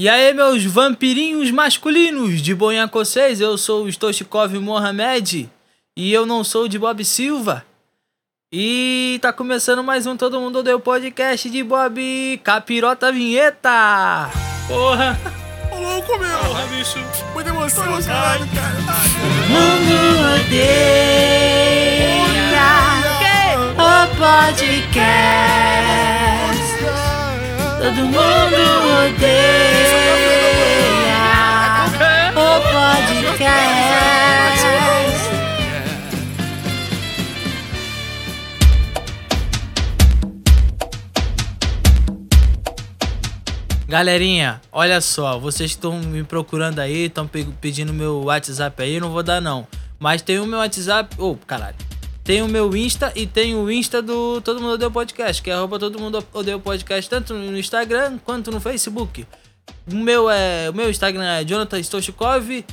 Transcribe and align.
E 0.00 0.08
aí, 0.08 0.32
meus 0.32 0.64
vampirinhos 0.64 1.50
masculinos 1.50 2.40
de 2.40 2.54
Bonhaco 2.54 3.04
6, 3.04 3.40
eu 3.40 3.58
sou 3.58 3.82
o 3.82 3.88
Stoshikov 3.88 4.54
Mohamed 4.60 5.50
e 5.96 6.12
eu 6.12 6.24
não 6.24 6.44
sou 6.44 6.68
de 6.68 6.78
Bob 6.78 7.04
Silva. 7.04 7.64
E 8.52 9.18
tá 9.20 9.32
começando 9.32 9.82
mais 9.82 10.06
um 10.06 10.16
Todo 10.16 10.40
Mundo 10.40 10.62
Deu 10.62 10.78
Podcast 10.78 11.50
de 11.50 11.64
Bob 11.64 12.40
Capirota 12.44 13.10
Vinheta! 13.10 14.30
Porra! 14.68 15.18
Ô 15.72 15.80
louco, 15.80 16.16
meu! 16.16 16.38
Porra, 16.38 16.64
bicho! 16.68 17.00
Muita 17.34 17.50
emoção, 17.50 18.00
caralho, 18.00 18.46
cara! 18.54 18.76
Mundo 19.48 20.46
odeia 20.46 22.22
o 23.74 24.06
podcast. 24.16 26.17
Todo 27.80 27.94
mundo 27.94 28.16
odeia 29.06 29.88
o 32.34 32.60
podcast. 32.72 33.78
Galerinha, 43.88 44.60
olha 44.72 45.00
só, 45.00 45.38
vocês 45.38 45.70
estão 45.70 45.98
me 46.00 46.24
procurando 46.24 46.80
aí, 46.80 47.06
estão 47.06 47.26
pedindo 47.60 47.94
meu 47.94 48.24
WhatsApp 48.24 48.82
aí, 48.82 48.98
não 49.00 49.12
vou 49.12 49.22
dar 49.22 49.40
não. 49.40 49.66
Mas 50.00 50.20
tem 50.20 50.40
o 50.40 50.46
meu 50.46 50.58
WhatsApp, 50.58 51.14
ô, 51.16 51.30
oh, 51.30 51.36
caralho. 51.46 51.87
Tem 52.28 52.42
o 52.42 52.46
meu 52.46 52.76
Insta 52.76 53.10
e 53.16 53.26
tem 53.26 53.54
o 53.54 53.70
Insta 53.70 54.02
do 54.02 54.42
Todo 54.42 54.60
Mundo 54.60 54.74
Odeia 54.74 54.90
Podcast, 54.90 55.42
que 55.42 55.48
é 55.48 55.54
arroba 55.54 55.78
Todo 55.78 55.98
Mundo 55.98 56.22
Odeia 56.34 56.58
Podcast, 56.58 57.08
tanto 57.08 57.32
no 57.32 57.58
Instagram 57.58 58.18
quanto 58.22 58.50
no 58.50 58.60
Facebook. 58.60 59.26
O 59.90 59.96
meu, 59.96 60.28
é, 60.28 60.68
o 60.68 60.74
meu 60.74 60.90
Instagram 60.90 61.24
é 61.24 61.42
Jonathan 61.42 61.78
Stochkov, 61.80 62.66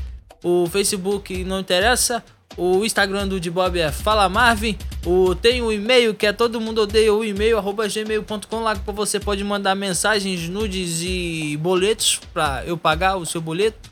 o 0.44 0.68
Facebook 0.70 1.46
não 1.46 1.62
interessa, 1.62 2.22
o 2.58 2.84
Instagram 2.84 3.30
do 3.30 3.40
Bob 3.50 3.80
é 3.80 3.94
Fala 3.94 4.28
Marvin. 4.28 4.78
O, 5.06 5.34
tem 5.34 5.62
o 5.62 5.72
e-mail 5.72 6.14
que 6.14 6.28
é 6.28 6.34
todo 6.34 6.60
mundo 6.60 6.82
odeia 6.82 7.14
o 7.14 7.24
e-mail, 7.24 7.58
arroba 7.58 7.88
gmail.com. 7.88 8.60
Lá 8.60 8.76
que 8.76 8.92
você 8.92 9.22
pode 9.22 9.42
mandar 9.42 9.74
mensagens, 9.74 10.50
nudes 10.50 11.02
e 11.02 11.58
boletos 11.62 12.20
pra 12.34 12.62
eu 12.66 12.78
pagar 12.78 13.16
o 13.16 13.26
seu 13.26 13.40
boleto. 13.40 13.90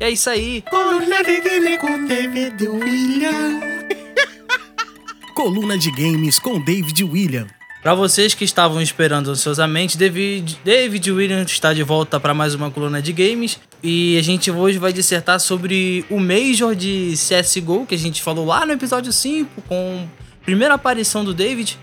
E 0.00 0.04
é 0.06 0.10
isso 0.10 0.28
aí. 0.28 0.64
Coluna 5.34 5.76
de 5.76 5.90
William. 5.90 6.12
Games 6.12 6.38
com 6.38 6.60
David 6.60 7.02
William. 7.02 7.46
Para 7.82 7.92
vocês 7.92 8.32
que 8.32 8.44
estavam 8.44 8.80
esperando 8.80 9.30
ansiosamente, 9.30 9.98
David, 9.98 10.58
David 10.64 11.10
Williams 11.10 11.50
está 11.50 11.74
de 11.74 11.82
volta 11.82 12.20
para 12.20 12.32
mais 12.32 12.54
uma 12.54 12.70
coluna 12.70 13.02
de 13.02 13.12
games. 13.12 13.58
E 13.82 14.16
a 14.16 14.22
gente 14.22 14.50
hoje 14.50 14.78
vai 14.78 14.92
dissertar 14.92 15.40
sobre 15.40 16.04
o 16.08 16.20
Major 16.20 16.74
de 16.74 17.14
CSGO, 17.14 17.84
que 17.84 17.96
a 17.96 17.98
gente 17.98 18.22
falou 18.22 18.46
lá 18.46 18.64
no 18.64 18.72
episódio 18.72 19.12
5, 19.12 19.62
com 19.62 20.06
a 20.40 20.44
primeira 20.44 20.74
aparição 20.74 21.24
do 21.24 21.34
David. 21.34 21.78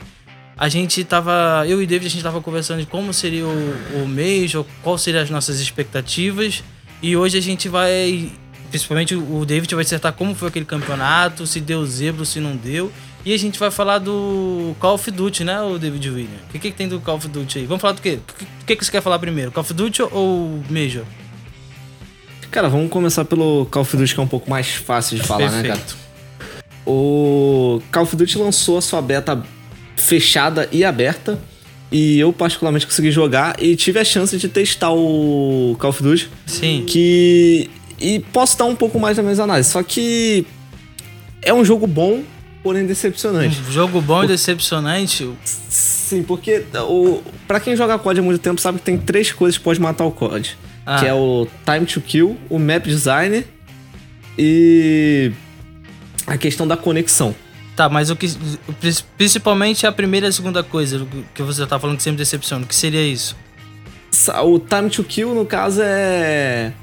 A 0.57 0.69
gente 0.69 1.03
tava. 1.03 1.66
Eu 1.67 1.81
e 1.81 1.85
David, 1.85 2.07
a 2.07 2.09
gente 2.09 2.23
tava 2.23 2.41
conversando 2.41 2.79
de 2.79 2.85
como 2.85 3.13
seria 3.13 3.45
o, 3.45 4.03
o 4.03 4.07
Major, 4.07 4.66
quais 4.81 5.02
seriam 5.02 5.22
as 5.22 5.29
nossas 5.29 5.59
expectativas. 5.59 6.63
E 7.02 7.17
hoje 7.17 7.38
a 7.38 7.41
gente 7.41 7.67
vai. 7.67 8.31
Principalmente 8.69 9.13
o 9.13 9.44
David 9.45 9.75
vai 9.75 9.83
dissertar 9.83 10.13
como 10.13 10.33
foi 10.33 10.47
aquele 10.47 10.66
campeonato, 10.66 11.45
se 11.45 11.59
deu 11.59 11.85
zebra, 11.85 12.23
se 12.23 12.39
não 12.39 12.55
deu. 12.55 12.89
E 13.23 13.33
a 13.33 13.38
gente 13.38 13.59
vai 13.59 13.69
falar 13.69 14.00
do 14.00 14.75
Call 14.80 14.95
of 14.95 15.11
Duty, 15.11 15.44
né, 15.44 15.61
o 15.61 15.77
David 15.77 16.09
William? 16.09 16.39
O 16.50 16.52
que, 16.52 16.59
que, 16.59 16.72
tem 16.72 16.88
do 16.88 17.00
Call 17.00 17.17
of 17.17 17.28
Duty 17.28 17.59
aí? 17.59 17.66
Vamos 17.66 17.81
falar 17.81 17.94
do 17.94 18.02
quê? 18.02 18.19
O 18.61 18.66
que, 18.66 18.75
que 18.75 18.83
você 18.83 18.91
quer 18.91 19.02
falar 19.02 19.19
primeiro? 19.19 19.52
Call 19.52 19.61
of 19.61 19.73
Duty 19.73 20.02
ou 20.11 20.59
Major? 20.69 21.05
Cara, 22.50 22.67
vamos 22.67 22.89
começar 22.89 23.23
pelo 23.23 23.67
Call 23.69 23.83
of 23.83 23.95
Duty, 23.95 24.16
que 24.16 24.19
é 24.19 24.23
um 24.23 24.28
pouco 24.28 24.50
mais 24.50 24.72
fácil 24.72 25.17
de 25.17 25.23
falar, 25.23 25.52
Perfeito. 25.52 25.67
né, 25.67 25.75
cara? 25.75 26.61
O 26.86 27.81
Call 27.91 28.03
of 28.03 28.16
Duty 28.16 28.38
lançou 28.39 28.80
a 28.80 28.81
sua 28.81 29.01
beta 29.01 29.41
fechada 29.96 30.67
e 30.72 30.84
aberta. 30.84 31.40
E 31.91 32.19
eu, 32.19 32.34
particularmente, 32.34 32.88
consegui 32.88 33.12
jogar 33.12 33.62
e 33.62 33.75
tive 33.75 34.00
a 34.00 34.03
chance 34.03 34.35
de 34.38 34.47
testar 34.50 34.91
o 34.91 35.75
Call 35.79 35.90
of 35.91 36.01
Duty. 36.01 36.29
Sim. 36.47 36.85
Que. 36.88 37.69
E 38.00 38.19
posso 38.34 38.57
dar 38.57 38.66
um 38.66 38.75
pouco 38.75 39.00
mais 39.00 39.17
das 39.17 39.23
minhas 39.23 39.40
análises. 39.40 39.72
Só 39.72 39.84
que. 39.84 40.46
É 41.44 41.53
um 41.53 41.66
jogo 41.66 41.88
bom, 41.88 42.23
porém 42.63 42.85
decepcionante. 42.85 43.59
Um 43.67 43.72
jogo 43.72 44.01
bom 44.01 44.23
e 44.23 44.27
decepcionante? 44.27 45.29
Sim, 45.44 46.23
porque 46.23 46.66
o, 46.88 47.22
pra 47.47 47.59
quem 47.59 47.75
joga 47.75 47.97
COD 47.97 48.19
há 48.19 48.23
muito 48.23 48.41
tempo 48.41 48.59
sabe 48.59 48.79
que 48.79 48.85
tem 48.85 48.97
três 48.97 49.31
coisas 49.31 49.57
que 49.57 49.63
pode 49.63 49.79
matar 49.79 50.05
o 50.05 50.11
COD. 50.11 50.57
Ah. 50.85 50.99
Que 50.99 51.05
é 51.05 51.13
o 51.13 51.47
time 51.66 51.85
to 51.85 52.01
kill, 52.01 52.38
o 52.49 52.57
map 52.57 52.85
design 52.85 53.45
e 54.38 55.31
a 56.25 56.38
questão 56.38 56.67
da 56.67 56.75
conexão. 56.75 57.35
Tá, 57.75 57.88
mas 57.88 58.09
o 58.09 58.16
que. 58.16 58.27
Principalmente 59.17 59.88
a 59.88 59.91
primeira 59.91 60.28
e 60.28 60.29
a 60.29 60.31
segunda 60.31 60.63
coisa 60.63 61.07
que 61.33 61.41
você 61.41 61.66
tá 61.66 61.79
falando 61.79 61.97
que 61.97 62.03
sempre 62.03 62.17
decepciona. 62.17 62.66
O 62.66 62.67
que 62.67 62.75
seria 62.75 63.01
isso? 63.01 63.35
O 64.43 64.59
time 64.59 64.89
to 64.89 65.03
kill, 65.03 65.33
no 65.33 65.45
caso, 65.45 65.81
é 65.81 66.73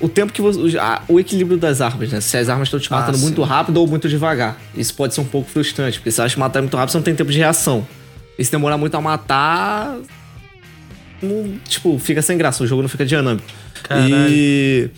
o 0.00 0.08
tempo 0.08 0.32
que 0.32 0.42
você. 0.42 0.76
O 1.08 1.18
equilíbrio 1.18 1.58
das 1.58 1.80
armas, 1.80 2.10
né? 2.10 2.20
Se 2.20 2.36
as 2.36 2.48
armas 2.48 2.68
estão 2.68 2.78
te 2.78 2.92
ah, 2.92 2.96
matando 2.96 3.18
ah, 3.18 3.20
muito 3.20 3.42
rápido 3.42 3.78
ou 3.78 3.86
muito 3.86 4.08
devagar. 4.08 4.60
Isso 4.74 4.94
pode 4.94 5.14
ser 5.14 5.20
um 5.20 5.24
pouco 5.24 5.50
frustrante, 5.50 5.98
porque 5.98 6.10
se 6.10 6.20
elas 6.20 6.32
te 6.32 6.38
matarem 6.38 6.64
muito 6.64 6.76
rápido, 6.76 6.92
você 6.92 6.98
não 6.98 7.04
tem 7.04 7.14
tempo 7.14 7.30
de 7.30 7.38
reação. 7.38 7.86
E 8.38 8.44
se 8.44 8.50
demorar 8.50 8.76
muito 8.76 8.94
a 8.94 9.00
matar. 9.00 9.96
Não, 11.22 11.54
tipo, 11.66 11.98
fica 11.98 12.20
sem 12.20 12.36
graça, 12.36 12.62
o 12.62 12.66
jogo 12.66 12.82
não 12.82 12.88
fica 12.88 13.06
dinâmico. 13.06 13.46
Caralho. 13.82 14.28
E 14.28 14.90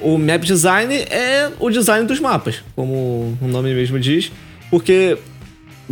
o 0.00 0.16
map 0.16 0.42
design 0.42 0.94
é 0.94 1.50
o 1.58 1.68
design 1.68 2.06
dos 2.06 2.18
mapas, 2.18 2.62
como 2.74 3.36
o 3.40 3.46
nome 3.46 3.74
mesmo 3.74 4.00
diz. 4.00 4.32
Porque 4.70 5.18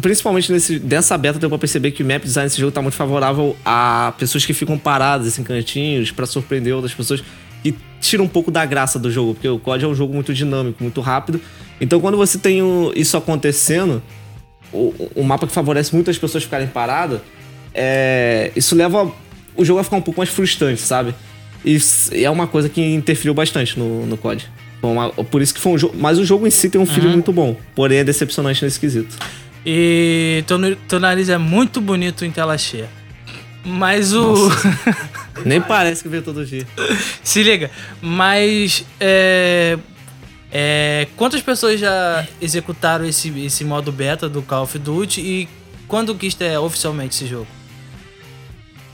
principalmente 0.01 0.51
nesse, 0.51 0.79
nessa 0.81 1.17
beta 1.17 1.39
deu 1.39 1.49
pra 1.49 1.59
perceber 1.59 1.91
que 1.91 2.03
o 2.03 2.07
map 2.07 2.23
design 2.23 2.49
desse 2.49 2.61
jogo 2.61 2.73
tá 2.73 2.83
muito 2.83 2.95
favorável 2.95 3.57
a 3.65 4.13
pessoas 4.19 4.45
que 4.45 4.53
ficam 4.53 4.79
paradas 4.79 5.39
em 5.39 5.45
cantinhos 5.45 6.11
para 6.11 6.27
surpreender 6.27 6.75
outras 6.75 6.95
pessoas 6.95 7.23
e 7.65 7.75
tira 8.01 8.23
um 8.23 8.29
pouco 8.29 8.51
da 8.51 8.65
graça 8.65 8.99
do 8.99 9.11
jogo, 9.11 9.35
porque 9.35 9.49
o 9.49 9.59
COD 9.59 9.85
é 9.85 9.89
um 9.89 9.95
jogo 9.95 10.13
muito 10.13 10.35
dinâmico, 10.35 10.83
muito 10.83 11.01
rápido. 11.01 11.41
Então 11.81 12.01
quando 12.01 12.17
você 12.17 12.39
tem 12.39 12.61
isso 12.95 13.17
acontecendo, 13.17 14.03
o, 14.73 14.93
o 15.15 15.25
mapa 15.25 15.47
que 15.47 15.53
favorece 15.53 15.95
muitas 15.95 16.19
pessoas 16.19 16.45
ficarem 16.45 16.67
paradas, 16.67 17.21
é, 17.73 18.53
isso 18.55 18.75
leva 18.75 19.11
o 19.57 19.65
jogo 19.65 19.81
a 19.81 19.85
ficar 19.85 19.97
um 19.97 20.03
pouco 20.03 20.21
mais 20.21 20.31
frustrante, 20.31 20.81
sabe? 20.81 21.15
E 21.65 21.79
é 22.13 22.29
uma 22.29 22.47
coisa 22.47 22.69
que 22.69 22.83
interferiu 22.83 23.33
bastante 23.33 23.79
no, 23.79 24.05
no 24.05 24.19
COD. 24.19 24.47
Por 25.31 25.41
isso 25.41 25.55
que 25.55 25.61
foi 25.61 25.73
um 25.73 25.79
jogo. 25.79 25.95
Mas 25.97 26.19
o 26.19 26.25
jogo 26.25 26.47
em 26.47 26.51
si 26.51 26.69
tem 26.69 26.79
um 26.79 26.85
filho 26.85 27.07
uhum. 27.07 27.13
muito 27.13 27.33
bom, 27.33 27.57
porém 27.75 27.99
é 27.99 28.05
decepcionante 28.05 28.63
nesse 28.63 28.79
quesito. 28.79 29.17
E 29.65 30.45
teu, 30.47 30.59
teu 30.89 31.01
nariz 31.01 31.31
é 31.31 31.39
muito 31.39 31.81
bonito 31.81 32.25
em 32.25 32.31
tela 32.31 32.59
cheia. 32.59 32.89
Mas 33.65 34.13
o. 34.13 34.51
Nem 35.45 35.61
parece 35.61 36.03
que 36.03 36.09
veio 36.09 36.23
todo 36.23 36.45
dia. 36.45 36.67
Se 37.23 37.43
liga. 37.43 37.71
Mas. 38.01 38.85
É... 39.01 39.79
É... 40.53 41.09
Quantas 41.17 41.43
pessoas 41.43 41.81
já 41.81 42.27
executaram 42.41 43.05
esse, 43.05 43.29
esse 43.41 43.65
modo 43.65 43.91
beta 43.91 44.29
do 44.29 44.43
Call 44.43 44.65
of 44.65 44.79
Duty 44.79 45.21
e 45.21 45.49
quando 45.89 46.15
que 46.15 46.31
é 46.41 46.59
oficialmente 46.59 47.17
esse 47.17 47.27
jogo? 47.27 47.47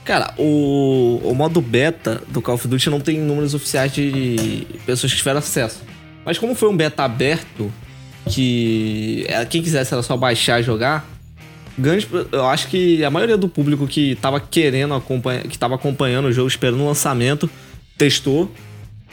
Cara, 0.04 0.34
o, 0.38 1.20
o 1.22 1.34
modo 1.34 1.60
beta 1.60 2.22
do 2.28 2.40
Call 2.40 2.54
of 2.54 2.66
Duty 2.66 2.90
não 2.90 3.00
tem 3.00 3.18
números 3.18 3.54
oficiais 3.54 3.92
de 3.92 4.66
pessoas 4.86 5.12
que 5.12 5.18
tiveram 5.18 5.38
acesso. 5.38 5.82
Mas 6.24 6.38
como 6.38 6.54
foi 6.54 6.68
um 6.68 6.76
beta 6.76 7.04
aberto, 7.04 7.72
que 8.28 9.24
é, 9.28 9.44
quem 9.44 9.62
quisesse 9.62 9.92
era 9.92 10.02
só 10.02 10.16
baixar 10.16 10.60
e 10.60 10.62
jogar, 10.62 11.06
eu 12.32 12.46
acho 12.46 12.68
que 12.68 13.04
a 13.04 13.10
maioria 13.10 13.36
do 13.36 13.48
público 13.48 13.86
que 13.86 14.12
estava 14.12 14.40
querendo 14.40 14.94
acompanhar, 14.94 15.42
que 15.42 15.56
estava 15.56 15.74
acompanhando 15.74 16.26
o 16.26 16.32
jogo, 16.32 16.48
esperando 16.48 16.82
o 16.82 16.86
lançamento, 16.86 17.48
testou. 17.96 18.50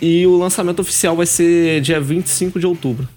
E 0.01 0.27
o 0.27 0.37
lançamento 0.37 0.79
oficial 0.79 1.15
vai 1.15 1.25
ser 1.25 1.81
dia 1.81 1.99
25 1.99 2.59
de 2.59 2.67
outubro. 2.67 3.07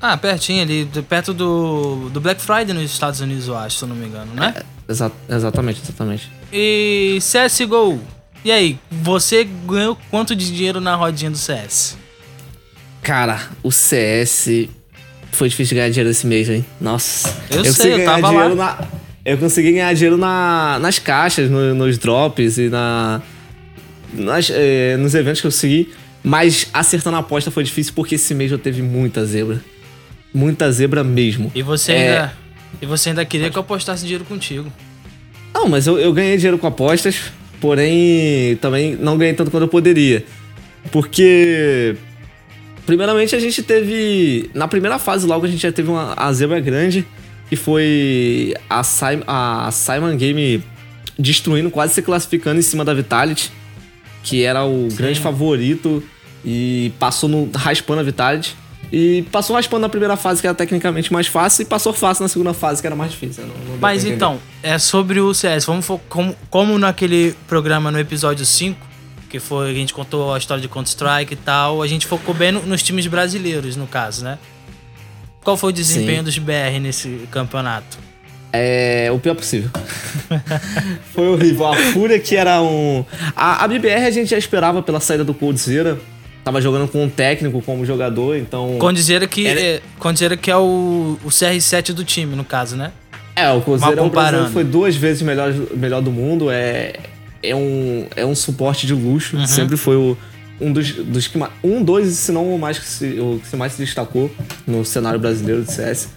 Ah, 0.00 0.16
pertinho 0.16 0.62
ali, 0.62 0.88
perto 1.08 1.32
do, 1.32 2.08
do 2.10 2.20
Black 2.20 2.40
Friday 2.40 2.74
nos 2.74 2.90
Estados 2.90 3.20
Unidos, 3.20 3.48
eu 3.48 3.56
acho, 3.56 3.78
se 3.78 3.84
eu 3.84 3.88
não 3.88 3.96
me 3.96 4.06
engano, 4.06 4.34
né? 4.34 4.54
É, 4.56 4.92
exa 4.92 5.10
exatamente, 5.28 5.80
exatamente. 5.82 6.30
E 6.52 7.18
CSGO, 7.20 8.00
e 8.44 8.52
aí, 8.52 8.78
você 8.90 9.44
ganhou 9.66 9.96
quanto 10.10 10.36
de 10.36 10.54
dinheiro 10.54 10.78
na 10.78 10.94
rodinha 10.94 11.30
do 11.30 11.38
CS? 11.38 11.96
Cara, 13.00 13.40
o 13.62 13.72
CS 13.72 14.68
foi 15.34 15.48
difícil 15.48 15.76
ganhar 15.76 15.90
dinheiro 15.90 16.10
esse 16.10 16.26
mês, 16.26 16.48
hein? 16.48 16.64
Nossa. 16.80 17.34
Eu, 17.50 17.64
eu 17.64 17.72
sei, 17.72 17.94
eu 17.94 18.04
tava 18.04 18.30
lá. 18.30 18.54
Na, 18.54 18.88
eu 19.24 19.38
consegui 19.38 19.72
ganhar 19.72 19.92
dinheiro 19.94 20.16
na, 20.16 20.78
nas 20.80 20.98
caixas, 20.98 21.50
no, 21.50 21.74
nos 21.74 21.96
drops 21.98 22.58
e 22.58 22.68
na, 22.68 23.22
nas, 24.12 24.50
eh, 24.50 24.96
nos 24.98 25.14
eventos 25.14 25.40
que 25.40 25.46
eu 25.46 25.50
segui. 25.50 25.92
Mas 26.22 26.68
acertando 26.72 27.16
a 27.16 27.20
aposta 27.20 27.50
foi 27.50 27.64
difícil 27.64 27.92
porque 27.94 28.14
esse 28.14 28.34
mês 28.34 28.50
eu 28.50 28.58
teve 28.58 28.82
muita 28.82 29.24
zebra. 29.26 29.62
Muita 30.32 30.70
zebra 30.72 31.04
mesmo. 31.04 31.52
E 31.54 31.62
você 31.62 31.92
é... 31.92 31.96
ainda, 31.96 32.32
e 32.82 32.86
você 32.86 33.10
ainda 33.10 33.24
queria 33.24 33.50
que 33.50 33.56
eu 33.56 33.60
apostasse 33.60 34.02
dinheiro 34.02 34.24
contigo. 34.24 34.72
Não, 35.54 35.68
mas 35.68 35.86
eu, 35.86 35.98
eu 35.98 36.12
ganhei 36.12 36.36
dinheiro 36.36 36.58
com 36.58 36.66
apostas, 36.66 37.32
porém 37.60 38.56
também 38.56 38.96
não 38.96 39.16
ganhei 39.16 39.34
tanto 39.34 39.50
quanto 39.50 39.62
eu 39.62 39.68
poderia. 39.68 40.24
Porque. 40.90 41.94
Primeiramente 42.86 43.34
a 43.34 43.40
gente 43.40 43.62
teve. 43.62 44.50
Na 44.54 44.68
primeira 44.68 44.98
fase 44.98 45.26
logo 45.26 45.46
a 45.46 45.48
gente 45.48 45.62
já 45.62 45.72
teve 45.72 45.90
uma 45.90 46.14
a 46.16 46.32
zebra 46.32 46.60
grande, 46.60 47.06
que 47.48 47.56
foi 47.56 48.54
a, 48.68 48.82
Sim, 48.82 49.22
a 49.26 49.70
Simon 49.72 50.16
Game 50.16 50.62
destruindo, 51.18 51.70
quase 51.70 51.94
se 51.94 52.02
classificando 52.02 52.58
em 52.58 52.62
cima 52.62 52.84
da 52.84 52.92
Vitality, 52.92 53.50
que 54.22 54.42
era 54.42 54.64
o 54.64 54.90
Sim. 54.90 54.96
grande 54.96 55.20
favorito 55.20 56.02
e 56.44 56.92
passou 56.98 57.28
no, 57.28 57.50
raspando 57.54 58.00
a 58.00 58.02
Vitality. 58.02 58.56
E 58.92 59.24
passou 59.32 59.56
raspando 59.56 59.80
na 59.80 59.88
primeira 59.88 60.16
fase, 60.16 60.40
que 60.40 60.46
era 60.46 60.54
tecnicamente 60.54 61.12
mais 61.12 61.26
fácil, 61.26 61.62
e 61.62 61.64
passou 61.64 61.92
fácil 61.92 62.22
na 62.22 62.28
segunda 62.28 62.54
fase, 62.54 62.80
que 62.80 62.86
era 62.86 62.94
mais 62.94 63.10
difícil. 63.10 63.44
Não, 63.44 63.54
não 63.72 63.78
Mas 63.80 64.04
então, 64.04 64.38
é 64.62 64.78
sobre 64.78 65.20
o 65.20 65.34
CS. 65.34 65.64
Vamos 65.64 65.86
como, 66.08 66.36
como 66.48 66.78
naquele 66.78 67.34
programa 67.48 67.90
no 67.90 67.98
episódio 67.98 68.46
5, 68.46 68.78
que 69.34 69.40
foi 69.40 69.68
a 69.68 69.74
gente 69.74 69.92
contou 69.92 70.32
a 70.32 70.38
história 70.38 70.62
de 70.62 70.68
Counter-Strike 70.68 71.32
e 71.32 71.36
tal, 71.36 71.82
a 71.82 71.88
gente 71.88 72.06
focou 72.06 72.32
bem 72.32 72.52
no, 72.52 72.62
nos 72.62 72.84
times 72.84 73.04
brasileiros, 73.08 73.74
no 73.74 73.84
caso, 73.84 74.22
né? 74.22 74.38
Qual 75.42 75.56
foi 75.56 75.70
o 75.70 75.72
desempenho 75.72 76.18
Sim. 76.18 76.24
dos 76.24 76.38
BR 76.38 76.78
nesse 76.80 77.26
campeonato? 77.32 77.98
É 78.52 79.10
o 79.12 79.18
pior 79.18 79.34
possível. 79.34 79.70
foi 81.12 81.26
horrível. 81.26 81.66
A 81.66 81.74
Fúria, 81.74 82.20
que 82.20 82.36
era 82.36 82.62
um. 82.62 83.04
A, 83.34 83.64
a 83.64 83.66
BBR 83.66 84.06
a 84.06 84.10
gente 84.12 84.28
já 84.28 84.38
esperava 84.38 84.80
pela 84.80 85.00
saída 85.00 85.24
do 85.24 85.34
Coldzera 85.34 85.98
tava 86.44 86.60
jogando 86.60 86.86
com 86.86 87.02
um 87.02 87.08
técnico 87.08 87.60
como 87.62 87.84
jogador, 87.84 88.36
então. 88.36 88.76
Condizeira 88.78 89.26
que, 89.26 89.46
era... 89.46 89.60
é, 89.60 90.36
que 90.40 90.50
é 90.50 90.56
o, 90.56 91.18
o 91.24 91.28
CR7 91.28 91.92
do 91.92 92.04
time, 92.04 92.36
no 92.36 92.44
caso, 92.44 92.76
né? 92.76 92.92
É, 93.34 93.50
o 93.50 93.60
Cruzeiro 93.62 94.00
é 94.00 94.48
foi 94.50 94.62
duas 94.62 94.94
vezes 94.94 95.22
melhor, 95.22 95.52
melhor 95.74 96.00
do 96.00 96.12
mundo, 96.12 96.50
é, 96.52 96.92
é, 97.50 97.56
um, 97.56 98.06
é 98.16 98.24
um 98.24 98.34
suporte 98.34 98.86
de 98.86 98.94
luxo, 98.94 99.36
uhum. 99.36 99.46
sempre 99.46 99.76
foi 99.76 99.96
o, 99.96 100.16
um 100.60 100.72
dos, 100.72 100.92
dos 100.92 101.26
que 101.26 101.38
um, 101.62 101.82
dois, 101.82 102.08
se 102.08 102.32
não 102.32 102.54
o 102.54 102.58
mais 102.58 102.78
que 102.78 102.86
se, 102.86 103.18
o 103.20 103.40
que 103.40 103.56
mais 103.56 103.72
se 103.72 103.78
destacou 103.78 104.30
no 104.66 104.84
cenário 104.84 105.18
brasileiro 105.18 105.62
de 105.62 105.72
CS. 105.72 106.08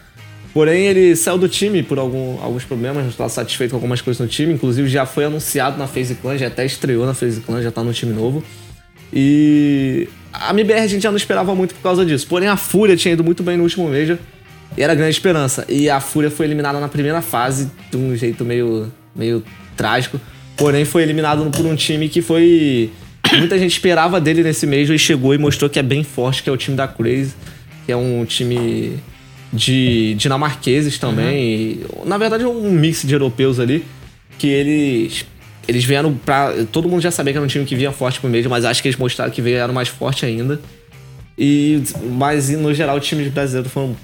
Porém, 0.54 0.86
ele 0.86 1.16
saiu 1.16 1.38
do 1.38 1.48
time 1.48 1.84
por 1.84 2.00
algum, 2.00 2.42
alguns 2.42 2.64
problemas, 2.64 3.04
não 3.04 3.12
estava 3.12 3.30
satisfeito 3.30 3.72
com 3.72 3.78
algumas 3.78 4.02
coisas 4.02 4.20
no 4.20 4.28
time, 4.28 4.54
inclusive 4.54 4.88
já 4.88 5.06
foi 5.06 5.26
anunciado 5.26 5.78
na 5.78 5.86
FaZe 5.86 6.16
Clan, 6.16 6.38
já 6.38 6.48
até 6.48 6.66
estreou 6.66 7.06
na 7.06 7.14
FaZe 7.14 7.42
Clan, 7.42 7.62
já 7.62 7.72
tá 7.72 7.84
no 7.84 7.94
time 7.94 8.12
novo. 8.14 8.44
E 9.14 10.10
a 10.34 10.52
MBR 10.52 10.80
a 10.80 10.88
gente 10.88 11.04
já 11.04 11.12
não 11.12 11.18
esperava 11.18 11.54
muito 11.54 11.76
por 11.76 11.82
causa 11.82 12.06
disso. 12.06 12.26
Porém, 12.28 12.48
a 12.48 12.58
Fúria 12.58 12.96
tinha 12.96 13.14
ido 13.14 13.24
muito 13.24 13.44
bem 13.44 13.56
no 13.56 13.64
último 13.64 13.88
Major 13.88 14.18
e 14.76 14.82
era 14.82 14.96
grande 14.96 15.12
esperança. 15.12 15.66
E 15.70 15.90
a 15.90 16.00
Fúria 16.00 16.32
foi 16.32 16.46
eliminada 16.46 16.80
na 16.80 16.88
primeira 16.88 17.22
fase 17.22 17.72
de 17.92 17.98
um 17.98 18.16
jeito 18.16 18.44
meio, 18.44 18.92
meio 19.16 19.44
trágico. 19.76 20.20
Porém, 20.58 20.84
foi 20.84 21.04
eliminado 21.04 21.50
por 21.52 21.66
um 21.66 21.76
time 21.76 22.10
que 22.10 22.22
foi. 22.22 22.90
Muita 23.38 23.60
gente 23.60 23.72
esperava 23.72 24.20
dele 24.20 24.42
nesse 24.42 24.66
Major 24.66 24.96
e 24.96 25.00
chegou 25.00 25.34
e 25.34 25.38
mostrou 25.38 25.70
que 25.70 25.78
é 25.78 25.84
bem 25.84 26.04
forte, 26.04 26.42
que 26.42 26.50
é 26.50 26.52
o 26.52 26.58
time 26.58 26.76
da 26.76 26.88
Crazy, 26.88 27.34
que 27.86 27.92
é 27.92 27.96
um 27.96 28.26
time 28.26 28.98
de 29.54 30.16
dinamarqueses 30.16 30.98
também. 30.98 31.80
Uhum. 31.94 32.04
E, 32.04 32.08
na 32.08 32.18
verdade, 32.18 32.44
é 32.44 32.48
um 32.48 32.72
mix 32.72 33.04
de 33.04 33.14
europeus 33.14 33.60
ali, 33.60 33.86
que 34.40 34.48
eles 34.48 35.26
eles 35.68 35.84
vieram 35.84 36.14
pra. 36.14 36.54
Todo 36.72 36.88
mundo 36.88 37.02
já 37.02 37.12
sabia 37.12 37.34
que 37.34 37.38
era 37.38 37.46
um 37.46 37.50
time 37.50 37.66
que 37.66 37.76
vinha 37.76 37.92
forte 37.92 38.20
pro 38.20 38.30
Major, 38.30 38.50
mas 38.50 38.64
acho 38.64 38.82
que 38.82 38.88
eles 38.88 38.98
mostraram 38.98 39.32
que 39.32 39.42
vieram 39.42 39.74
mais 39.74 39.90
forte 39.90 40.26
ainda. 40.26 40.60
E, 41.38 41.84
mas 42.14 42.50
no 42.50 42.74
geral, 42.74 42.98
os 42.98 43.06
times 43.06 43.28
brasileiros 43.32 43.72
foram 43.72 43.96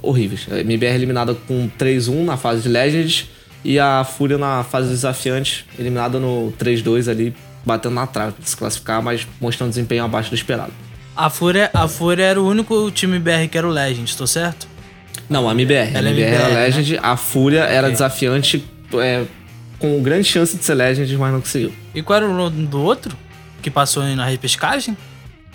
horríveis. 0.00 0.46
A 0.50 0.60
MBR 0.60 0.94
eliminada 0.94 1.34
com 1.34 1.68
3-1 1.78 2.24
na 2.24 2.36
fase 2.36 2.62
de 2.62 2.68
Legends 2.68 3.28
e 3.64 3.78
a 3.78 4.04
Fúria 4.04 4.38
na 4.38 4.64
fase 4.64 4.88
desafiante, 4.88 5.66
eliminada 5.78 6.18
no 6.18 6.52
3-2 6.58 7.10
ali, 7.10 7.34
batendo 7.64 7.94
na 7.94 8.06
trave 8.06 8.32
pra 8.32 8.46
se 8.46 8.56
classificar, 8.56 9.02
mas 9.02 9.26
mostrando 9.40 9.70
desempenho 9.70 10.04
abaixo 10.04 10.30
do 10.30 10.34
esperado. 10.34 10.72
A 11.16 11.28
Fúria, 11.28 11.70
a 11.74 11.86
Fúria 11.86 12.24
era 12.24 12.40
o 12.40 12.48
único 12.48 12.90
time 12.90 13.18
BR 13.18 13.48
que 13.50 13.58
era 13.58 13.66
o 13.66 13.70
Legends, 13.70 14.14
tô 14.14 14.26
certo? 14.26 14.66
Não, 15.28 15.48
a 15.48 15.52
MBR. 15.52 15.90
Ela 15.94 16.08
a 16.08 16.12
MBR, 16.12 16.34
era 16.34 16.48
né? 16.48 16.54
Legend, 16.54 16.98
a 17.02 17.16
Fúria 17.16 17.60
era 17.60 17.90
desafiante 17.90 18.64
é, 18.94 19.24
com 19.78 20.02
grande 20.02 20.24
chance 20.24 20.56
de 20.56 20.64
ser 20.64 20.74
Legend, 20.74 21.16
mas 21.18 21.32
não 21.32 21.40
conseguiu. 21.40 21.72
E 21.94 22.02
qual 22.02 22.16
era 22.18 22.28
o 22.28 22.34
nome 22.34 22.66
do 22.66 22.80
outro? 22.80 23.16
Que 23.60 23.70
passou 23.70 24.02
na 24.02 24.24
repescagem? 24.24 24.96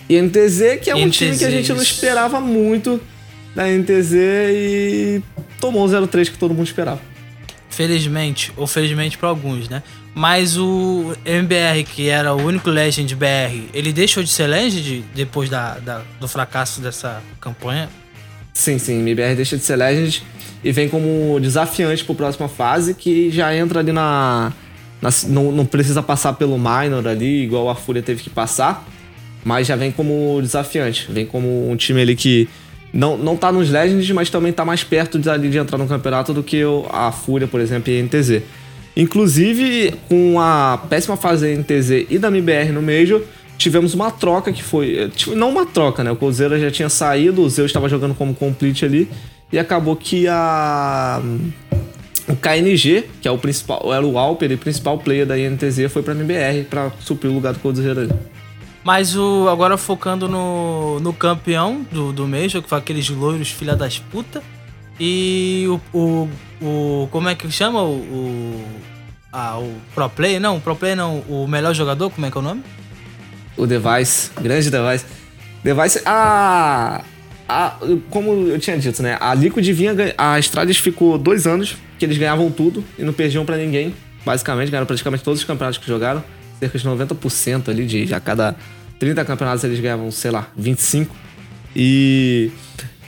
NTZ, 0.08 0.80
que 0.82 0.90
é 0.90 0.94
um 0.94 1.10
time 1.10 1.36
que 1.36 1.44
a 1.44 1.50
gente 1.50 1.72
não 1.72 1.82
esperava 1.82 2.40
muito 2.40 3.00
da 3.54 3.66
NTZ 3.66 4.12
e 4.14 5.22
tomou 5.60 5.84
o 5.84 6.06
03 6.06 6.28
que 6.28 6.38
todo 6.38 6.54
mundo 6.54 6.66
esperava. 6.66 7.00
Felizmente, 7.76 8.50
ou 8.56 8.66
felizmente 8.66 9.18
para 9.18 9.28
alguns, 9.28 9.68
né? 9.68 9.82
Mas 10.14 10.56
o 10.56 11.14
MBR, 11.26 11.84
que 11.84 12.08
era 12.08 12.32
o 12.32 12.42
único 12.42 12.70
Legend 12.70 13.14
BR, 13.14 13.68
ele 13.74 13.92
deixou 13.92 14.22
de 14.22 14.30
ser 14.30 14.46
Legend 14.46 15.04
depois 15.14 15.50
da, 15.50 15.74
da 15.74 16.00
do 16.18 16.26
fracasso 16.26 16.80
dessa 16.80 17.22
campanha? 17.38 17.90
Sim, 18.54 18.78
sim, 18.78 19.00
MBR 19.00 19.34
deixa 19.34 19.58
de 19.58 19.62
ser 19.62 19.76
Legend 19.76 20.22
e 20.64 20.72
vem 20.72 20.88
como 20.88 21.38
desafiante 21.38 22.02
para 22.02 22.14
a 22.14 22.16
próxima 22.16 22.48
fase, 22.48 22.94
que 22.94 23.30
já 23.30 23.54
entra 23.54 23.80
ali 23.80 23.92
na. 23.92 24.54
na 25.02 25.10
não, 25.28 25.52
não, 25.52 25.66
precisa 25.66 26.02
passar 26.02 26.32
pelo 26.32 26.58
minor 26.58 27.06
ali, 27.06 27.44
igual 27.44 27.68
a 27.68 27.74
Fúria 27.74 28.02
teve 28.02 28.22
que 28.22 28.30
passar, 28.30 28.88
mas 29.44 29.66
já 29.66 29.76
vem 29.76 29.92
como 29.92 30.40
desafiante. 30.40 31.12
Vem 31.12 31.26
como 31.26 31.70
um 31.70 31.76
time 31.76 32.00
ali 32.00 32.16
que 32.16 32.48
não, 32.92 33.16
não 33.16 33.36
tá 33.36 33.52
nos 33.52 33.70
Legends, 33.70 34.10
mas 34.10 34.30
também 34.30 34.52
tá 34.52 34.64
mais 34.64 34.82
perto 34.82 35.18
de, 35.18 35.50
de 35.50 35.58
entrar 35.58 35.78
no 35.78 35.86
campeonato 35.86 36.32
do 36.32 36.42
que 36.42 36.62
a 36.90 37.12
Fúria, 37.12 37.46
por 37.46 37.60
exemplo, 37.60 37.92
e 37.92 38.00
a 38.00 38.02
NTZ. 38.02 38.42
Inclusive, 38.96 39.94
com 40.08 40.40
a 40.40 40.80
péssima 40.88 41.16
fase 41.16 41.46
da 41.46 41.62
NTZ 41.62 42.06
e 42.08 42.18
da 42.18 42.28
MBR 42.28 42.72
no 42.72 42.80
Major, 42.80 43.20
tivemos 43.58 43.92
uma 43.92 44.10
troca 44.10 44.52
que 44.52 44.62
foi. 44.62 45.10
Não 45.34 45.50
uma 45.50 45.66
troca, 45.66 46.02
né? 46.02 46.10
O 46.10 46.16
Colzeira 46.16 46.58
já 46.58 46.70
tinha 46.70 46.88
saído, 46.88 47.42
o 47.42 47.50
Zeus 47.50 47.66
estava 47.66 47.88
jogando 47.88 48.14
como 48.14 48.34
complete 48.34 48.84
ali. 48.84 49.08
E 49.52 49.58
acabou 49.58 49.94
que 49.94 50.26
a 50.26 51.22
o 52.28 52.34
KNG, 52.34 53.04
que 53.20 53.28
é 53.28 53.30
o 53.30 53.38
principal, 53.38 53.92
era 53.94 54.04
o 54.04 54.18
Alper, 54.18 54.50
o 54.52 54.58
principal 54.58 54.98
player 54.98 55.24
da 55.24 55.38
INTZ, 55.38 55.92
foi 55.92 56.02
pra 56.02 56.12
MBR 56.12 56.64
para 56.64 56.90
suprir 56.98 57.30
o 57.30 57.34
lugar 57.34 57.52
do 57.52 57.60
Coldzera 57.60 58.00
ali. 58.00 58.12
Mas 58.86 59.16
o, 59.16 59.48
agora 59.48 59.76
focando 59.76 60.28
no, 60.28 61.00
no 61.00 61.12
campeão 61.12 61.84
do, 61.90 62.12
do 62.12 62.28
Major, 62.28 62.62
que 62.62 62.68
foi 62.68 62.78
aqueles 62.78 63.08
loiros 63.10 63.50
filha 63.50 63.74
das 63.74 63.98
puta. 63.98 64.40
E 65.00 65.66
o, 65.68 65.80
o, 65.92 66.28
o. 66.62 67.08
Como 67.10 67.28
é 67.28 67.34
que 67.34 67.50
chama? 67.50 67.82
O. 67.82 67.96
o 67.96 68.64
o 69.34 69.80
Pro 69.92 70.08
Player? 70.08 70.40
Não, 70.40 70.58
o 70.58 70.60
Pro 70.60 70.76
Player 70.76 70.96
não. 70.96 71.18
O 71.28 71.48
melhor 71.48 71.74
jogador, 71.74 72.10
como 72.10 72.26
é 72.26 72.30
que 72.30 72.38
é 72.38 72.40
o 72.40 72.44
nome? 72.44 72.62
O 73.56 73.66
Device. 73.66 74.30
Grande 74.40 74.70
Device. 74.70 75.04
Device. 75.64 76.00
Ah! 76.06 77.02
a, 77.48 77.76
como 78.08 78.30
eu 78.48 78.58
tinha 78.60 78.78
dito, 78.78 79.02
né? 79.02 79.18
A 79.20 79.34
Liquid 79.34 79.66
vinha. 79.72 79.96
A 80.16 80.36
Astralis 80.36 80.78
ficou 80.78 81.18
dois 81.18 81.44
anos 81.44 81.76
que 81.98 82.04
eles 82.04 82.16
ganhavam 82.16 82.52
tudo 82.52 82.84
e 82.96 83.02
não 83.02 83.12
perdiam 83.12 83.44
para 83.44 83.56
ninguém. 83.56 83.92
Basicamente, 84.24 84.70
ganharam 84.70 84.86
praticamente 84.86 85.24
todos 85.24 85.40
os 85.40 85.44
campeonatos 85.44 85.76
que 85.76 85.88
jogaram. 85.88 86.22
Cerca 86.60 86.78
de 86.78 86.88
90% 86.88 87.68
ali 87.68 87.84
de, 87.84 88.06
de 88.06 88.14
a 88.14 88.20
cada 88.20 88.54
30 88.98 89.24
campeonatos 89.24 89.64
eles 89.64 89.80
ganhavam, 89.80 90.10
sei 90.10 90.30
lá, 90.30 90.48
25. 90.56 91.14
E 91.74 92.50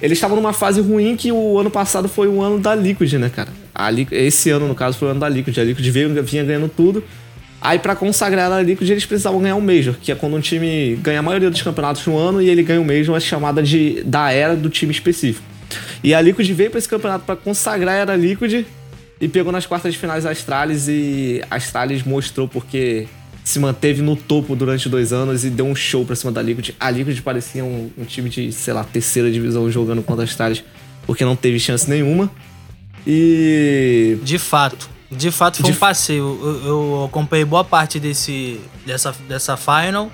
eles 0.00 0.18
estavam 0.18 0.36
numa 0.36 0.52
fase 0.52 0.80
ruim 0.80 1.16
que 1.16 1.32
o 1.32 1.58
ano 1.58 1.70
passado 1.70 2.08
foi 2.08 2.28
o 2.28 2.40
ano 2.40 2.58
da 2.58 2.74
Liquid, 2.74 3.12
né, 3.14 3.28
cara? 3.28 3.48
A, 3.74 3.90
esse 3.92 4.50
ano, 4.50 4.68
no 4.68 4.74
caso, 4.74 4.98
foi 4.98 5.08
o 5.08 5.10
ano 5.12 5.20
da 5.20 5.28
Liquid. 5.28 5.56
A 5.58 5.64
Liquid 5.64 5.86
veio, 5.88 6.22
vinha 6.22 6.44
ganhando 6.44 6.68
tudo. 6.68 7.02
Aí, 7.60 7.78
para 7.78 7.96
consagrar 7.96 8.52
a 8.52 8.62
Liquid, 8.62 8.88
eles 8.88 9.04
precisavam 9.04 9.40
ganhar 9.40 9.56
um 9.56 9.60
Major, 9.60 9.94
que 10.00 10.12
é 10.12 10.14
quando 10.14 10.36
um 10.36 10.40
time 10.40 10.96
ganha 11.02 11.18
a 11.18 11.22
maioria 11.22 11.50
dos 11.50 11.60
campeonatos 11.60 12.06
no 12.06 12.16
ano 12.16 12.40
e 12.40 12.48
ele 12.48 12.62
ganha 12.62 12.80
um 12.80 12.84
Major, 12.84 13.16
é 13.16 13.20
chamada 13.20 13.62
de 13.62 14.02
da 14.04 14.30
era 14.30 14.54
do 14.54 14.68
time 14.68 14.92
específico. 14.92 15.44
E 16.02 16.14
a 16.14 16.20
Liquid 16.20 16.48
veio 16.52 16.70
para 16.70 16.78
esse 16.78 16.88
campeonato 16.88 17.24
para 17.24 17.34
consagrar 17.34 17.96
a 17.96 17.98
era 17.98 18.16
Liquid 18.16 18.64
e 19.20 19.28
pegou 19.28 19.52
nas 19.52 19.66
quartas 19.66 19.92
de 19.92 19.98
finais 19.98 20.24
a 20.24 20.30
Astralis 20.30 20.86
e 20.88 21.42
a 21.50 21.56
Astralis 21.56 22.04
mostrou 22.04 22.46
porque 22.46 23.08
se 23.48 23.58
manteve 23.58 24.02
no 24.02 24.14
topo 24.14 24.54
durante 24.54 24.90
dois 24.90 25.10
anos 25.10 25.42
e 25.42 25.48
deu 25.48 25.64
um 25.64 25.74
show 25.74 26.04
pra 26.04 26.14
cima 26.14 26.30
da 26.30 26.42
Liquid. 26.42 26.72
A 26.78 26.90
Liquid 26.90 27.18
parecia 27.22 27.64
um, 27.64 27.90
um 27.96 28.04
time 28.04 28.28
de, 28.28 28.52
sei 28.52 28.74
lá, 28.74 28.84
terceira 28.84 29.30
divisão 29.30 29.70
jogando 29.70 30.02
contra 30.02 30.22
a 30.22 30.26
Astralis, 30.26 30.62
porque 31.06 31.24
não 31.24 31.34
teve 31.34 31.58
chance 31.58 31.88
nenhuma. 31.88 32.30
E. 33.06 34.18
De 34.22 34.38
fato. 34.38 34.90
De 35.10 35.30
fato 35.30 35.62
foi 35.62 35.70
de... 35.70 35.76
um 35.78 35.80
passeio. 35.80 36.38
Eu, 36.42 36.66
eu, 36.66 37.04
acompanhei 37.06 37.46
boa 37.46 37.64
parte 37.64 37.98
desse, 37.98 38.60
dessa, 38.84 39.14
dessa 39.26 39.56
final. 39.56 40.12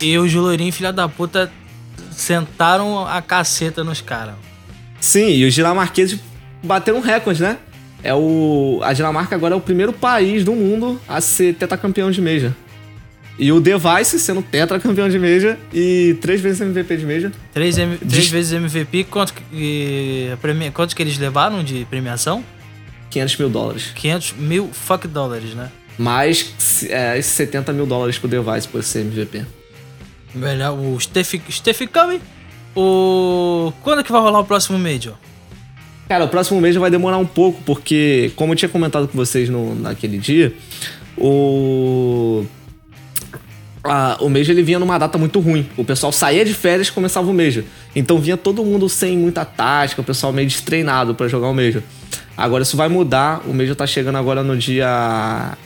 E 0.00 0.18
o 0.18 0.26
Julorim, 0.26 0.72
filha 0.72 0.92
da 0.92 1.08
puta, 1.08 1.52
sentaram 2.10 3.06
a 3.06 3.22
caceta 3.22 3.84
nos 3.84 4.00
caras. 4.00 4.34
Sim, 5.00 5.28
e 5.28 5.44
os 5.44 5.54
dinamarqueses 5.54 6.18
bateram 6.60 6.98
um 6.98 7.00
recorde, 7.00 7.42
né? 7.42 7.58
É 8.02 8.12
o, 8.12 8.80
a 8.82 8.92
Dinamarca 8.92 9.36
agora 9.36 9.54
é 9.54 9.56
o 9.56 9.60
primeiro 9.60 9.92
país 9.92 10.44
do 10.44 10.52
mundo 10.52 11.00
a 11.08 11.20
ser 11.20 11.54
tetracampeão 11.54 12.10
de 12.10 12.20
Major. 12.20 12.50
E 13.42 13.50
o 13.50 13.58
Device 13.58 14.20
sendo 14.20 14.40
tetracampeão 14.40 15.08
de 15.08 15.18
Major 15.18 15.56
e 15.74 16.16
três 16.20 16.40
vezes 16.40 16.60
MVP 16.60 16.96
de 16.96 17.04
Major. 17.04 17.32
Três, 17.52 17.74
três 17.74 18.28
vezes 18.28 18.52
MVP. 18.52 19.02
Quanto, 19.10 19.34
e, 19.52 20.28
quanto 20.72 20.94
que 20.94 21.02
eles 21.02 21.18
levaram 21.18 21.64
de 21.64 21.84
premiação? 21.86 22.44
500 23.10 23.36
mil 23.38 23.50
dólares. 23.50 23.90
500 23.96 24.34
mil 24.34 24.68
fuck 24.72 25.08
dólares, 25.08 25.54
né? 25.54 25.72
Mais 25.98 26.86
é, 26.88 27.20
70 27.20 27.72
mil 27.72 27.84
dólares 27.84 28.16
pro 28.16 28.28
device 28.28 28.68
por 28.68 28.80
ser 28.84 29.00
MVP. 29.00 29.44
Melhor, 30.32 30.78
o 30.78 31.00
Steph, 31.00 31.34
Steph 31.50 31.80
Curry. 31.90 32.20
O... 32.76 33.72
Quando 33.82 34.02
é 34.02 34.04
que 34.04 34.12
vai 34.12 34.20
rolar 34.20 34.38
o 34.38 34.44
próximo 34.44 34.78
Major? 34.78 35.14
Cara, 36.08 36.26
o 36.26 36.28
próximo 36.28 36.60
mês 36.60 36.76
vai 36.76 36.92
demorar 36.92 37.18
um 37.18 37.26
pouco, 37.26 37.60
porque, 37.66 38.30
como 38.36 38.52
eu 38.52 38.56
tinha 38.56 38.68
comentado 38.68 39.08
com 39.08 39.16
vocês 39.16 39.48
no, 39.48 39.74
naquele 39.74 40.18
dia, 40.18 40.54
o. 41.18 42.46
A, 43.84 44.16
o 44.20 44.28
Major 44.28 44.50
ele 44.50 44.62
vinha 44.62 44.78
numa 44.78 44.96
data 44.96 45.18
muito 45.18 45.40
ruim. 45.40 45.68
O 45.76 45.84
pessoal 45.84 46.12
saía 46.12 46.44
de 46.44 46.54
férias 46.54 46.88
e 46.88 46.92
começava 46.92 47.28
o 47.28 47.34
Major. 47.34 47.64
Então 47.94 48.18
vinha 48.18 48.36
todo 48.36 48.64
mundo 48.64 48.88
sem 48.88 49.16
muita 49.18 49.44
tática, 49.44 50.00
o 50.00 50.04
pessoal 50.04 50.32
meio 50.32 50.46
destreinado 50.46 51.14
para 51.14 51.26
jogar 51.26 51.48
o 51.48 51.54
Major. 51.54 51.82
Agora 52.36 52.62
isso 52.62 52.76
vai 52.76 52.88
mudar. 52.88 53.42
O 53.46 53.52
Major 53.52 53.74
tá 53.74 53.86
chegando 53.86 54.16
agora 54.16 54.42
no 54.42 54.56
dia. 54.56 55.56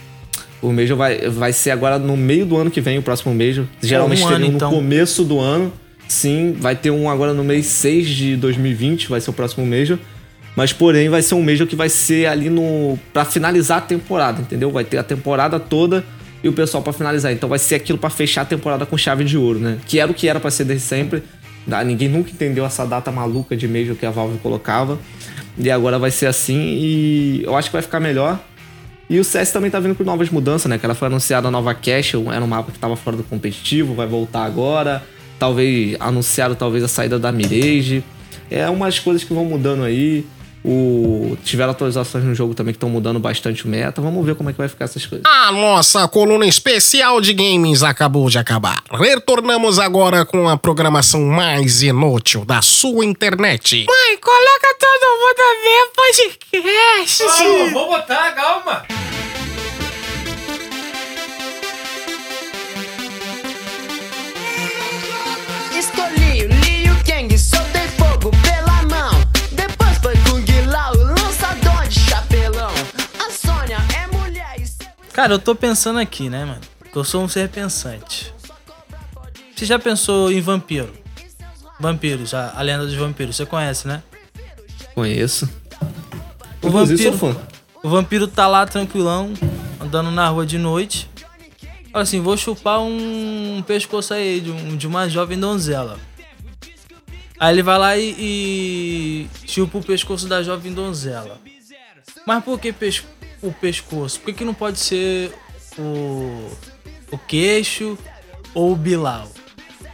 O 0.63 0.73
Major 0.73 0.97
vai, 0.97 1.29
vai 1.29 1.53
ser 1.53 1.71
agora 1.71 1.99
no 1.99 2.17
meio 2.17 2.47
do 2.47 2.57
ano 2.57 2.71
que 2.71 2.81
vem, 2.81 2.99
o 2.99 3.03
próximo 3.03 3.35
Major. 3.35 3.67
Geralmente 3.83 4.23
um 4.23 4.29
teria 4.29 4.37
ano, 4.37 4.47
um 4.47 4.51
no 4.51 4.57
então. 4.57 4.71
começo 4.71 5.25
do 5.25 5.39
ano. 5.39 5.73
Sim, 6.09 6.57
vai 6.59 6.75
ter 6.77 6.91
um 6.91 7.11
agora 7.11 7.35
no 7.35 7.45
mês 7.45 7.67
6 7.67 8.09
de 8.09 8.37
2020, 8.37 9.09
vai 9.09 9.21
ser 9.21 9.31
o 9.31 9.33
próximo 9.33 9.67
Major. 9.67 9.99
Mas 10.55 10.73
porém 10.73 11.11
vai 11.11 11.21
ser 11.21 11.35
um 11.35 11.43
Major 11.43 11.67
que 11.67 11.77
vai 11.77 11.91
ser 11.91 12.27
ali 12.27 12.49
no. 12.49 12.99
para 13.13 13.27
finalizar 13.27 13.79
a 13.79 13.81
temporada, 13.83 14.41
entendeu? 14.41 14.71
Vai 14.71 14.85
ter 14.85 14.97
a 14.97 15.03
temporada 15.03 15.61
toda 15.61 16.03
e 16.43 16.49
o 16.49 16.53
pessoal 16.53 16.83
pra 16.83 16.93
finalizar. 16.93 17.33
Então 17.33 17.49
vai 17.49 17.59
ser 17.59 17.77
aquilo 17.77 17.99
pra 17.99 18.11
fechar 18.11 18.43
a 18.43 18.45
temporada 18.45 18.87
com 18.87 18.97
chave 18.97 19.25
de 19.25 19.37
ouro, 19.37 19.59
né? 19.59 19.79
Que 19.87 19.99
era 20.01 20.11
o 20.11 20.15
que 20.15 20.29
era 20.29 20.39
pra 20.39 20.51
ser 20.51 20.65
desde 20.65 20.87
sempre. 20.87 21.23
Ninguém 21.85 22.09
nunca 22.09 22.31
entendeu 22.31 22.65
essa 22.65 22.85
data 22.85 23.11
maluca 23.11 23.57
de 23.57 23.67
Major 23.67 23.97
que 23.97 24.07
a 24.07 24.11
Valve 24.11 24.39
colocava. 24.39 24.99
E 25.59 25.71
agora 25.71 25.99
vai 25.99 26.11
ser 26.11 26.27
assim 26.27 26.59
e 26.59 27.43
eu 27.43 27.57
acho 27.57 27.71
que 27.71 27.73
vai 27.73 27.83
ficar 27.83 27.99
melhor. 27.99 28.39
E 29.09 29.19
o 29.19 29.25
CS 29.25 29.53
também 29.53 29.71
tá 29.71 29.81
vindo 29.81 29.95
com 29.95 30.05
novas 30.05 30.31
mudanças, 30.31 30.69
né? 30.69 30.79
Que 30.79 30.85
ela 30.85 30.95
foi 30.95 31.09
anunciada 31.09 31.49
a 31.49 31.51
nova 31.51 31.73
cache, 31.75 32.17
era 32.33 32.45
um 32.45 32.47
mapa 32.47 32.73
que 32.73 32.79
tava 32.79 32.97
fora 32.97 33.17
do 33.17 33.23
competitivo, 33.23 33.95
vai 33.95 34.07
voltar 34.07 34.45
agora. 34.45 35.03
Talvez 35.39 35.97
anunciaram 36.01 36.55
talvez 36.55 36.83
a 36.83 36.89
saída 36.89 37.19
da 37.19 37.31
Mirage. 37.33 38.03
É 38.51 38.69
umas 38.69 38.99
coisas 38.99 39.25
que 39.25 39.33
vão 39.33 39.45
mudando 39.45 39.85
aí. 39.85 40.27
O... 40.67 41.39
Tiveram 41.45 41.71
atualizações 41.71 42.25
no 42.25 42.35
jogo 42.35 42.53
também 42.53 42.73
que 42.73 42.77
estão 42.77 42.89
mudando 42.89 43.21
bastante 43.21 43.65
o 43.65 43.69
meta. 43.69 44.01
Vamos 44.03 44.27
ver 44.27 44.35
como 44.35 44.51
é 44.51 44.53
que 44.53 44.59
vai 44.59 44.69
ficar 44.69 44.87
essas 44.87 45.07
coisas. 45.07 45.25
A 45.25 45.53
nossa 45.53 46.09
coluna 46.09 46.45
especial 46.45 47.21
de 47.21 47.33
games 47.33 47.85
acabou 47.85 48.29
de 48.29 48.37
acabar. 48.37 48.83
Retornamos 48.91 49.79
agora 49.79 50.27
com 50.27 50.49
a 50.49 50.57
programação 50.57 51.23
mais 51.23 51.83
inútil 51.83 52.45
da 52.45 52.61
sua 52.63 53.05
internet. 53.05 53.87
Mãe, 53.87 54.19
coloca 54.19 54.77
todo 54.81 55.07
mundo 55.21 55.41
a 55.41 55.53
ver 55.63 56.63
podcast. 56.63 57.23
Vamos, 57.23 57.73
vou 57.73 57.87
botar, 57.87 58.33
calma. 58.33 59.16
Cara, 75.17 75.33
eu 75.33 75.39
tô 75.39 75.55
pensando 75.55 75.99
aqui, 75.99 76.29
né, 76.29 76.45
mano? 76.45 76.61
Eu 76.95 77.03
sou 77.03 77.23
um 77.25 77.29
ser 77.29 77.49
pensante. 77.49 78.33
Você 79.55 79.65
já 79.65 79.79
pensou 79.79 80.31
em 80.31 80.41
vampiro? 80.43 80.93
Vampiros, 81.81 82.35
a, 82.35 82.53
a 82.55 82.61
lenda 82.61 82.85
dos 82.85 82.95
vampiros, 82.95 83.35
você 83.37 83.47
conhece, 83.47 83.89
né? 83.89 84.03
Conheço. 84.95 85.49
O 86.63 86.69
Inclusive, 86.69 87.05
vampiro, 87.11 87.19
sou 87.19 87.33
fã. 87.35 87.41
o 87.83 87.89
vampiro 87.89 88.29
tá 88.29 88.47
lá 88.47 88.67
tranquilão, 88.67 89.33
andando 89.81 90.11
na 90.11 90.29
rua 90.29 90.45
de 90.45 90.59
noite. 90.59 91.09
Fala 91.91 92.03
assim, 92.03 92.21
vou 92.21 92.37
chupar 92.37 92.81
um 92.83 93.65
pescoço 93.67 94.13
aí 94.13 94.41
de, 94.41 94.51
um- 94.51 94.77
de 94.77 94.87
uma 94.87 95.09
jovem 95.09 95.39
donzela. 95.39 95.99
Aí 97.41 97.55
ele 97.55 97.63
vai 97.63 97.79
lá 97.79 97.97
e, 97.97 98.15
e 98.19 99.29
chupa 99.49 99.79
o 99.79 99.83
pescoço 99.83 100.27
da 100.29 100.43
jovem 100.43 100.73
donzela. 100.75 101.39
Mas 102.27 102.45
por 102.45 102.59
que 102.61 102.71
pes- 102.73 103.03
o 103.43 103.53
pescoço? 103.53 104.21
Por 104.21 104.27
que, 104.27 104.33
que 104.35 104.45
não 104.45 104.55
pode 104.55 104.79
ser 104.79 105.33
o, 105.79 106.51
o 107.11 107.19
queixo 107.19 107.99
ou 108.55 108.73
o 108.73 108.77
bilau? 108.77 109.31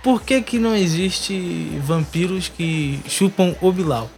Por 0.02 0.22
que, 0.22 0.42
que 0.42 0.58
não 0.58 0.74
existe 0.74 1.78
vampiros 1.84 2.48
que 2.48 3.00
chupam 3.08 3.54
o 3.60 3.70
bilau? 3.70 4.10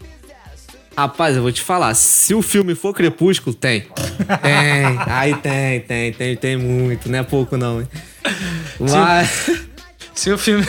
Rapaz, 0.97 1.37
eu 1.37 1.43
vou 1.43 1.51
te 1.51 1.61
falar, 1.61 1.93
se 1.95 2.35
o 2.35 2.41
filme 2.41 2.75
for 2.75 2.95
Crepúsculo, 2.95 3.55
tem. 3.55 3.81
Tem, 3.81 4.99
aí 5.07 5.35
tem, 5.35 5.81
tem, 5.81 6.13
tem, 6.13 6.37
tem 6.37 6.57
muito, 6.57 7.11
não 7.11 7.19
é 7.19 7.23
pouco 7.25 7.57
não, 7.57 7.81
hein? 7.81 7.89
Mas. 8.79 9.51
Se 10.15 10.31
o 10.31 10.39
filme. 10.39 10.65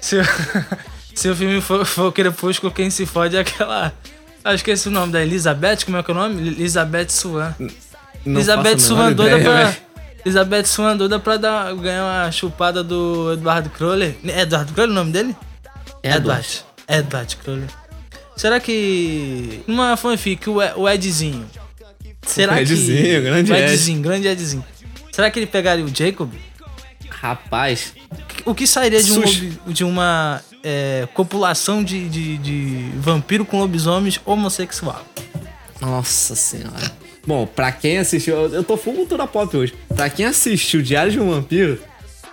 Se, 0.00 0.16
se 1.14 1.28
o 1.28 1.36
filme 1.36 1.60
for, 1.60 1.84
for 1.84 2.10
Crepúsculo, 2.10 2.72
quem 2.72 2.88
se 2.88 3.04
fode 3.04 3.36
é 3.36 3.40
aquela. 3.40 3.92
Ah, 4.42 4.54
esqueci 4.54 4.88
o 4.88 4.90
nome 4.90 5.12
da 5.12 5.22
Elizabeth, 5.22 5.84
como 5.84 5.98
é 5.98 6.02
que 6.02 6.10
é 6.10 6.14
o 6.14 6.16
nome? 6.16 6.48
Elizabeth 6.48 7.10
Swan. 7.10 7.54
Não 8.26 8.40
Elizabeth 8.40 8.72
faço 8.78 8.92
a 8.92 8.96
menor 8.96 9.08
Swan 9.08 9.12
doida 9.12 9.38
ideia, 9.38 9.72
pra. 9.72 9.76
Elizabeth 10.24 10.64
Swan 10.64 10.96
doida 10.96 11.18
pra 11.20 11.36
dar, 11.36 11.74
ganhar 11.76 12.04
uma 12.04 12.32
chupada 12.32 12.82
do 12.82 13.32
Edward 13.32 13.68
Crowley. 13.70 14.18
É 14.24 14.40
Edward 14.42 14.72
Crowley 14.72 14.92
o 14.92 14.94
nome 14.94 15.12
dele? 15.12 15.36
Edward. 16.02 16.64
Edward 16.88 17.36
Crowley. 17.36 17.66
Será 18.36 18.60
que. 18.60 19.62
Numa 19.66 19.96
fanfic, 19.96 20.48
o, 20.50 20.56
o 20.76 20.88
Edzinho. 20.88 21.46
Será 22.22 22.54
O 22.54 22.58
Edzinho, 22.58 23.02
que. 23.02 23.20
grande 23.20 23.52
o 23.52 23.54
Ed. 23.54 23.72
Edzinho, 23.72 24.02
grande 24.02 24.28
Edzinho. 24.28 24.64
Será 25.12 25.30
que 25.30 25.38
ele 25.38 25.46
pegaria 25.46 25.84
o 25.84 25.88
Jacob? 25.94 26.30
Rapaz, 27.08 27.94
O 28.44 28.54
que 28.54 28.66
sairia 28.66 29.02
de, 29.02 29.12
um 29.12 29.72
de 29.72 29.84
uma 29.84 30.42
é, 30.62 31.08
copulação 31.14 31.82
de, 31.82 32.08
de, 32.08 32.36
de 32.38 32.90
vampiro 32.96 33.44
com 33.44 33.58
lobisomens 33.60 34.20
homossexual? 34.24 35.04
nossa 35.80 36.34
senhora. 36.34 36.92
Bom, 37.26 37.46
pra 37.46 37.72
quem 37.72 37.98
assistiu, 37.98 38.34
eu 38.36 38.62
tô 38.62 38.76
full 38.76 38.94
cultura 38.94 39.26
pop 39.26 39.56
hoje. 39.56 39.74
Pra 39.94 40.08
quem 40.08 40.24
assistiu 40.26 40.80
Diário 40.80 41.10
de 41.10 41.18
um 41.20 41.30
Vampiro, 41.30 41.78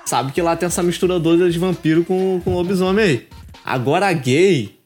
sabe 0.05 0.31
que 0.31 0.41
lá 0.41 0.55
tem 0.55 0.67
essa 0.67 0.83
mistura 0.83 1.19
doida 1.19 1.49
de 1.49 1.57
vampiro 1.57 2.03
com, 2.05 2.39
com 2.43 2.53
lobisomem 2.53 3.03
aí. 3.03 3.27
Agora 3.65 4.11
gay. 4.13 4.77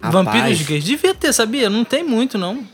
rapaz, 0.00 0.24
Vampiros 0.24 0.62
gays. 0.62 0.84
Devia 0.84 1.14
ter, 1.14 1.32
sabia? 1.32 1.70
Não 1.70 1.84
tem 1.84 2.02
muito, 2.02 2.36
não. 2.36 2.64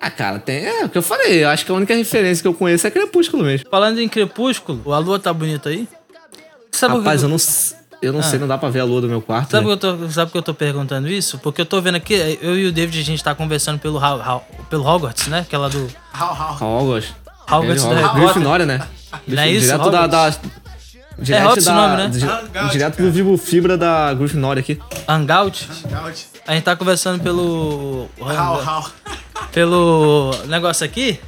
Ah, 0.00 0.10
cara, 0.10 0.38
tem. 0.38 0.64
É 0.66 0.84
o 0.84 0.88
que 0.88 0.98
eu 0.98 1.02
falei. 1.02 1.44
Eu 1.44 1.48
acho 1.48 1.64
que 1.64 1.70
a 1.70 1.74
única 1.74 1.94
referência 1.94 2.42
que 2.42 2.48
eu 2.48 2.52
conheço 2.54 2.86
é 2.86 2.90
Crepúsculo 2.90 3.44
mesmo. 3.44 3.68
Falando 3.70 3.98
em 4.00 4.08
crepúsculo, 4.08 4.92
a 4.92 4.98
lua 4.98 5.18
tá 5.18 5.32
bonita 5.32 5.68
aí? 5.70 5.88
Sabe 6.70 6.94
o 6.94 6.96
que 6.98 7.04
Rapaz, 7.04 7.22
eu- 7.22 7.28
não, 7.30 7.38
eu 8.02 8.12
não 8.12 8.22
sei, 8.22 8.38
não 8.38 8.46
dá 8.46 8.56
pra 8.58 8.68
ver 8.68 8.80
a 8.80 8.84
lua 8.84 9.00
do 9.00 9.08
meu 9.08 9.20
quarto. 9.22 9.50
Sabe 9.50 9.66
né? 9.66 9.72
por 9.72 9.78
que 9.80 9.86
eu 9.86 9.96
tô, 9.98 10.10
sabe 10.10 10.30
que 10.30 10.38
eu 10.38 10.42
tô 10.42 10.54
perguntando 10.54 11.08
isso? 11.08 11.38
Porque 11.38 11.60
eu 11.60 11.66
tô 11.66 11.80
vendo 11.80 11.96
aqui, 11.96 12.38
eu 12.40 12.58
e 12.58 12.66
o 12.66 12.72
David, 12.72 13.00
a 13.00 13.04
gente 13.04 13.22
tá 13.24 13.34
conversando 13.34 13.78
pelo, 13.78 13.98
Hau- 13.98 14.20
Hau- 14.20 14.46
pelo 14.70 14.84
Hogwarts, 14.86 15.26
né? 15.28 15.40
Aquela 15.40 15.68
do 15.68 15.88
Hogwarts. 16.60 17.14
Hogwarts 17.50 17.84
Ele, 17.84 17.94
do 17.94 18.00
Harry 18.00 18.08
Hogwarts. 18.20 18.42
Potter. 18.42 18.66
Né? 18.66 18.86
Não 19.26 19.42
é 19.42 19.50
isso, 19.50 19.66
Direto 19.66 19.90
da... 19.90 20.06
da 20.06 20.30
direto 21.18 21.40
Hogwarts 21.42 21.64
da, 21.64 21.72
o 21.72 21.76
nome, 21.76 21.96
né? 21.96 22.08
di- 22.08 22.70
direto 22.72 23.02
do 23.02 23.10
Vivo 23.10 23.36
Fibra 23.38 23.78
da 23.78 24.12
Grifinória 24.14 24.60
aqui. 24.60 24.78
Hangout. 25.08 25.68
A 26.46 26.54
gente 26.54 26.64
tá 26.64 26.76
conversando 26.76 27.22
pelo... 27.22 28.08
Pelo 29.52 30.32
negócio 30.46 30.84
aqui. 30.84 31.18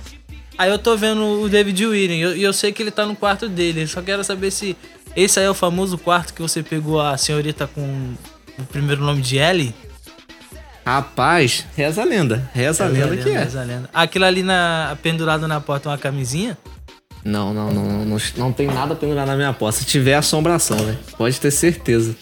Aí 0.57 0.71
eu 0.71 0.79
tô 0.79 0.97
vendo 0.97 1.23
o 1.43 1.49
David 1.49 1.87
William 1.87 2.17
e 2.17 2.21
eu, 2.21 2.37
eu 2.37 2.53
sei 2.53 2.73
que 2.73 2.83
ele 2.83 2.91
tá 2.91 3.07
no 3.07 3.15
quarto 3.15 3.49
dele. 3.49 3.83
Eu 3.83 3.87
só 3.89 4.03
quero 4.03 4.25
saber 4.25 4.51
se 4.51 4.77
esse 5.23 5.41
aí 5.41 5.47
é 5.47 5.51
o 5.51 5.55
famoso 5.55 5.99
quarto 5.99 6.33
que 6.33 6.41
você 6.41 6.63
pegou 6.63 7.01
a 7.01 7.17
senhorita 7.17 7.67
com 7.67 8.15
o 8.59 8.65
primeiro 8.65 9.03
nome 9.03 9.21
de 9.21 9.37
Ellie. 9.37 9.75
Rapaz, 10.87 11.67
reza 11.77 12.03
a 12.03 12.05
lenda. 12.05 12.49
Reza 12.55 12.85
a 12.85 12.89
lenda 12.89 13.17
que 13.17 13.29
é. 13.29 13.39
reza 13.41 13.61
a 13.61 13.65
lenda. 13.65 13.91
Aquilo 13.93 14.25
ali 14.25 14.43
na, 14.43 14.97
pendurado 15.03 15.47
na 15.49 15.61
porta, 15.61 15.89
uma 15.89 15.99
camisinha. 15.99 16.57
Não, 17.25 17.53
não, 17.53 17.73
não, 17.73 17.85
não, 17.85 18.05
não, 18.05 18.17
não 18.37 18.53
tem 18.53 18.69
nada 18.69 18.95
pendurado 18.95 19.27
na 19.27 19.37
minha 19.37 19.53
porta. 19.53 19.81
Se 19.81 19.85
tiver 19.85 20.15
assombração, 20.15 20.79
velho. 20.79 20.99
Pode 21.17 21.39
ter 21.41 21.51
certeza. 21.51 22.15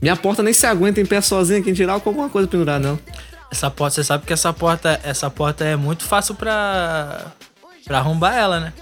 Minha 0.00 0.16
porta 0.16 0.42
nem 0.42 0.52
se 0.52 0.66
aguenta 0.66 1.00
em 1.00 1.06
pé 1.06 1.20
sozinha, 1.20 1.62
quem 1.62 1.72
tirar 1.72 2.00
com 2.00 2.10
alguma 2.10 2.28
coisa 2.28 2.48
pendurada, 2.48 2.86
não. 2.86 2.98
Essa 3.50 3.70
porta, 3.70 3.94
você 3.94 4.04
sabe 4.04 4.26
que 4.26 4.32
essa 4.32 4.52
porta, 4.52 5.00
essa 5.04 5.30
porta 5.30 5.64
é 5.64 5.76
muito 5.76 6.02
fácil 6.04 6.34
pra, 6.34 7.26
pra 7.84 7.98
arrombar 7.98 8.34
ela, 8.34 8.58
né? 8.58 8.72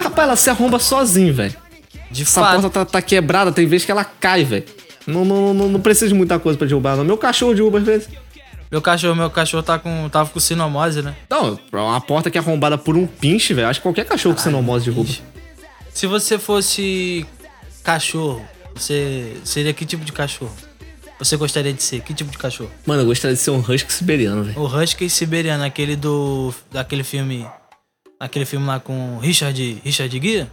Rapaz, 0.00 0.28
ela 0.28 0.36
se 0.36 0.48
arromba 0.48 0.78
sozinho, 0.78 1.34
velho. 1.34 1.65
De 2.10 2.22
Essa 2.22 2.40
fato. 2.40 2.60
porta 2.62 2.70
tá, 2.70 2.84
tá 2.84 3.02
quebrada, 3.02 3.50
tem 3.52 3.66
vezes 3.66 3.84
que 3.84 3.90
ela 3.92 4.04
cai, 4.04 4.44
velho. 4.44 4.64
Não, 5.06 5.24
não, 5.24 5.54
não, 5.54 5.68
não 5.68 5.80
precisa 5.80 6.08
de 6.08 6.14
muita 6.14 6.38
coisa 6.38 6.58
pra 6.58 6.66
derrubar, 6.66 6.96
não. 6.96 7.04
Meu 7.04 7.16
cachorro 7.18 7.54
derruba 7.54 7.78
às 7.78 7.84
vezes. 7.84 8.08
Meu 8.70 8.82
cachorro, 8.82 9.14
meu 9.14 9.30
cachorro 9.30 9.62
tá 9.62 9.78
com, 9.78 10.08
tava 10.08 10.28
com 10.30 10.40
sinomose, 10.40 11.00
né? 11.00 11.14
Não, 11.30 11.58
uma 11.72 12.00
porta 12.00 12.30
que 12.30 12.36
é 12.36 12.40
arrombada 12.40 12.76
por 12.76 12.96
um 12.96 13.06
pinche, 13.06 13.54
velho. 13.54 13.68
Acho 13.68 13.78
que 13.80 13.84
qualquer 13.84 14.04
cachorro 14.04 14.34
com 14.34 14.40
sinomose 14.42 14.86
derruba. 14.86 15.10
Se 15.94 16.06
você 16.06 16.38
fosse 16.38 17.24
cachorro, 17.84 18.44
você 18.74 19.36
seria 19.44 19.72
que 19.72 19.86
tipo 19.86 20.04
de 20.04 20.12
cachorro? 20.12 20.52
Você 21.18 21.36
gostaria 21.36 21.72
de 21.72 21.82
ser? 21.82 22.00
Que 22.02 22.12
tipo 22.12 22.30
de 22.30 22.36
cachorro? 22.36 22.70
Mano, 22.84 23.02
eu 23.02 23.06
gostaria 23.06 23.34
de 23.34 23.40
ser 23.40 23.50
um 23.50 23.60
husky 23.60 23.90
siberiano, 23.92 24.44
velho. 24.44 24.58
O 24.60 24.66
Husky 24.66 25.08
siberiano, 25.08 25.64
aquele 25.64 25.96
do. 25.96 26.52
daquele 26.70 27.02
filme. 27.02 27.46
Aquele 28.20 28.44
filme 28.44 28.66
lá 28.66 28.78
com 28.80 29.18
Richard. 29.18 29.80
Richard 29.82 30.20
Gere? 30.20 30.46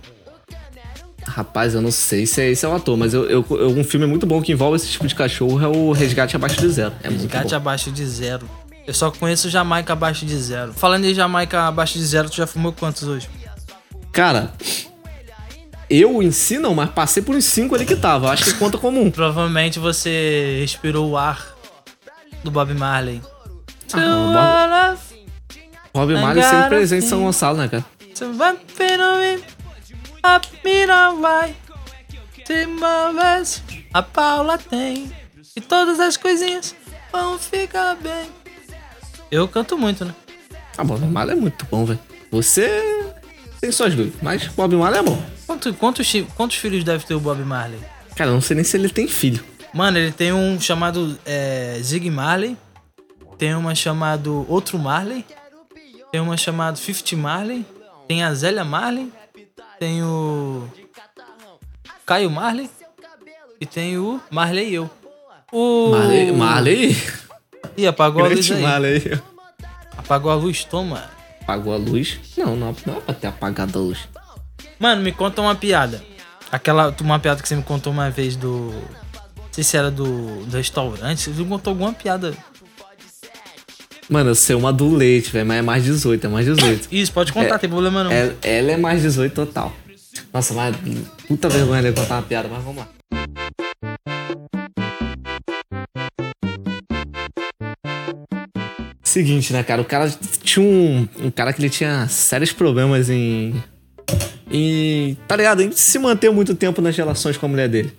Rapaz, 1.25 1.73
eu 1.73 1.81
não 1.81 1.91
sei 1.91 2.25
se 2.25 2.41
é 2.41 2.49
esse 2.51 2.65
é 2.65 2.69
o 2.69 2.75
ator, 2.75 2.95
mas 2.97 3.13
eu, 3.13 3.23
eu- 3.29 3.45
eu- 3.51 3.69
um 3.69 3.83
filme 3.83 4.05
muito 4.05 4.25
bom 4.25 4.41
que 4.41 4.51
envolve 4.51 4.75
esse 4.75 4.87
tipo 4.87 5.07
de 5.07 5.15
cachorro 5.15 5.61
é 5.63 5.67
o 5.67 5.91
Resgate 5.91 6.35
Abaixo 6.35 6.59
de 6.59 6.69
Zero. 6.69 6.93
É 7.03 7.09
Resgate 7.09 7.55
abaixo 7.55 7.91
de 7.91 8.05
zero. 8.05 8.49
Eu 8.85 8.93
só 8.93 9.09
conheço 9.09 9.49
Jamaica 9.49 9.93
abaixo 9.93 10.25
de 10.25 10.37
zero. 10.37 10.73
Falando 10.73 11.05
em 11.05 11.13
Jamaica 11.13 11.67
abaixo 11.67 11.97
de 11.97 12.05
zero, 12.05 12.29
tu 12.29 12.35
já 12.35 12.45
fumou 12.45 12.73
quantos 12.73 13.03
hoje? 13.03 13.29
Cara, 14.11 14.51
eu 15.89 16.21
em 16.21 16.31
si 16.31 16.59
não, 16.59 16.75
mas 16.75 16.89
passei 16.89 17.23
por 17.23 17.33
uns 17.35 17.45
cinco 17.45 17.73
ali 17.75 17.85
que 17.85 17.95
tava. 17.95 18.29
Acho 18.31 18.43
que 18.43 18.53
conta 18.55 18.77
como 18.77 19.01
um. 19.01 19.09
Provavelmente 19.09 19.79
você 19.79 20.57
respirou 20.59 21.09
o 21.11 21.17
ar 21.17 21.55
do 22.43 22.51
Bob 22.51 22.73
Marley. 22.73 23.21
Ah, 23.93 24.95
Bob- 24.95 24.99
Rob 25.95 26.13
Marley 26.15 26.43
sempre 26.43 26.69
presente 26.69 27.05
em 27.05 27.07
São 27.09 27.21
Gonçalo, 27.21 27.57
né, 27.57 27.67
cara? 27.69 27.85
A 33.93 34.01
Paula 34.01 34.57
tem. 34.57 35.11
E 35.55 35.61
todas 35.61 35.99
as 35.99 36.17
coisinhas 36.17 36.75
vão 37.11 37.37
ficar 37.37 37.95
bem. 37.95 38.29
Eu 39.29 39.47
canto 39.47 39.77
muito, 39.77 40.05
né? 40.05 40.15
Ah, 40.77 40.83
Bob 40.83 41.05
Marley 41.05 41.37
é 41.37 41.39
muito 41.39 41.65
bom, 41.65 41.85
velho. 41.85 41.99
Você 42.31 43.13
tem 43.61 43.71
suas 43.71 43.93
dúvidas, 43.93 44.19
mas 44.21 44.47
Bob 44.47 44.75
Marley 44.75 44.99
é 45.01 45.03
bom. 45.03 45.21
Quanto- 45.45 45.73
quantos, 45.75 46.11
quantos 46.35 46.57
filhos 46.57 46.83
deve 46.83 47.05
ter 47.05 47.13
o 47.13 47.19
Bob 47.19 47.43
Marley? 47.43 47.79
Cara, 48.15 48.29
eu 48.29 48.33
não 48.33 48.41
sei 48.41 48.55
nem 48.55 48.63
se 48.63 48.77
ele 48.77 48.89
tem 48.89 49.07
filho. 49.07 49.43
Mano, 49.73 49.97
ele 49.97 50.11
tem 50.11 50.31
um 50.33 50.59
chamado 50.59 51.19
é, 51.25 51.77
Zig 51.81 52.09
Marley. 52.09 52.57
Tem 53.37 53.53
uma 53.55 53.75
chamado 53.75 54.45
Outro 54.47 54.79
Marley. 54.79 55.25
Tem 56.11 56.21
uma 56.21 56.37
chamado 56.37 56.77
Fifty 56.77 57.15
Marley. 57.15 57.65
Tem 58.07 58.23
a 58.23 58.33
Zélia 58.33 58.63
Marley. 58.63 59.11
Tem 59.83 60.01
o 60.01 60.65
Caio 62.05 62.31
Marley. 62.31 62.69
E 63.59 63.65
tem 63.65 63.97
o 63.97 64.17
Marley 64.31 64.69
e 64.69 64.75
eu. 64.75 64.89
O... 65.51 65.89
Marley, 65.89 66.31
Marley? 66.31 66.97
Ih, 67.75 67.85
apagou 67.85 68.23
a 68.23 68.29
luz 68.29 68.49
aí. 68.49 68.61
Marley. 68.61 69.21
Apagou 69.97 70.31
a 70.31 70.35
luz, 70.35 70.63
toma. 70.63 71.03
Apagou 71.41 71.73
a 71.73 71.75
luz? 71.75 72.17
Não, 72.37 72.55
não, 72.55 72.73
não 72.85 72.97
é 72.97 73.01
pra 73.01 73.13
ter 73.13 73.27
apagado 73.27 73.77
a 73.77 73.81
luz. 73.81 74.07
Mano, 74.79 75.01
me 75.01 75.11
conta 75.11 75.41
uma 75.41 75.53
piada. 75.53 76.01
Aquela, 76.49 76.95
uma 77.01 77.19
piada 77.19 77.41
que 77.41 77.47
você 77.49 77.57
me 77.57 77.63
contou 77.63 77.91
uma 77.91 78.09
vez 78.09 78.37
do... 78.37 78.71
Não 79.35 79.51
sei 79.51 79.65
se 79.65 79.75
era 79.75 79.91
do, 79.91 80.45
do 80.45 80.55
restaurante. 80.55 81.23
Você 81.23 81.43
me 81.43 81.49
contou 81.49 81.71
alguma 81.71 81.91
piada. 81.91 82.33
Mano, 84.13 84.29
eu 84.29 84.35
sei 84.35 84.55
uma 84.55 84.71
do 84.71 84.95
leite, 84.95 85.31
velho, 85.31 85.43
mas 85.43 85.57
é 85.57 85.61
mais 85.63 85.83
18, 85.83 86.27
é 86.27 86.29
mais 86.29 86.45
18. 86.45 86.87
Isso, 86.91 87.11
pode 87.11 87.33
contar, 87.33 87.55
É, 87.55 87.57
tem 87.57 87.67
problema 87.67 88.03
não. 88.03 88.11
É- 88.11 88.31
ela 88.43 88.71
é 88.73 88.77
mais 88.77 89.01
18 89.01 89.33
total. 89.33 89.75
Nossa, 90.31 90.53
mas 90.53 90.75
puta 91.27 91.49
vergonha 91.49 91.81
de 91.81 91.99
contar 91.99 92.17
uma 92.17 92.21
piada, 92.21 92.47
mas 92.47 92.63
vamos 92.63 92.77
lá. 92.77 92.89
Seguinte, 99.03 99.51
né, 99.51 99.63
cara? 99.63 99.81
O 99.81 99.85
cara 99.85 100.07
tinha 100.43 100.63
um, 100.63 101.07
um 101.19 101.31
cara 101.31 101.51
que 101.51 101.59
ele 101.59 101.71
tinha 101.71 102.07
sérios 102.07 102.53
problemas 102.53 103.09
em. 103.09 103.55
em. 104.51 105.17
tá 105.27 105.35
ligado? 105.35 105.63
Em 105.63 105.71
se 105.71 105.97
manter 105.97 106.31
muito 106.31 106.53
tempo 106.53 106.83
nas 106.83 106.95
relações 106.95 107.35
com 107.35 107.47
a 107.47 107.49
mulher 107.49 107.67
dele. 107.67 107.91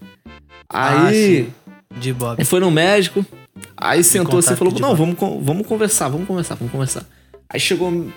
Ah, 0.69 1.09
Aí. 1.09 1.47
sim. 1.47 1.55
De 1.99 2.13
Bob. 2.13 2.39
Ele 2.39 2.45
foi 2.45 2.61
no 2.61 2.71
médico, 2.71 3.27
aí 3.77 4.03
sentou 4.05 4.39
assim 4.39 4.55
e 4.55 4.57
falou: 4.57 4.73
de 4.73 4.81
Não, 4.81 4.95
vamos, 4.95 5.17
vamos 5.43 5.67
conversar, 5.67 6.09
vamos 6.09 6.27
conversar, 6.27 6.55
vamos 6.55 6.73
conversar. 6.73 7.07
Aí 7.49 7.61
chegou, 7.61 8.11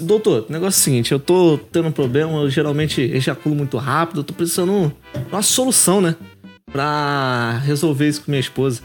doutor, 0.00 0.46
o 0.48 0.52
negócio 0.52 0.78
é 0.78 0.80
o 0.80 0.84
seguinte: 0.84 1.12
eu 1.12 1.18
tô 1.18 1.58
tendo 1.72 1.88
um 1.88 1.92
problema, 1.92 2.32
eu 2.38 2.50
geralmente 2.50 3.00
ejaculo 3.00 3.54
muito 3.54 3.76
rápido, 3.76 4.20
eu 4.20 4.24
tô 4.24 4.34
precisando 4.34 4.92
de 5.14 5.32
uma 5.32 5.42
solução, 5.42 6.00
né? 6.00 6.16
Pra 6.70 7.60
resolver 7.64 8.08
isso 8.08 8.22
com 8.22 8.30
minha 8.30 8.40
esposa. 8.40 8.82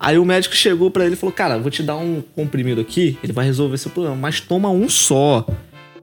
Aí 0.00 0.18
o 0.18 0.24
médico 0.24 0.54
chegou 0.54 0.90
pra 0.90 1.04
ele 1.04 1.14
e 1.14 1.16
falou: 1.16 1.32
Cara, 1.32 1.58
vou 1.58 1.70
te 1.70 1.82
dar 1.82 1.96
um 1.96 2.22
comprimido 2.34 2.80
aqui, 2.80 3.18
ele 3.22 3.32
vai 3.32 3.44
resolver 3.44 3.76
seu 3.78 3.90
problema, 3.90 4.16
mas 4.16 4.40
toma 4.40 4.70
um 4.70 4.88
só. 4.88 5.46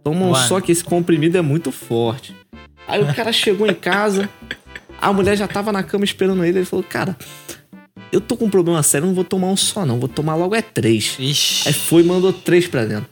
Toma 0.04 0.28
um 0.28 0.36
só, 0.36 0.62
que 0.62 0.72
esse 0.72 0.84
comprimido 0.84 1.36
é 1.38 1.42
muito 1.42 1.72
forte. 1.72 2.36
Aí 2.88 3.02
o 3.02 3.14
cara 3.16 3.32
chegou 3.34 3.66
em 3.66 3.74
casa, 3.74 4.30
a 5.02 5.12
mulher 5.12 5.36
já 5.36 5.48
tava 5.48 5.72
na 5.72 5.82
cama 5.82 6.06
esperando 6.06 6.44
ele, 6.46 6.60
ele 6.60 6.66
falou: 6.66 6.86
Cara, 6.88 7.18
eu 8.12 8.22
tô 8.22 8.38
com 8.38 8.46
um 8.46 8.50
problema 8.50 8.82
sério, 8.84 9.08
não 9.08 9.14
vou 9.14 9.24
tomar 9.24 9.48
um 9.48 9.58
só, 9.58 9.86
não. 9.86 10.00
Vou 10.00 10.10
tomar 10.10 10.36
logo 10.36 10.56
é 10.56 10.62
três. 10.62 11.16
Ixi. 11.20 11.68
Aí 11.68 11.74
foi 11.74 12.02
e 12.02 12.06
mandou 12.06 12.32
três 12.32 12.68
pra 12.68 12.86
dentro. 12.86 13.08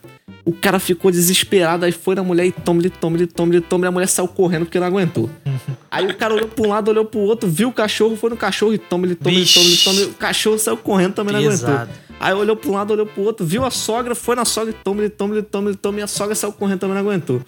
O 0.46 0.52
cara 0.52 0.78
ficou 0.78 1.10
desesperado, 1.10 1.86
aí 1.86 1.92
foi 1.94 2.16
na 2.16 2.24
mulher 2.24 2.46
e 2.46 2.52
toma-lhe, 2.52 2.90
toma-lhe, 2.90 3.26
toma-lhe, 3.26 3.62
toma-lhe. 3.62 3.88
A 3.88 3.92
mulher 3.92 4.08
saiu 4.08 4.28
correndo 4.28 4.66
porque 4.66 4.80
não 4.80 4.88
aguentou. 4.88 5.30
Aí 5.90 6.08
o 6.08 6.18
cara 6.18 6.34
olhou 6.34 6.48
pra 6.48 6.66
um 6.66 6.70
lado, 6.70 6.90
olhou 6.90 7.06
pro 7.06 7.20
outro, 7.20 7.48
viu 7.48 7.70
o 7.70 7.72
cachorro, 7.72 8.16
foi 8.16 8.32
no 8.32 8.36
cachorro 8.36 8.74
e 8.74 8.80
toma-lhe, 8.80 9.14
toma-lhe, 9.14 9.42
Vixe. 9.42 9.54
toma-lhe, 9.54 9.78
toma-lhe. 9.78 10.04
O 10.06 10.14
cachorro 10.16 10.58
saiu 10.58 10.76
correndo, 10.76 11.14
também 11.14 11.36
não 11.36 11.42
Pesado. 11.44 11.74
aguentou. 11.74 11.96
Aí 12.20 12.34
olhou 12.34 12.56
pra 12.56 12.70
um 12.72 12.74
lado, 12.74 12.92
olhou 12.94 13.06
pro 13.06 13.22
outro, 13.22 13.46
viu 13.46 13.64
a 13.64 13.70
sogra, 13.70 14.16
foi 14.16 14.36
na 14.36 14.44
sogra 14.44 14.72
e 14.72 14.74
toma-lhe, 14.84 15.10
toma-lhe, 15.10 15.44
toma-lhe, 15.44 15.76
toma-lhe. 15.76 16.02
E 16.02 16.04
a 16.04 16.08
sogra 16.08 16.34
saiu 16.34 16.52
correndo, 16.52 16.80
também 16.80 16.96
não 16.96 17.02
aguentou. 17.02 17.42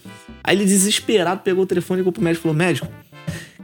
Aí 0.44 0.56
ele 0.56 0.64
desesperado 0.64 1.42
pegou 1.42 1.64
o 1.64 1.66
telefone, 1.68 2.02
ligou 2.02 2.14
pro 2.14 2.22
médico 2.22 2.42
e 2.42 2.44
falou: 2.44 2.56
Médico, 2.56 2.88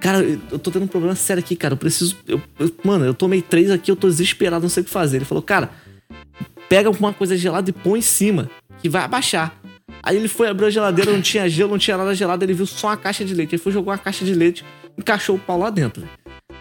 Cara, 0.01 0.19
eu 0.51 0.59
tô 0.59 0.71
tendo 0.71 0.83
um 0.83 0.87
problema 0.87 1.15
sério 1.15 1.39
aqui, 1.41 1.55
cara. 1.55 1.73
Eu 1.75 1.77
preciso. 1.77 2.17
eu- 2.27 2.41
eu- 2.59 2.73
mano, 2.83 3.05
eu 3.05 3.13
tomei 3.13 3.41
três 3.41 3.69
aqui, 3.71 3.89
eu 3.91 3.95
tô 3.95 4.07
desesperado, 4.07 4.63
não 4.63 4.69
sei 4.69 4.81
o 4.81 4.83
que 4.83 4.89
fazer. 4.91 5.17
Ele 5.17 5.25
falou, 5.25 5.41
cara, 5.43 5.69
pega 6.67 6.89
alguma 6.89 7.13
coisa 7.13 7.37
gelada 7.37 7.69
e 7.69 7.73
põe 7.73 7.99
em 7.99 8.01
cima, 8.01 8.49
que 8.81 8.89
vai 8.89 9.03
abaixar. 9.03 9.55
Aí 10.03 10.17
ele 10.17 10.27
foi, 10.27 10.47
abriu 10.49 10.67
a 10.67 10.71
geladeira, 10.71 11.11
não 11.11 11.21
tinha 11.21 11.47
gelo, 11.47 11.69
não 11.71 11.77
tinha 11.77 11.95
nada 11.97 12.15
gelado, 12.15 12.43
ele 12.43 12.53
viu 12.53 12.65
só 12.65 12.87
uma 12.87 12.97
caixa 12.97 13.23
de 13.23 13.35
leite. 13.35 13.53
Ele 13.55 13.61
foi, 13.61 13.71
jogou 13.71 13.91
uma 13.93 13.97
caixa 13.99 14.25
de 14.25 14.33
leite, 14.33 14.65
encaixou 14.97 15.35
o 15.35 15.39
pau 15.39 15.59
lá 15.59 15.69
dentro. 15.69 16.03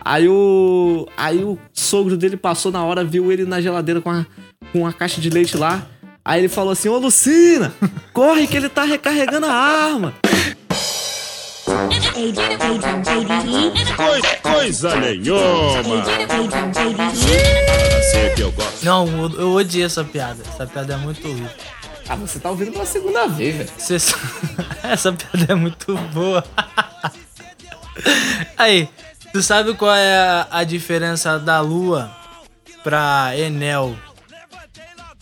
Aí 0.05 0.29
o. 0.29 1.07
Aí 1.17 1.43
o 1.43 1.59
sogro 1.73 2.17
dele 2.17 2.37
passou 2.37 2.71
na 2.71 2.85
hora, 2.85 3.03
viu 3.05 3.33
ele 3.33 3.45
na 3.45 3.61
geladeira 3.61 4.01
com 4.01 4.11
a, 4.11 4.27
com 4.73 4.87
a 4.87 4.93
caixa 4.93 5.21
de 5.21 5.31
leite 5.31 5.57
lá. 5.57 5.87
Aí 6.25 6.41
ele 6.43 6.49
falou 6.49 6.73
assim: 6.73 6.89
Ô 6.89 6.99
Lucina, 6.99 7.73
corre 8.13 8.47
que 8.47 8.57
ele 8.57 8.69
tá 8.69 8.85
recarregando 8.85 9.47
a 9.47 9.53
arma. 9.53 10.15
Coisa, 14.43 14.97
nenhuma. 14.97 15.41
Assim 17.99 18.35
que 18.35 18.41
eu 18.43 18.53
gosto. 18.53 18.85
Não, 18.85 19.07
eu, 19.07 19.41
eu 19.41 19.53
odiei 19.53 19.85
essa 19.85 20.03
piada. 20.05 20.43
Essa 20.49 20.67
piada 20.67 20.95
é 20.95 20.97
muito 20.97 21.27
horrível. 21.27 21.51
Ah, 22.09 22.17
você 22.17 22.39
tá 22.41 22.51
ouvindo 22.51 22.73
pela 22.73 22.85
segunda 22.87 23.27
vez, 23.29 23.57
velho. 23.57 23.71
Você 23.79 23.97
Essa 24.83 25.13
piada 25.13 25.53
é 25.53 25.55
muito 25.55 25.97
boa. 26.13 26.45
Aí, 28.57 28.89
tu 29.33 29.43
sabe 29.43 29.75
qual 29.75 29.95
é 29.95 30.19
a, 30.19 30.47
a 30.51 30.65
diferença 30.65 31.39
da 31.39 31.61
lua 31.61 32.11
pra 32.83 33.33
Enel 33.37 33.95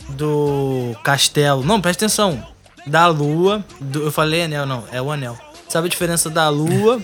do 0.09 0.95
castelo? 1.03 1.63
Não, 1.63 1.79
presta 1.79 2.05
atenção. 2.05 2.43
Da 2.87 3.05
lua. 3.07 3.63
do- 3.79 4.03
eu 4.03 4.11
falei 4.11 4.41
Enel, 4.41 4.65
não, 4.65 4.83
é 4.91 5.01
o 5.01 5.11
anel. 5.11 5.37
Sabe 5.69 5.85
a 5.85 5.89
diferença 5.89 6.29
da 6.31 6.49
lua, 6.49 6.99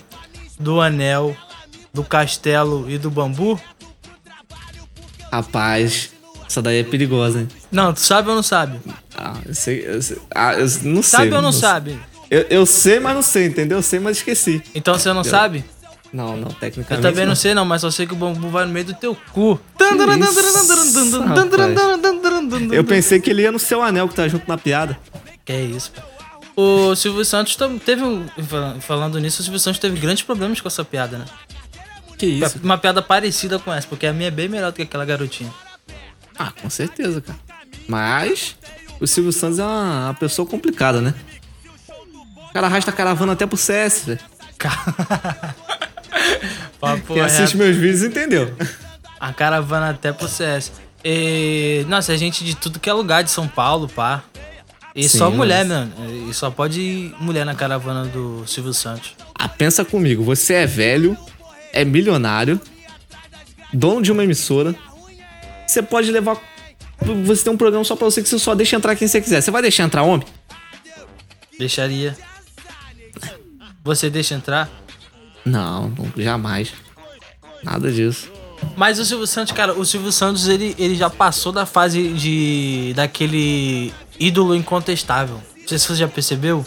do 0.59 0.81
anel, 0.81 1.37
do 1.93 2.03
castelo 2.03 2.89
e 2.89 2.97
do 2.97 3.11
bambu? 3.11 3.59
Rapaz, 5.31 6.09
essa 6.47 6.61
daí 6.61 6.79
é 6.79 6.83
perigosa, 6.83 7.41
hein? 7.41 7.47
Não, 7.71 7.93
tu 7.93 7.99
sabe 7.99 8.29
ou 8.29 8.35
não 8.35 8.43
sabe? 8.43 8.79
Ah, 9.15 9.35
eu 9.45 9.53
sei. 9.53 9.85
Eu 9.85 10.01
sei 10.01 10.17
ah, 10.33 10.53
eu 10.53 10.67
não 10.83 11.03
sei. 11.03 11.19
Sabe 11.19 11.33
ou 11.35 11.41
não 11.41 11.51
sabe? 11.51 11.99
Eu, 12.29 12.41
eu 12.49 12.65
sei, 12.65 12.99
mas 12.99 13.13
não 13.13 13.21
sei, 13.21 13.45
entendeu? 13.45 13.77
Eu 13.77 13.81
sei, 13.83 13.99
mas 13.99 14.17
esqueci. 14.17 14.63
Então 14.73 14.97
você 14.97 15.13
não 15.13 15.23
sabe? 15.23 15.63
Não, 16.11 16.37
não, 16.37 16.47
Eu 16.47 16.55
tecnicamente. 16.55 17.01
também 17.01 17.25
não 17.25 17.35
sei 17.35 17.53
não, 17.53 17.65
mas 17.65 17.81
só 17.81 17.91
sei 17.91 18.07
que 18.07 18.13
o 18.13 18.15
bambu 18.15 18.47
vai 18.49 18.65
no 18.65 18.71
meio 18.71 18.85
do 18.85 18.93
teu 18.93 19.15
cu. 19.31 19.59
Eu 22.71 22.83
pensei 22.83 23.19
que 23.19 23.29
ele 23.29 23.41
ia 23.41 23.51
no 23.51 23.59
seu 23.59 23.83
anel 23.83 24.07
que 24.07 24.15
tá 24.15 24.27
junto 24.27 24.47
na 24.47 24.57
piada. 24.57 24.97
Que 25.43 25.53
é 25.53 25.61
isso, 25.61 25.91
pô. 25.91 26.14
O 26.55 26.95
Silvio 26.95 27.25
Santos 27.25 27.57
teve 27.85 28.01
fal- 28.47 28.79
Falando 28.81 29.19
nisso, 29.19 29.41
o 29.41 29.43
Silvio 29.43 29.59
Santos 29.59 29.79
teve 29.79 29.99
grandes 29.99 30.23
problemas 30.23 30.61
com 30.61 30.67
essa 30.67 30.85
piada, 30.85 31.17
né? 31.17 31.25
Que 32.17 32.25
isso? 32.25 32.59
Uma 32.63 32.77
piada 32.77 33.01
parecida 33.01 33.59
com 33.59 33.73
essa, 33.73 33.85
porque 33.87 34.07
a 34.07 34.13
minha 34.13 34.29
é 34.29 34.31
bem 34.31 34.47
melhor 34.47 34.71
do 34.71 34.75
que 34.75 34.83
aquela 34.83 35.03
garotinha. 35.05 35.51
Ah, 36.37 36.51
com 36.61 36.69
certeza, 36.69 37.19
cara. 37.21 37.37
Mas 37.87 38.55
o 39.01 39.05
Silvio 39.07 39.33
Santos 39.33 39.59
é 39.59 39.63
uma, 39.63 40.05
uma 40.07 40.13
pessoa 40.13 40.47
complicada, 40.47 41.01
né? 41.01 41.13
O 42.49 42.53
cara 42.53 42.67
arrasta 42.67 42.89
a 42.89 42.93
caravana 42.93 43.33
até 43.33 43.45
pro 43.45 43.57
CS, 43.57 44.05
velho. 44.05 44.19
Papo 46.79 47.13
Quem 47.13 47.21
assiste 47.21 47.41
reto. 47.53 47.57
meus 47.57 47.75
vídeos 47.75 48.03
entendeu. 48.03 48.55
A 49.19 49.33
caravana 49.33 49.89
até 49.89 50.11
pro 50.13 50.27
CS. 50.27 50.71
E, 51.03 51.85
nossa, 51.87 52.13
é 52.13 52.17
gente 52.17 52.43
de 52.43 52.55
tudo 52.55 52.79
que 52.79 52.89
é 52.89 52.93
lugar 52.93 53.23
de 53.23 53.29
São 53.31 53.47
Paulo, 53.47 53.87
pá. 53.89 54.23
E 54.95 55.09
Sim, 55.09 55.17
só 55.17 55.29
mulher, 55.29 55.65
mas- 55.65 55.89
mano. 55.89 56.29
E 56.29 56.33
só 56.33 56.49
pode 56.49 56.79
ir 56.79 57.15
mulher 57.19 57.45
na 57.45 57.53
caravana 57.53 58.05
do 58.05 58.45
Silvio 58.47 58.73
Santos. 58.73 59.13
Ah, 59.37 59.49
pensa 59.49 59.83
comigo, 59.83 60.23
você 60.23 60.53
é 60.53 60.65
velho, 60.65 61.17
é 61.73 61.83
milionário, 61.83 62.59
dono 63.73 64.01
de 64.01 64.11
uma 64.11 64.23
emissora. 64.23 64.73
Você 65.67 65.81
pode 65.83 66.09
levar. 66.11 66.37
Você 67.25 67.43
tem 67.43 67.51
um 67.51 67.57
programa 67.57 67.83
só 67.83 67.95
pra 67.95 68.05
você 68.05 68.23
que 68.23 68.29
você 68.29 68.39
só 68.39 68.55
deixa 68.55 68.77
entrar 68.77 68.95
quem 68.95 69.07
você 69.07 69.19
quiser. 69.19 69.41
Você 69.41 69.51
vai 69.51 69.61
deixar 69.61 69.83
entrar 69.83 70.03
homem? 70.03 70.25
Deixaria. 71.59 72.15
Você 73.83 74.09
deixa 74.09 74.33
entrar? 74.33 74.69
Não, 75.45 75.89
não, 75.89 76.11
jamais. 76.17 76.71
Nada 77.63 77.91
disso. 77.91 78.31
Mas 78.75 78.97
o 78.97 79.05
Silvio 79.05 79.27
Santos, 79.27 79.51
cara, 79.53 79.73
o 79.73 79.85
Silvio 79.85 80.11
Santos, 80.11 80.47
ele, 80.47 80.73
ele 80.79 80.95
já 80.95 81.09
passou 81.09 81.51
da 81.51 81.65
fase 81.65 82.09
de. 82.13 82.93
daquele 82.95 83.93
ídolo 84.19 84.55
incontestável. 84.55 85.41
Não 85.61 85.67
sei 85.67 85.77
se 85.79 85.87
você 85.87 85.95
já 85.95 86.07
percebeu. 86.07 86.65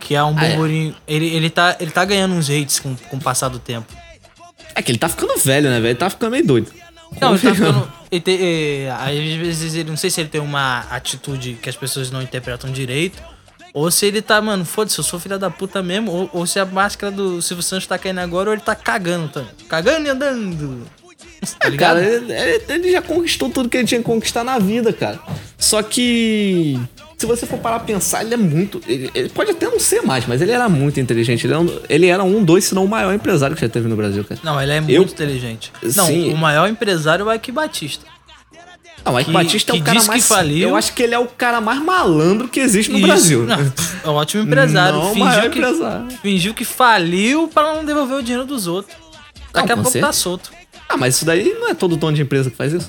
Que 0.00 0.14
é 0.14 0.22
um 0.22 0.34
Ah, 0.38 0.44
é. 0.44 0.48
burburinho. 0.50 0.94
Ele, 1.08 1.26
ele, 1.26 1.50
tá, 1.50 1.76
ele 1.80 1.90
tá 1.90 2.04
ganhando 2.04 2.34
uns 2.34 2.48
hates 2.48 2.78
com, 2.78 2.94
com 2.94 3.16
o 3.16 3.20
passar 3.20 3.48
do 3.48 3.58
tempo. 3.58 3.92
É 4.74 4.80
que 4.80 4.92
ele 4.92 4.98
tá 4.98 5.08
ficando 5.08 5.36
velho, 5.38 5.68
né, 5.68 5.76
velho? 5.80 5.88
Ele 5.88 5.94
tá 5.98 6.08
ficando 6.08 6.30
meio 6.30 6.46
doido. 6.46 6.70
Não, 7.20 7.30
ele 7.34 7.42
tá 7.42 7.54
ficando. 7.54 7.92
Ele 8.10 8.22
é, 8.86 8.90
às 8.90 9.14
vezes 9.16 9.74
ele. 9.74 9.90
Não 9.90 9.96
sei 9.96 10.08
se 10.08 10.20
ele 10.20 10.28
tem 10.28 10.40
uma 10.40 10.80
atitude 10.90 11.58
que 11.60 11.68
as 11.68 11.74
pessoas 11.76 12.10
não 12.12 12.22
interpretam 12.22 12.70
direito. 12.70 13.20
Ou 13.74 13.90
se 13.90 14.06
ele 14.06 14.22
tá, 14.22 14.40
mano, 14.40 14.64
foda-se, 14.64 14.98
eu 14.98 15.04
sou 15.04 15.18
filha 15.18 15.38
da 15.38 15.50
puta 15.50 15.82
mesmo. 15.82 16.10
Ou, 16.12 16.30
ou 16.32 16.46
se 16.46 16.58
a 16.60 16.64
máscara 16.64 17.10
do 17.12 17.42
Silvio 17.42 17.62
Santos 17.62 17.86
tá 17.86 17.98
caindo 17.98 18.18
agora, 18.20 18.50
ou 18.50 18.54
ele 18.54 18.62
tá 18.62 18.74
cagando 18.74 19.28
também. 19.28 19.50
Cagando 19.68 20.06
e 20.06 20.10
andando. 20.10 20.86
Tá 21.60 21.68
ligado? 21.68 21.96
Cara, 22.00 22.04
ele- 22.06 22.62
ele 22.68 22.92
já 22.92 23.00
conquistou 23.02 23.48
tudo 23.50 23.68
que 23.68 23.76
ele 23.76 23.86
tinha 23.86 24.00
que 24.00 24.04
conquistar 24.06 24.42
na 24.42 24.58
vida, 24.58 24.92
cara. 24.92 25.20
Só 25.58 25.82
que. 25.82 26.78
Se 27.16 27.26
você 27.26 27.44
for 27.46 27.58
parar 27.58 27.76
a 27.76 27.80
pensar, 27.80 28.22
ele 28.22 28.34
é 28.34 28.36
muito. 28.36 28.80
Ele, 28.86 29.10
ele 29.12 29.28
pode 29.28 29.50
até 29.50 29.66
não 29.66 29.80
ser 29.80 30.02
mais, 30.02 30.24
mas 30.26 30.40
ele 30.40 30.52
era 30.52 30.68
muito 30.68 31.00
inteligente. 31.00 31.44
Ele 31.46 31.52
era, 31.52 31.60
um, 31.60 31.80
ele 31.88 32.06
era 32.06 32.22
um, 32.24 32.44
dois, 32.44 32.64
se 32.66 32.74
não 32.76 32.84
o 32.84 32.88
maior 32.88 33.12
empresário 33.12 33.56
que 33.56 33.62
já 33.62 33.68
teve 33.68 33.88
no 33.88 33.96
Brasil, 33.96 34.24
cara. 34.24 34.40
Não, 34.44 34.60
ele 34.62 34.70
é 34.72 34.80
muito 34.80 34.94
Eu- 34.94 35.02
inteligente. 35.02 35.72
Não, 35.96 36.06
Sim. 36.06 36.32
o 36.32 36.36
maior 36.36 36.68
empresário 36.68 37.24
é 37.28 37.32
o 37.32 37.34
Ike 37.34 37.50
Batista. 37.50 38.04
Não, 39.04 39.14
o 39.14 39.18
Ike 39.20 39.26
Que- 39.30 39.32
Batista 39.32 39.72
é 39.72 39.74
que 39.74 39.80
o 39.80 39.84
cara 39.84 40.02
mais. 40.04 40.28
faliu. 40.28 40.68
Eu 40.68 40.76
acho 40.76 40.92
que 40.92 41.02
ele 41.02 41.14
é 41.14 41.18
o 41.18 41.26
cara 41.26 41.60
mais 41.60 41.80
malandro 41.82 42.46
que 42.46 42.60
existe 42.60 42.92
no 42.92 42.98
Isso. 42.98 43.06
Brasil. 43.08 43.44
Não, 43.44 43.56
é 44.04 44.08
um 44.08 44.14
ótimo 44.14 44.44
empresário. 44.44 44.98
Não, 45.00 45.12
o 45.12 45.18
maior 45.18 45.34
fingiu, 45.34 45.50
que, 45.50 45.58
empresário. 45.58 46.08
fingiu 46.22 46.54
que 46.54 46.64
faliu 46.64 47.48
pra 47.48 47.74
não 47.74 47.84
devolver 47.84 48.16
o 48.18 48.22
dinheiro 48.22 48.46
dos 48.46 48.68
outros. 48.68 48.94
Daqui 49.52 49.66
Não, 49.68 49.74
a 49.74 49.76
pouco 49.78 49.90
certeza. 49.90 50.06
tá 50.06 50.12
solto. 50.12 50.52
Ah, 50.88 50.96
mas 50.96 51.16
isso 51.16 51.24
daí 51.24 51.52
não 51.58 51.68
é 51.68 51.74
todo 51.74 51.96
dono 51.96 52.14
de 52.14 52.22
empresa 52.22 52.48
que 52.48 52.56
faz 52.56 52.72
isso. 52.72 52.88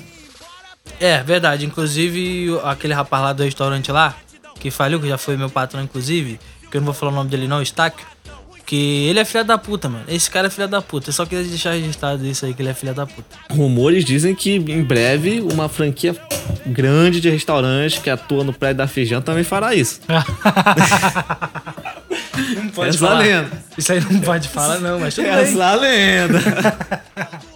É, 0.98 1.22
verdade. 1.22 1.64
Inclusive, 1.66 2.58
aquele 2.64 2.92
rapaz 2.94 3.22
lá 3.22 3.32
do 3.32 3.42
restaurante 3.42 3.90
lá, 3.92 4.14
que 4.58 4.70
faliu, 4.70 5.00
que 5.00 5.08
já 5.08 5.18
foi 5.18 5.36
meu 5.36 5.48
patrão, 5.50 5.82
inclusive, 5.82 6.38
que 6.70 6.76
eu 6.76 6.80
não 6.80 6.86
vou 6.86 6.94
falar 6.94 7.12
o 7.12 7.14
nome 7.14 7.30
dele 7.30 7.46
não, 7.48 7.58
o 7.58 7.62
Estáquio, 7.62 8.06
que 8.66 9.06
ele 9.08 9.18
é 9.18 9.24
filha 9.24 9.42
da 9.42 9.58
puta, 9.58 9.88
mano. 9.88 10.04
Esse 10.06 10.30
cara 10.30 10.46
é 10.46 10.50
filha 10.50 10.68
da 10.68 10.80
puta. 10.80 11.08
Eu 11.08 11.12
só 11.12 11.26
queria 11.26 11.44
deixar 11.44 11.72
registrado 11.72 12.24
isso 12.26 12.46
aí, 12.46 12.54
que 12.54 12.62
ele 12.62 12.68
é 12.68 12.74
filha 12.74 12.94
da 12.94 13.04
puta. 13.06 13.36
Rumores 13.50 14.04
dizem 14.04 14.34
que 14.34 14.54
em 14.54 14.82
breve 14.84 15.40
uma 15.40 15.68
franquia 15.68 16.14
grande 16.66 17.20
de 17.20 17.28
restaurante 17.30 18.00
que 18.00 18.08
atua 18.08 18.44
no 18.44 18.52
prédio 18.52 18.76
da 18.78 18.86
Fijan 18.86 19.20
também 19.22 19.42
fará 19.42 19.74
isso. 19.74 20.00
Não 22.54 22.68
pode 22.70 22.90
Essa 22.90 22.98
falar. 22.98 23.18
lenda. 23.20 23.50
Isso 23.76 23.92
aí 23.92 24.00
não 24.00 24.20
pode 24.20 24.48
falar 24.48 24.78
não, 24.78 24.98
mas 24.98 25.14
tudo 25.14 25.24
bem. 25.24 25.34
Essa 25.34 25.74
lenda. 25.74 26.38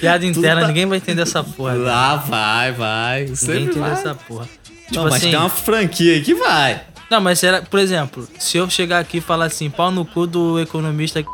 Piada 0.00 0.26
interna, 0.26 0.62
tá- 0.62 0.66
ninguém 0.68 0.86
vai 0.86 0.98
entender 0.98 1.22
essa 1.22 1.42
porra. 1.44 1.72
velho. 1.72 1.84
Lá 1.84 2.16
vai, 2.16 2.72
vai. 2.72 3.24
Ninguém 3.26 3.62
entende 3.64 3.78
vai. 3.78 3.92
essa 3.92 4.14
porra. 4.14 4.48
Não, 4.68 4.86
Tipo 4.90 5.04
mas 5.04 5.14
assim, 5.14 5.30
tem 5.30 5.38
uma 5.38 5.48
franquia 5.50 6.14
aí 6.14 6.22
que 6.22 6.34
vai. 6.34 6.82
Não, 7.10 7.20
mas 7.20 7.38
será, 7.38 7.62
por 7.62 7.78
exemplo, 7.78 8.28
se 8.38 8.56
eu 8.58 8.68
chegar 8.68 8.98
aqui 8.98 9.18
e 9.18 9.20
falar 9.20 9.46
assim, 9.46 9.70
pau 9.70 9.90
no 9.90 10.04
cu 10.04 10.26
do 10.26 10.58
economista, 10.60 11.24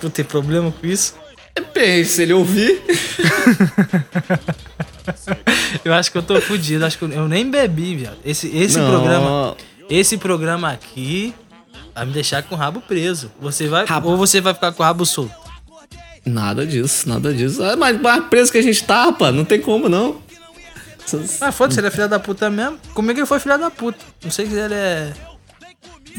tu 0.00 0.10
tem 0.10 0.24
problema 0.24 0.70
com 0.72 0.86
isso? 0.86 1.14
Depende, 1.54 2.06
se 2.08 2.22
ele 2.22 2.32
ouvir. 2.34 2.80
Eu 5.84 5.92
acho 5.94 6.10
que 6.12 6.18
eu 6.18 6.22
tô 6.22 6.40
fudido, 6.40 6.84
acho 6.84 6.98
que 6.98 7.04
eu, 7.04 7.10
eu 7.10 7.28
nem 7.28 7.50
bebi, 7.50 7.96
viado. 7.96 8.18
Esse, 8.24 8.48
esse 8.56 8.78
Não. 8.78 8.88
programa, 8.90 9.56
esse 9.88 10.18
programa 10.18 10.70
aqui 10.70 11.34
vai 11.94 12.04
me 12.06 12.12
deixar 12.12 12.42
com 12.42 12.54
o 12.54 12.58
rabo 12.58 12.80
preso. 12.80 13.30
Você 13.40 13.66
vai, 13.68 13.84
Rabo. 13.86 14.10
ou 14.10 14.16
você 14.16 14.40
vai 14.40 14.52
ficar 14.54 14.72
com 14.72 14.82
o 14.82 14.86
rabo 14.86 15.04
solto. 15.06 15.34
Nada 16.24 16.66
disso, 16.66 17.08
nada 17.08 17.32
disso. 17.32 17.62
Ah, 17.62 17.76
mas 17.76 18.00
mais 18.00 18.24
preso 18.26 18.52
que 18.52 18.58
a 18.58 18.62
gente 18.62 18.82
tá, 18.84 19.04
rapaz, 19.04 19.34
não 19.34 19.44
tem 19.44 19.60
como 19.60 19.88
não. 19.88 20.16
Mas 21.40 21.54
foda-se, 21.54 21.80
ele 21.80 21.86
é 21.86 21.90
filha 21.90 22.06
da 22.08 22.18
puta 22.18 22.50
mesmo. 22.50 22.78
Comigo 22.92 23.18
ele 23.18 23.26
foi 23.26 23.38
filha 23.40 23.56
da 23.56 23.70
puta. 23.70 23.98
Não 24.22 24.30
sei 24.30 24.46
se 24.46 24.54
ele 24.54 24.74
é. 24.74 25.12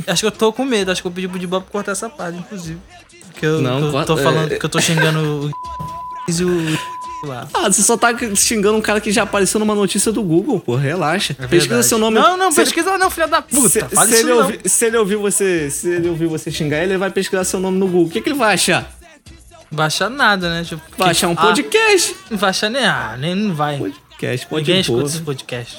Acho 0.07 0.21
que 0.21 0.27
eu 0.27 0.31
tô 0.31 0.51
com 0.53 0.65
medo, 0.65 0.91
acho 0.91 1.01
que 1.01 1.07
eu 1.07 1.11
pedi 1.11 1.27
pro 1.27 1.37
Dibob 1.37 1.65
cortar 1.71 1.91
essa 1.91 2.09
parte, 2.09 2.37
inclusive. 2.39 2.79
Que 3.35 3.45
eu, 3.45 3.61
Não, 3.61 3.91
que 3.91 3.95
eu 3.97 4.05
tô 4.05 4.17
falando, 4.17 4.51
é- 4.51 4.57
que 4.57 4.65
eu 4.65 4.69
tô 4.69 4.79
xingando 4.81 5.19
o 5.19 5.49
o. 6.45 6.89
Ah, 7.53 7.69
você 7.69 7.81
só 7.83 7.97
tá 7.97 8.09
xingando 8.35 8.77
um 8.77 8.81
cara 8.81 9.01
que 9.01 9.11
já 9.11 9.23
apareceu 9.23 9.59
numa 9.59 9.75
notícia 9.75 10.09
do 10.11 10.23
Google, 10.23 10.59
pô. 10.59 10.75
Relaxa. 10.75 11.33
Pesquisa 11.33 11.55
É 11.55 11.59
Verdade. 11.59 11.85
seu 11.85 11.97
nome. 11.97 12.17
Não, 12.17 12.37
não, 12.37 12.49
se, 12.49 12.61
pesquisa 12.61 12.97
não, 12.97 13.09
filha 13.09 13.27
da 13.27 13.41
puta. 13.41 13.67
se, 13.89 14.07
se 14.07 14.15
ele 14.15 14.29
não. 14.29 14.37
ouvir, 14.37 14.61
se 14.65 14.85
ele 14.85 14.97
ouvir 14.97 15.15
você, 15.17 15.69
se 15.69 15.89
ele 15.89 16.07
ouvir 16.09 16.27
você 16.27 16.49
xingar 16.49 16.77
ele, 16.77 16.93
ele 16.93 16.97
vai 16.97 17.11
pesquisar 17.11 17.43
seu 17.43 17.59
nome 17.59 17.77
no 17.77 17.87
Google. 17.87 18.07
O 18.07 18.09
que, 18.09 18.21
que 18.21 18.29
ele 18.29 18.37
vai 18.37 18.53
achar? 18.53 18.89
Baixar 19.71 20.09
nada, 20.09 20.49
né? 20.49 20.63
Tipo, 20.63 20.81
achar 21.03 21.27
um 21.27 21.33
ah, 21.33 21.47
podcast. 21.47 22.15
não 22.29 22.37
vai 22.37 22.49
achar 22.49 22.69
nem. 22.69 22.85
Ah, 22.85 23.15
nem 23.17 23.35
não 23.35 23.53
vai. 23.53 23.77
Podcast, 23.77 24.47
pode 24.47 24.67
Ninguém 24.67 24.81
escuta 24.81 25.05
esse 25.05 25.21
podcast. 25.21 25.77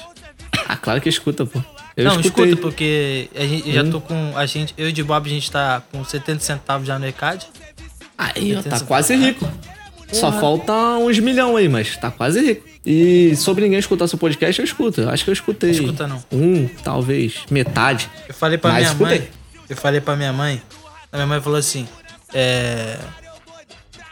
Ah, 0.69 0.77
claro 0.77 1.01
que 1.01 1.09
escuta, 1.09 1.45
pô. 1.45 1.61
Eu 1.97 2.05
não, 2.05 2.21
escutei. 2.21 2.45
escuta, 2.45 2.63
porque 2.63 3.29
a 3.35 3.41
gente, 3.41 3.69
eu 3.69 3.75
já 3.75 3.91
tô 3.91 4.01
com. 4.01 4.33
A 4.37 4.47
gente, 4.47 4.73
eu 4.79 4.87
e 4.87 4.91
o 4.91 4.93
Dibob, 4.93 5.27
a 5.27 5.33
gente 5.33 5.51
tá 5.51 5.83
com 5.91 6.05
70 6.05 6.41
centavos 6.41 6.87
já 6.87 6.99
no 6.99 7.07
ECAD. 7.07 7.47
Aí, 8.17 8.57
ó, 8.57 8.63
tá 8.63 8.81
quase 8.81 9.15
rico. 9.17 9.51
Só 10.13 10.33
falta 10.33 10.73
uns 10.73 11.19
milhão 11.19 11.57
aí, 11.57 11.69
mas 11.69 11.97
tá 11.97 12.11
quase 12.11 12.41
rico. 12.41 12.69
E 12.85 13.35
sobre 13.37 13.65
ninguém 13.65 13.79
escutar 13.79 14.07
seu 14.09 14.19
podcast, 14.19 14.61
eu 14.61 14.65
escuto. 14.65 15.09
Acho 15.09 15.25
que 15.25 15.31
eu 15.31 15.35
escutei. 15.35 15.71
Escuta 15.71 16.07
não. 16.07 16.23
Um, 16.33 16.69
talvez, 16.83 17.35
metade. 17.51 18.09
Eu 18.29 18.35
falei 18.35 18.57
pra 18.57 18.73
minha 18.73 18.83
escutei. 18.83 19.19
mãe. 19.19 19.29
Eu 19.69 19.77
falei 19.77 20.01
pra 20.01 20.17
minha 20.17 20.33
mãe. 20.33 20.63
A 21.13 21.17
minha 21.17 21.27
mãe 21.27 21.41
falou 21.41 21.59
assim: 21.59 21.87
É. 22.33 22.99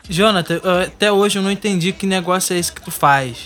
Jonathan, 0.08 0.60
eu- 0.62 0.80
até 0.82 1.12
hoje 1.12 1.38
eu 1.38 1.42
não 1.42 1.50
entendi 1.50 1.92
que 1.92 2.06
negócio 2.06 2.54
é 2.54 2.58
esse 2.58 2.72
que 2.72 2.80
tu 2.80 2.90
faz. 2.90 3.36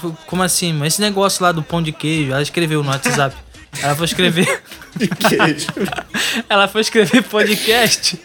Falei, 0.00 0.16
Como 0.26 0.42
assim? 0.42 0.72
Mas 0.72 0.94
esse 0.94 1.00
negócio 1.00 1.42
lá 1.42 1.52
do 1.52 1.62
pão 1.62 1.82
de 1.82 1.90
queijo, 1.92 2.32
ela 2.32 2.42
escreveu 2.42 2.82
no 2.82 2.90
WhatsApp. 2.90 3.34
Ela 3.82 3.94
foi 3.96 4.04
escrever. 4.06 4.62
De 4.96 5.08
queijo. 5.08 5.66
ela 6.48 6.66
foi 6.68 6.80
escrever 6.80 7.22
podcast. 7.24 8.18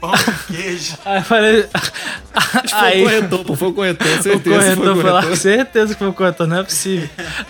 Pão 0.00 0.12
de 0.12 0.56
queijo. 0.56 0.96
Aí 1.04 1.18
eu 1.18 1.22
falei. 1.24 1.62
Foi 1.64 2.78
Aí, 2.78 3.00
o 3.00 3.04
corretor, 3.04 3.44
pô. 3.44 3.56
Foi 3.56 3.68
o 3.68 3.72
corretor, 3.74 4.06
o 4.06 4.22
certeza. 4.22 4.42
corretor 4.76 4.96
foi 5.00 5.10
o 5.10 5.12
lá, 5.14 5.36
certeza 5.36 5.92
que 5.94 5.98
foi 5.98 6.08
o 6.08 6.12
corretor, 6.12 6.46
não 6.46 6.58
é 6.58 6.62
possível. 6.62 7.08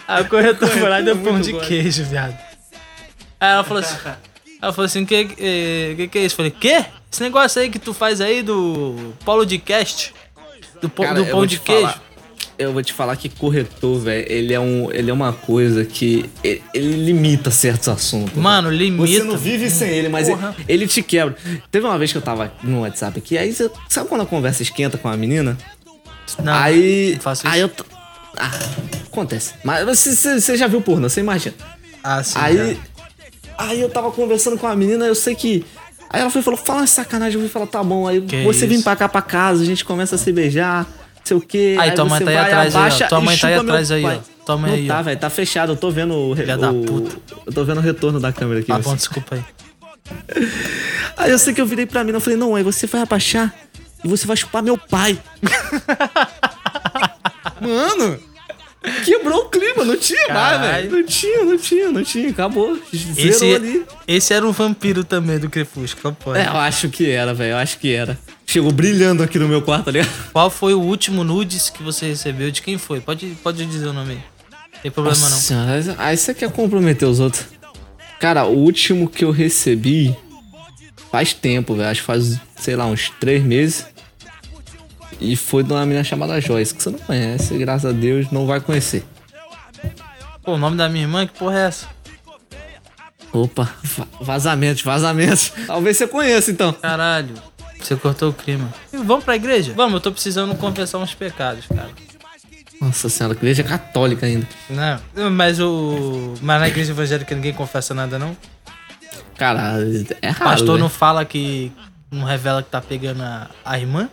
Aí 0.09 0.23
o 0.23 0.29
corretor 0.29 0.69
foi 0.69 0.89
lá 0.89 1.01
e 1.01 1.05
deu 1.05 1.17
pão 1.19 1.33
muito 1.35 1.45
de 1.45 1.53
bom. 1.53 1.61
queijo, 1.61 2.05
viado. 2.05 2.35
Aí 3.41 3.51
ela 3.53 3.65
falou 3.65 3.83
assim: 3.83 3.97
Ela 4.63 4.73
falou 4.73 4.87
assim: 4.87 5.05
que, 5.05 5.25
que, 5.27 5.95
que 5.97 6.09
que 6.09 6.19
é 6.19 6.25
isso? 6.25 6.35
Eu 6.35 6.37
falei: 6.37 6.51
Quê? 6.53 6.85
Esse 7.15 7.23
negócio 7.23 7.63
aí 7.63 7.71
que 7.71 7.79
tu 7.79 7.95
faz 7.95 8.21
aí 8.21 8.43
do 8.43 9.15
Paulo 9.25 9.47
de 9.47 9.57
Cast? 9.57 10.13
Do, 10.83 10.89
pão- 10.89 11.05
Cara, 11.07 11.21
do 11.21 11.25
eu 11.27 11.31
pão 11.31 11.47
de 11.47 11.61
queijo? 11.61 11.83
falar. 11.83 12.03
Eu 12.59 12.73
vou 12.73 12.83
te 12.83 12.93
falar 12.93 13.15
que 13.17 13.29
corretor, 13.29 14.01
velho, 14.01 14.27
ele 14.29 14.53
é 14.53 14.59
um, 14.59 14.91
ele 14.91 15.13
é 15.13 15.15
uma 15.15 15.33
coisa 15.33 15.85
que 15.85 16.29
ele, 16.43 16.61
ele 16.75 17.05
limita 17.05 17.53
certos 17.53 17.89
assuntos. 17.89 18.35
Mano, 18.35 18.69
Você 18.71 18.77
limita. 18.77 19.25
não 19.25 19.37
vive 19.37 19.71
sem 19.71 19.89
ele, 19.91 20.09
mas 20.09 20.29
ele, 20.29 20.39
ele 20.67 20.89
te 20.89 21.05
quebra. 21.05 21.37
Teve 21.71 21.87
uma 21.87 21.97
vez 21.97 22.11
que 22.11 22.19
eu 22.19 22.23
tava 22.23 22.53
no 22.65 22.81
WhatsApp 22.81 23.17
aqui, 23.17 23.39
aí 23.39 23.53
você, 23.53 23.71
sabe 23.89 24.09
quando 24.09 24.23
a 24.23 24.27
conversa 24.27 24.63
esquenta 24.65 24.99
com 24.99 25.07
a 25.09 25.17
menina? 25.17 25.57
Não, 26.43 26.53
aí. 26.53 27.13
não 27.15 27.21
faço 27.21 27.47
aí 27.47 27.61
isso. 27.61 27.63
eu. 27.63 27.69
t- 27.69 27.85
Ah, 28.37 28.51
acontece. 29.07 29.55
Mas 29.63 29.85
você, 29.85 30.17
você- 30.17 30.41
você 30.41 30.57
já 30.57 30.67
viu 30.67 30.81
porno, 30.81 31.09
você 31.09 31.21
imagina. 31.21 31.55
Ah, 32.03 32.25
sim. 32.25 32.39
Aí. 32.41 32.75
já. 32.75 32.81
Aí 33.57 33.81
eu 33.81 33.89
tava 33.89 34.11
conversando 34.11 34.59
com 34.59 34.67
a 34.67 34.75
menina, 34.75 35.07
eu 35.07 35.15
sei 35.15 35.37
que. 35.37 35.65
Aí 36.11 36.21
ela 36.21 36.31
foi 36.31 36.41
e 36.41 36.45
falou: 36.45 36.59
fala 36.59 36.81
uma 36.81 36.87
sacanagem, 36.87 37.35
eu 37.35 37.41
fui 37.41 37.49
falar, 37.49 37.67
tá 37.67 37.83
bom. 37.83 38.07
Aí 38.07 38.21
Que 38.21 38.45
você 38.45 38.67
vem 38.67 38.77
isso? 38.77 38.85
pra 38.85 38.95
cá 38.97 39.09
pra 39.09 39.23
casa, 39.23 39.63
a 39.63 39.67
gente 39.67 39.85
começa 39.85 40.15
a 40.15 40.19
se 40.19 40.33
beijar, 40.33 40.85
não 40.85 40.87
sei 41.25 41.37
o 41.37 41.41
quê. 41.41 41.77
Aí 41.79 41.93
tua 41.93 42.05
mãe 42.05 42.21
tá 42.21 42.31
aí 42.31 42.37
atrás 42.37 42.77
aí, 42.77 42.93
ó. 43.03 43.09
Tua 43.09 43.21
mãe 43.21 43.37
tá 43.37 43.49
aí 43.49 43.55
atrás 43.55 43.91
aí, 43.91 44.05
ó. 44.05 44.19
Tua 44.45 44.57
mãe 44.59 44.71
Não 44.71 44.79
aí, 44.79 44.87
tá, 44.87 45.03
velho, 45.03 45.19
tá 45.19 45.31
fechado. 45.31 45.73
Eu 45.73 45.77
tô 45.77 45.91
vendo 45.91 46.15
o. 46.15 46.37
Filha 46.37 46.57
o- 46.71 46.85
puta. 46.85 47.17
Eu 47.47 47.53
tô 47.53 47.65
vendo 47.65 47.79
o 47.79 47.81
retorno 47.81 48.21
da 48.21 48.33
câmera 48.33 48.61
aqui. 48.61 48.69
Tá 48.69 48.79
bom, 48.79 48.95
desculpa 48.95 49.35
aí. 49.37 49.45
Aí 51.17 51.31
eu 51.31 51.39
sei 51.39 51.55
que 51.55 51.61
eu 51.61 51.67
virei 51.67 51.87
pra 51.87 52.05
mim, 52.05 52.13
eu 52.13 52.21
falei, 52.21 52.39
não, 52.39 52.55
aí 52.55 52.63
você 52.63 52.87
vai 52.87 53.01
abaixar 53.01 53.55
e 54.05 54.09
você 54.09 54.27
vai 54.27 54.37
chupar 54.37 54.63
meu 54.63 54.77
pai. 54.77 55.19
Mano, 57.61 58.19
quebrou 59.05 59.43
o 59.45 59.49
clima, 59.49 59.85
não 59.85 59.97
tinha 59.97 60.33
mais, 60.33 60.61
velho. 60.61 60.91
Não 60.93 61.05
tinha, 61.05 61.45
não 61.45 61.59
tinha, 61.59 61.91
não 61.91 62.03
tinha, 62.05 62.31
acabou. 62.31 62.79
Zerou 62.95 63.31
Esse, 63.31 63.55
ali. 63.55 63.85
esse 64.07 64.35
era 64.35 64.47
um 64.47 64.53
vampiro 64.53 65.05
também 65.05 65.39
do 65.39 65.49
Crepúsculo, 65.49 66.17
pode. 66.23 66.39
É, 66.39 66.47
eu 66.47 66.57
acho 66.57 66.89
que 66.89 67.11
era, 67.11 67.33
velho, 67.35 67.53
eu 67.53 67.57
acho 67.57 67.79
que 67.79 67.93
era. 67.93 68.19
Chegou 68.47 68.71
brilhando 68.71 69.23
aqui 69.23 69.39
no 69.39 69.49
meu 69.49 69.63
quarto, 69.63 69.87
tá 69.87 69.91
ligado? 69.91 70.11
Qual 70.33 70.51
foi 70.51 70.75
o 70.75 70.81
último 70.81 71.25
nudes 71.25 71.71
que 71.71 71.83
você 71.83 72.07
recebeu? 72.07 72.51
De 72.51 72.61
quem 72.63 72.77
foi? 72.79 73.01
Pode, 73.01 73.27
pode 73.43 73.65
dizer 73.67 73.87
o 73.87 73.93
nome 73.93 74.13
aí. 74.13 74.35
Tem 74.83 74.91
problema 74.91 75.19
Nossa 75.19 75.55
não. 75.55 75.95
aí 75.99 76.17
você 76.17 76.35
quer 76.35 76.51
comprometer 76.51 77.09
os 77.09 77.19
outros. 77.21 77.47
Cara, 78.21 78.45
o 78.45 78.55
último 78.57 79.09
que 79.09 79.25
eu 79.25 79.31
recebi 79.31 80.15
faz 81.11 81.33
tempo, 81.33 81.75
velho. 81.75 81.89
Acho 81.89 82.01
que 82.01 82.07
faz, 82.07 82.39
sei 82.57 82.77
lá, 82.77 82.87
uns 82.87 83.11
três 83.21 83.43
meses. 83.43 83.87
E 85.21 85.37
foi 85.37 85.63
de 85.63 85.73
uma 85.73 85.85
menina 85.87 86.05
chamada 86.05 86.41
Joyce, 86.41 86.75
que 86.75 86.83
você 86.83 86.91
não 86.91 86.99
conhece, 86.99 87.57
graças 87.59 87.91
a 87.91 87.93
Deus, 87.93 88.31
não 88.31 88.47
vai 88.47 88.61
conhecer. 88.61 89.05
Pô, 90.43 90.53
o 90.55 90.59
nome 90.59 90.77
da 90.77 90.89
minha 90.89 91.05
irmã, 91.05 91.27
que 91.27 91.33
porra 91.39 91.59
é 91.59 91.67
essa? 91.67 91.87
Opa, 93.33 93.69
va- 93.83 94.07
vazamentos, 94.21 94.83
vazamentos. 94.83 95.53
Talvez 95.67 95.97
você 95.97 96.07
conheça, 96.07 96.51
então. 96.51 96.73
Caralho, 96.73 97.35
você 97.81 97.97
cortou 97.97 98.31
o 98.31 98.33
clima. 98.33 98.73
Vamos 98.93 99.25
pra 99.25 99.35
igreja? 99.37 99.73
Vamos, 99.75 99.95
eu 99.95 100.01
tô 100.01 100.13
precisando 100.13 100.55
confessar 100.57 100.99
uns 100.99 101.15
pecados, 101.15 101.67
cara. 101.67 101.89
Nossa 102.81 103.09
senhora, 103.09 103.35
igreja 103.35 103.63
católica 103.65 104.27
ainda. 104.27 104.47
Não, 104.69 105.31
mas 105.31 105.59
o. 105.59 106.35
Mas 106.43 106.61
na 106.61 106.69
igreja 106.69 106.93
evangélica 106.93 107.35
ninguém 107.35 107.53
confessa 107.55 107.95
nada, 107.95 108.19
não? 108.19 108.37
Cara, 109.37 109.79
é 110.23 110.29
O 110.31 110.33
raro, 110.33 110.45
pastor 110.45 110.75
né? 110.77 110.81
não 110.83 110.89
fala 110.89 111.25
que. 111.25 111.73
Não 112.11 112.25
revela 112.25 112.63
que 112.63 112.71
tá 112.71 112.81
pegando 112.81 113.23
a, 113.23 113.49
a 113.65 113.79
irmã? 113.79 114.09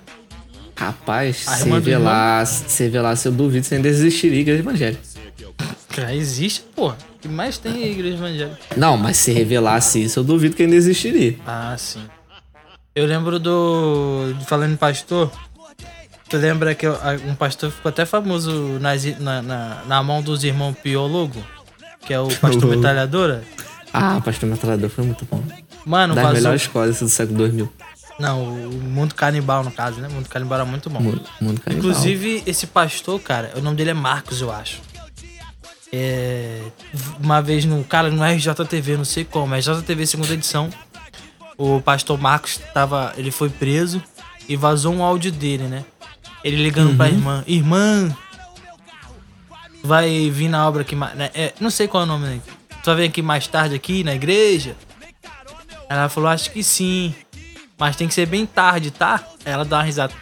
Rapaz, 0.86 1.46
A 1.48 1.58
se 1.58 1.70
revelar, 1.70 2.46
se 2.48 2.84
revelasse, 2.84 3.28
eu 3.28 3.32
duvido, 3.32 3.64
você 3.66 3.76
ainda 3.76 3.88
existiria 3.88 4.38
a 4.38 4.42
igreja 4.42 4.60
evangélica. 4.62 5.02
Existe, 6.12 6.62
porra. 6.76 6.98
O 7.18 7.20
que 7.22 7.28
mais 7.28 7.58
tem 7.60 7.84
é 7.84 7.86
a 7.86 7.90
igreja 7.90 8.16
evangélica? 8.18 8.58
Não, 8.76 8.98
mas 8.98 9.18
se 9.18 9.32
revelasse 9.32 10.02
isso, 10.04 10.20
eu 10.20 10.24
duvido 10.24 10.56
que 10.56 10.64
ainda 10.64 10.76
existiria. 10.76 11.36
Ah, 11.46 11.76
sim. 11.78 12.02
Eu 12.96 13.06
lembro 13.06 13.40
do. 13.40 14.34
Falando 14.48 14.74
em 14.74 14.76
pastor. 14.76 15.32
Tu 16.30 16.38
lembra 16.38 16.74
que 16.74 16.88
um 17.28 17.36
pastor 17.36 17.70
ficou 17.72 17.90
até 17.90 18.06
famoso 18.06 18.80
nas 18.80 19.04
na, 19.20 19.42
na, 19.42 19.84
na 19.86 20.02
mão 20.04 20.22
dos 20.24 20.44
irmãos 20.44 20.76
Piologo? 20.82 21.44
Que 22.08 22.14
é 22.14 22.20
o 22.20 22.28
pastor 22.38 22.66
metralhadora? 22.76 23.44
Ah, 23.94 24.22
Pastor 24.24 24.48
Metralhador 24.50 24.90
foi 24.90 25.04
muito 25.04 25.28
bom. 25.30 25.44
Mano, 25.86 26.16
Das 26.16 26.24
vazou. 26.24 26.38
melhores 26.40 26.62
escolas 26.62 27.00
do 27.02 27.10
século 27.10 27.38
2000. 27.40 27.72
Não, 28.22 28.44
o 28.44 28.72
mundo 28.72 29.16
canibal, 29.16 29.64
no 29.64 29.72
caso, 29.72 30.00
né? 30.00 30.08
O 30.08 30.12
mundo 30.12 30.30
canibal 30.30 30.60
era 30.60 30.66
muito 30.70 30.90
bom. 30.90 31.00
Mundo, 31.00 31.24
mundo 31.42 31.60
canibal. 31.60 31.90
Inclusive, 31.90 32.44
esse 32.46 32.68
pastor, 32.68 33.20
cara, 33.20 33.52
o 33.56 33.62
nome 33.62 33.76
dele 33.76 33.90
é 33.90 33.94
Marcos, 33.94 34.42
eu 34.42 34.52
acho. 34.52 34.80
É, 35.92 36.62
uma 37.20 37.42
vez 37.42 37.66
no. 37.66 37.84
Cara, 37.84 38.12
no 38.12 38.24
RJTV, 38.24 38.98
não 38.98 39.06
sei 39.06 39.26
como, 39.26 39.56
RJTV 39.56 40.06
segunda 40.06 40.34
edição. 40.34 40.70
O 41.58 41.82
pastor 41.82 42.20
Marcos 42.20 42.60
tava. 42.74 43.12
Ele 43.18 43.32
foi 43.32 43.50
preso 43.50 44.02
e 44.48 44.56
vazou 44.56 44.94
um 44.94 45.04
áudio 45.04 45.32
dele, 45.32 45.64
né? 45.64 45.84
Ele 46.44 46.62
ligando 46.64 46.96
pra 46.96 47.10
irmã. 47.10 47.44
Irmã! 47.48 48.16
Vai 49.84 50.30
vir 50.30 50.48
na 50.48 50.68
obra 50.68 50.84
aqui 50.84 50.96
né? 50.96 51.32
É, 51.34 51.54
não 51.60 51.72
sei 51.72 51.88
qual 51.88 52.04
é 52.04 52.06
o 52.06 52.08
nome, 52.08 52.26
né? 52.28 52.42
Tu 52.84 52.86
vai 52.86 52.96
vir 52.96 53.06
aqui 53.06 53.22
mais 53.22 53.48
tarde 53.48 53.76
aqui 53.76 54.04
na 54.04 54.14
igreja? 54.14 54.76
Ela 55.90 56.08
falou, 56.08 56.30
acho 56.30 56.52
que 56.52 56.64
sim. 56.64 57.14
Mas 57.82 57.96
tem 57.96 58.08
que 58.08 58.14
ser 58.14 58.28
bem 58.28 58.46
tarde, 58.46 58.92
tá? 58.92 59.24
Ela 59.44 59.66
dá 59.66 59.78
uma 59.78 59.84
risada. 59.84 60.14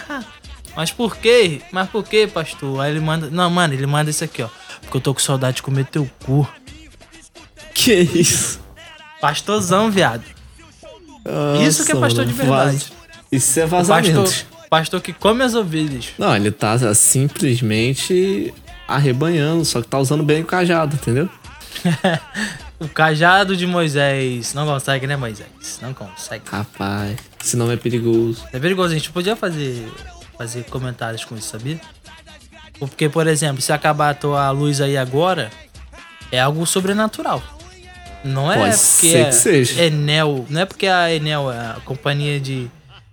Mas 0.76 0.90
por 0.90 1.16
quê? 1.16 1.62
Mas 1.72 1.88
por 1.88 2.04
quê, 2.04 2.26
pastor? 2.26 2.78
Aí 2.78 2.90
ele 2.90 3.00
manda. 3.00 3.30
Não, 3.30 3.48
mano, 3.48 3.72
ele 3.72 3.86
manda 3.86 4.10
isso 4.10 4.22
aqui, 4.22 4.42
ó. 4.42 4.48
Porque 4.82 4.98
eu 4.98 5.00
tô 5.00 5.14
com 5.14 5.18
saudade 5.20 5.56
de 5.56 5.62
comer 5.62 5.86
teu 5.86 6.08
cu. 6.26 6.46
Que 7.72 7.94
isso? 7.94 8.60
Pastorzão, 9.18 9.90
viado. 9.90 10.22
Isso 11.66 11.86
que 11.86 11.92
é 11.92 11.94
Nossa, 11.94 12.06
pastor 12.06 12.26
de 12.26 12.34
verdade. 12.34 12.70
vaz- 12.76 12.92
Isso 13.32 13.60
é 13.60 13.64
vazamento. 13.66 14.20
Pastor, 14.22 14.44
pastor 14.68 15.00
que 15.00 15.14
come 15.14 15.42
as 15.42 15.54
ovelhas. 15.54 16.08
Não, 16.18 16.36
ele 16.36 16.50
tá 16.50 16.76
simplesmente 16.94 18.52
arrebanhando, 18.86 19.64
só 19.64 19.80
que 19.80 19.88
tá 19.88 19.98
usando 19.98 20.22
bem 20.22 20.42
o 20.42 20.46
cajado, 20.46 20.96
entendeu? 20.96 21.30
O 22.80 22.88
cajado 22.88 23.54
de 23.54 23.66
Moisés. 23.66 24.54
Não 24.54 24.66
consegue, 24.66 25.06
né, 25.06 25.14
Moisés? 25.14 25.78
Não 25.82 25.92
consegue. 25.92 26.44
Rapaz, 26.50 27.18
esse 27.44 27.56
nome 27.56 27.74
é 27.74 27.76
perigoso. 27.76 28.42
É 28.52 28.58
perigoso, 28.58 28.94
a 28.94 28.96
gente 28.96 29.10
podia 29.12 29.36
fazer, 29.36 29.86
fazer 30.38 30.64
comentários 30.64 31.24
com 31.24 31.36
isso, 31.36 31.48
sabia? 31.48 31.78
Porque, 32.78 33.10
por 33.10 33.26
exemplo, 33.26 33.60
se 33.60 33.72
acabar 33.72 34.10
a 34.10 34.14
tua 34.14 34.50
luz 34.50 34.80
aí 34.80 34.96
agora, 34.96 35.50
é 36.32 36.40
algo 36.40 36.64
sobrenatural. 36.64 37.42
Não 38.24 38.50
é 38.50 38.56
Pode 38.56 38.78
porque 38.78 39.08
é 39.14 39.24
que 39.26 39.32
seja. 39.32 39.82
Enel, 39.82 40.46
não 40.48 40.62
é 40.62 40.64
porque 40.64 40.86
a 40.86 41.12
Enel, 41.12 41.50
a 41.50 41.80
companhia 41.84 42.40
de 42.40 42.70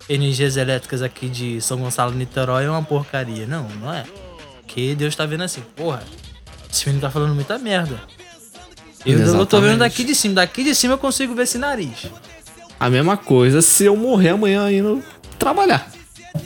energias 0.09 0.55
elétricas 0.55 1.01
aqui 1.01 1.27
de 1.27 1.59
São 1.59 1.77
Gonçalo, 1.77 2.13
Niterói, 2.13 2.65
é 2.65 2.69
uma 2.69 2.83
porcaria. 2.83 3.45
Não, 3.45 3.67
não 3.81 3.93
é. 3.93 4.05
Que 4.65 4.95
Deus 4.95 5.15
tá 5.15 5.25
vendo 5.25 5.43
assim, 5.43 5.61
porra, 5.75 6.03
esse 6.71 6.85
menino 6.85 7.01
tá 7.01 7.11
falando 7.11 7.35
muita 7.35 7.57
merda. 7.57 7.99
Eu, 9.07 9.45
tô 9.45 9.61
vendo 9.61 9.79
daqui 9.79 10.03
de 10.03 10.13
cima, 10.13 10.35
daqui 10.35 10.63
de 10.63 10.75
cima 10.75 10.93
eu 10.95 10.97
consigo 10.97 11.33
ver 11.33 11.43
esse 11.43 11.57
nariz. 11.57 12.07
A 12.79 12.89
mesma 12.89 13.15
coisa 13.17 13.61
se 13.61 13.85
eu 13.85 13.95
morrer 13.95 14.29
amanhã 14.29 14.71
indo 14.71 15.03
trabalhar. 15.39 15.89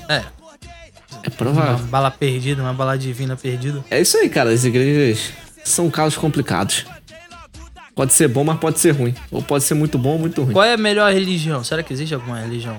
É, 0.07 0.15
É 0.17 0.23
uma 1.27 1.31
provável. 1.37 1.85
bala 1.87 2.11
perdida, 2.11 2.61
uma 2.61 2.73
bala 2.73 2.97
divina 2.97 3.35
perdida. 3.35 3.83
É 3.89 3.99
isso 3.99 4.17
aí, 4.17 4.29
cara. 4.29 4.51
As 4.51 4.63
igrejas 4.63 5.31
são 5.63 5.89
casos 5.89 6.17
complicados. 6.17 6.85
Pode 7.95 8.13
ser 8.13 8.27
bom, 8.29 8.43
mas 8.43 8.57
pode 8.59 8.79
ser 8.79 8.91
ruim. 8.91 9.13
Ou 9.29 9.41
pode 9.41 9.63
ser 9.65 9.73
muito 9.73 9.97
bom 9.97 10.11
ou 10.13 10.19
muito 10.19 10.41
ruim. 10.43 10.53
Qual 10.53 10.63
é 10.63 10.73
a 10.73 10.77
melhor 10.77 11.11
religião? 11.11 11.63
Será 11.63 11.83
que 11.83 11.91
existe 11.91 12.13
alguma 12.13 12.39
religião? 12.39 12.77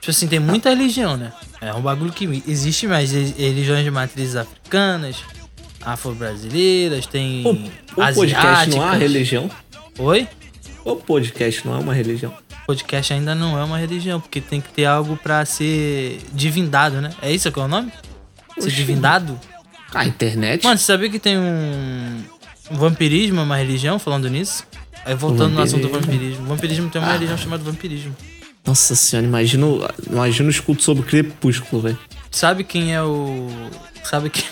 Tipo 0.00 0.10
assim, 0.10 0.26
tem 0.26 0.40
muita 0.40 0.68
religião, 0.70 1.16
né? 1.16 1.32
É 1.60 1.72
um 1.72 1.80
bagulho 1.80 2.12
que 2.12 2.42
existe 2.46 2.86
mais 2.86 3.12
re- 3.12 3.32
religiões 3.38 3.84
de 3.84 3.90
matrizes 3.90 4.36
africanas, 4.36 5.16
afro-brasileiras, 5.84 7.06
tem 7.06 7.44
O, 7.46 7.50
o 8.00 8.14
podcast 8.14 8.70
não 8.70 8.82
é 8.82 8.86
uma 8.86 8.96
religião? 8.96 9.50
Oi? 9.98 10.28
O 10.84 10.96
podcast 10.96 11.66
não 11.66 11.74
é 11.74 11.78
uma 11.78 11.94
religião. 11.94 12.34
Podcast 12.66 13.12
ainda 13.12 13.34
não 13.34 13.58
é 13.58 13.64
uma 13.64 13.78
religião, 13.78 14.20
porque 14.20 14.40
tem 14.40 14.60
que 14.60 14.70
ter 14.70 14.86
algo 14.86 15.16
pra 15.16 15.44
ser 15.44 16.18
divindado, 16.32 17.00
né? 17.00 17.10
É 17.20 17.32
isso 17.32 17.50
que 17.50 17.58
é 17.58 17.62
o 17.62 17.68
nome? 17.68 17.92
Ser 18.58 18.66
Oxi. 18.66 18.76
divindado? 18.76 19.38
A 19.94 20.06
internet? 20.06 20.64
Mano, 20.64 20.78
você 20.78 20.84
sabia 20.84 21.08
que 21.08 21.18
tem 21.18 21.38
um... 21.38 22.22
um 22.70 22.76
vampirismo, 22.76 23.40
é 23.40 23.42
uma 23.42 23.56
religião, 23.56 23.98
falando 23.98 24.28
nisso? 24.28 24.66
Aí 25.04 25.14
voltando 25.14 25.54
no 25.54 25.60
assunto 25.62 25.82
do 25.82 25.90
vampirismo. 25.90 26.46
Vampirismo 26.46 26.90
tem 26.90 27.00
uma 27.00 27.12
religião 27.12 27.36
chamada 27.36 27.62
vampirismo. 27.62 28.16
Nossa 28.66 28.94
senhora, 28.94 29.26
imagina, 29.26 29.66
imagina 30.10 30.48
o 30.48 30.50
escudo 30.50 30.80
sobre 30.80 31.02
o 31.02 31.06
crepúsculo, 31.06 31.82
velho. 31.82 31.98
Sabe 32.30 32.64
quem 32.64 32.94
é 32.94 33.02
o. 33.02 33.48
Sabe 34.02 34.30
quem. 34.30 34.44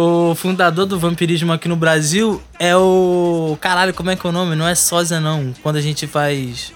O 0.00 0.34
fundador 0.34 0.86
do 0.86 0.98
vampirismo 0.98 1.52
aqui 1.52 1.68
no 1.68 1.76
Brasil 1.76 2.40
é 2.58 2.76
o. 2.76 3.56
Caralho, 3.60 3.92
como 3.94 4.10
é 4.10 4.16
que 4.16 4.26
é 4.26 4.30
o 4.30 4.32
nome? 4.32 4.54
Não 4.54 4.66
é 4.68 4.74
sósia, 4.74 5.20
não. 5.20 5.52
Quando 5.62 5.76
a 5.76 5.80
gente 5.80 6.06
faz. 6.06 6.72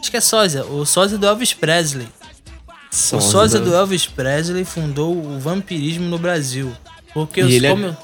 Acho 0.00 0.10
que 0.10 0.16
é 0.16 0.20
sósia. 0.20 0.64
O 0.64 0.84
sósia 0.84 1.16
do 1.16 1.26
Elvis 1.26 1.52
Presley. 1.54 2.08
O 3.12 3.20
sósia 3.20 3.58
do 3.60 3.74
Elvis 3.74 4.06
Presley 4.06 4.64
fundou 4.64 5.16
o 5.16 5.38
vampirismo 5.38 6.06
no 6.08 6.18
Brasil. 6.18 6.72
Porque 7.12 7.40
E 7.40 7.54
ele 7.54 7.66
é- 7.66 7.70
como, 7.70 7.84
eu, 7.86 7.96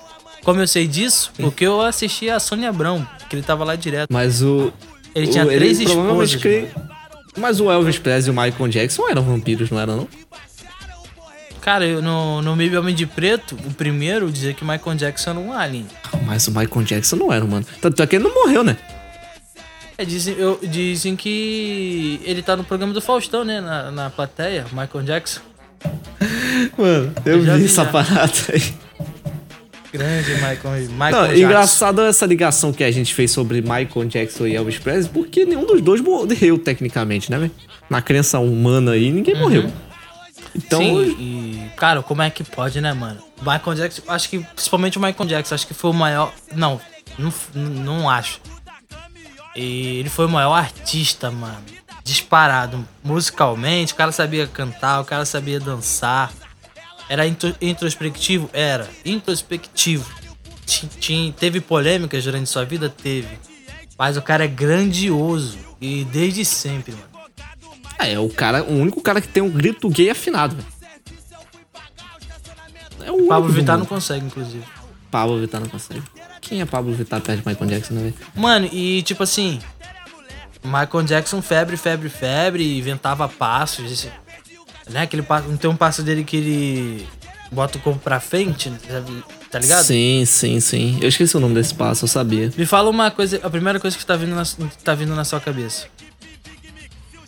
como 0.44 0.60
eu 0.60 0.66
sei 0.68 0.86
disso? 0.86 1.32
Porque 1.36 1.64
eu 1.66 1.80
assisti 1.82 2.28
a 2.30 2.40
Sônia 2.40 2.68
Abrão, 2.70 3.06
que 3.28 3.36
ele 3.36 3.42
tava 3.42 3.64
lá 3.64 3.74
direto. 3.76 4.08
Mas 4.12 4.42
o. 4.42 4.72
Ele 5.14 5.26
o- 5.26 5.30
tinha 5.30 5.44
três 5.46 5.78
provavelmente 5.82 6.36
esposas, 6.36 6.40
cri- 6.40 6.68
Mas 7.36 7.60
o 7.60 7.70
Elvis 7.70 7.98
Presley 7.98 8.34
e 8.34 8.38
o 8.38 8.40
Michael 8.42 8.68
Jackson 8.68 9.08
eram 9.08 9.22
vampiros, 9.22 9.70
não 9.70 9.78
eram, 9.80 9.96
não? 9.96 10.08
Cara, 11.60 11.84
eu, 11.86 12.00
no, 12.00 12.40
no 12.42 12.56
MIB 12.56 12.76
Homem 12.78 12.94
de 12.94 13.06
Preto, 13.06 13.54
o 13.66 13.74
primeiro 13.74 14.30
dizia 14.32 14.54
que 14.54 14.64
Michael 14.64 14.96
Jackson 14.96 15.30
era 15.30 15.38
um 15.38 15.52
alien. 15.52 15.86
Mas 16.24 16.46
o 16.48 16.50
Michael 16.50 16.82
Jackson 16.84 17.16
não 17.16 17.32
era, 17.32 17.44
mano. 17.44 17.66
Tanto 17.80 18.02
é 18.02 18.06
que 18.06 18.16
ele 18.16 18.24
não 18.24 18.34
morreu, 18.34 18.64
né? 18.64 18.76
É, 19.98 20.04
dizem, 20.04 20.34
eu- 20.38 20.58
dizem 20.62 21.14
que 21.14 22.18
ele 22.24 22.40
tá 22.42 22.56
no 22.56 22.64
programa 22.64 22.94
do 22.94 23.00
Faustão, 23.02 23.44
né? 23.44 23.60
Na, 23.60 23.90
na 23.90 24.08
plateia, 24.10 24.64
Michael 24.72 25.04
Jackson. 25.04 25.40
Mano, 26.76 27.12
eu, 27.24 27.44
já 27.44 27.54
vi 27.54 27.60
vi, 27.60 27.64
essa 27.66 27.84
parada 27.86 28.32
aí. 28.52 28.62
Grande 29.92 30.32
Michael, 30.34 30.88
Michael 30.90 31.10
Não, 31.10 31.26
Jackson. 31.26 31.42
engraçado 31.44 32.02
essa 32.02 32.24
ligação 32.26 32.72
que 32.72 32.84
a 32.84 32.90
gente 32.90 33.12
fez 33.12 33.30
sobre 33.30 33.60
Michael 33.60 34.04
Jackson 34.08 34.46
e 34.46 34.54
Elvis 34.54 34.78
Presley, 34.78 35.10
porque 35.12 35.44
nenhum 35.44 35.66
dos 35.66 35.80
dois 35.80 36.00
morreu, 36.00 36.58
tecnicamente, 36.58 37.30
né, 37.30 37.38
velho? 37.38 37.50
Na 37.88 38.00
crença 38.00 38.38
humana 38.38 38.92
aí, 38.92 39.10
ninguém 39.10 39.34
morreu. 39.36 39.70
Então. 40.54 40.80
Sim, 40.80 41.16
e, 41.18 41.70
cara, 41.76 42.02
como 42.02 42.22
é 42.22 42.30
que 42.30 42.42
pode, 42.44 42.80
né, 42.80 42.92
mano? 42.92 43.22
Michael 43.40 43.74
Jackson, 43.76 44.02
acho 44.08 44.28
que, 44.28 44.38
principalmente 44.40 44.98
o 44.98 45.00
Michael 45.00 45.28
Jackson, 45.28 45.54
acho 45.54 45.66
que 45.66 45.74
foi 45.74 45.90
o 45.90 45.94
maior. 45.94 46.32
Não, 46.52 46.80
não, 47.18 47.32
não 47.54 48.10
acho. 48.10 48.40
E 49.54 49.98
ele 49.98 50.08
foi 50.08 50.26
o 50.26 50.28
maior 50.28 50.54
artista, 50.54 51.30
mano. 51.30 51.62
Disparado. 52.04 52.86
Musicalmente, 53.04 53.92
o 53.92 53.96
cara 53.96 54.12
sabia 54.12 54.46
cantar, 54.46 55.00
o 55.00 55.04
cara 55.04 55.24
sabia 55.24 55.58
dançar. 55.60 56.32
Era 57.08 57.26
intro- 57.26 57.56
introspectivo? 57.60 58.48
Era. 58.52 58.88
Introspectivo. 59.04 60.04
Ti- 60.64 60.86
ti- 60.86 61.34
teve 61.38 61.60
polêmicas 61.60 62.22
durante 62.24 62.48
sua 62.48 62.64
vida? 62.64 62.88
Teve. 62.88 63.38
Mas 63.98 64.16
o 64.16 64.22
cara 64.22 64.44
é 64.44 64.48
grandioso. 64.48 65.58
E 65.80 66.04
desde 66.04 66.44
sempre, 66.44 66.92
mano. 66.92 67.09
É 68.06 68.18
o 68.18 68.28
cara, 68.28 68.62
o 68.64 68.72
único 68.72 69.00
cara 69.00 69.20
que 69.20 69.28
tem 69.28 69.42
um 69.42 69.50
grito 69.50 69.88
gay 69.88 70.10
afinado, 70.10 70.56
velho. 70.56 70.68
É 73.04 73.10
o 73.10 73.26
Pablo 73.26 73.48
Vittar 73.50 73.78
não 73.78 73.86
consegue, 73.86 74.26
inclusive. 74.26 74.62
Pablo 75.10 75.40
Vittar 75.40 75.60
não 75.60 75.68
consegue. 75.68 76.02
Quem 76.40 76.60
é 76.60 76.66
Pablo 76.66 76.92
Vittar 76.94 77.20
perto 77.20 77.42
de 77.42 77.48
Michael 77.48 77.70
Jackson, 77.70 77.94
né? 77.94 78.12
Mano, 78.34 78.68
e 78.72 79.02
tipo 79.02 79.22
assim, 79.22 79.58
Michael 80.62 81.04
Jackson, 81.04 81.40
febre, 81.42 81.76
febre, 81.76 82.08
febre, 82.08 82.78
inventava 82.78 83.28
passos. 83.28 83.90
esse- 83.90 84.10
Né? 84.88 85.02
Aquele 85.02 85.24
não 85.48 85.56
tem 85.56 85.70
um 85.70 85.76
passo 85.76 86.02
dele 86.02 86.24
que 86.24 86.36
ele 86.36 87.08
bota 87.52 87.78
o 87.78 87.80
corpo 87.80 88.00
pra 88.00 88.18
frente, 88.20 88.70
tá 89.50 89.58
ligado? 89.58 89.84
Sim, 89.84 90.24
sim, 90.26 90.58
sim. 90.60 90.98
Eu 91.00 91.08
esqueci 91.08 91.36
o 91.36 91.40
nome 91.40 91.54
desse 91.54 91.74
passo, 91.74 92.04
eu 92.04 92.08
sabia. 92.08 92.50
Me 92.56 92.66
fala 92.66 92.90
uma 92.90 93.10
coisa, 93.10 93.40
a 93.42 93.48
primeira 93.50 93.78
coisa 93.80 93.96
que 93.96 94.04
tá 94.04 94.16
vindo 94.16 94.34
na, 94.34 94.42
tá 94.84 94.94
vindo 94.94 95.14
na 95.14 95.24
sua 95.24 95.40
cabeça. 95.40 95.86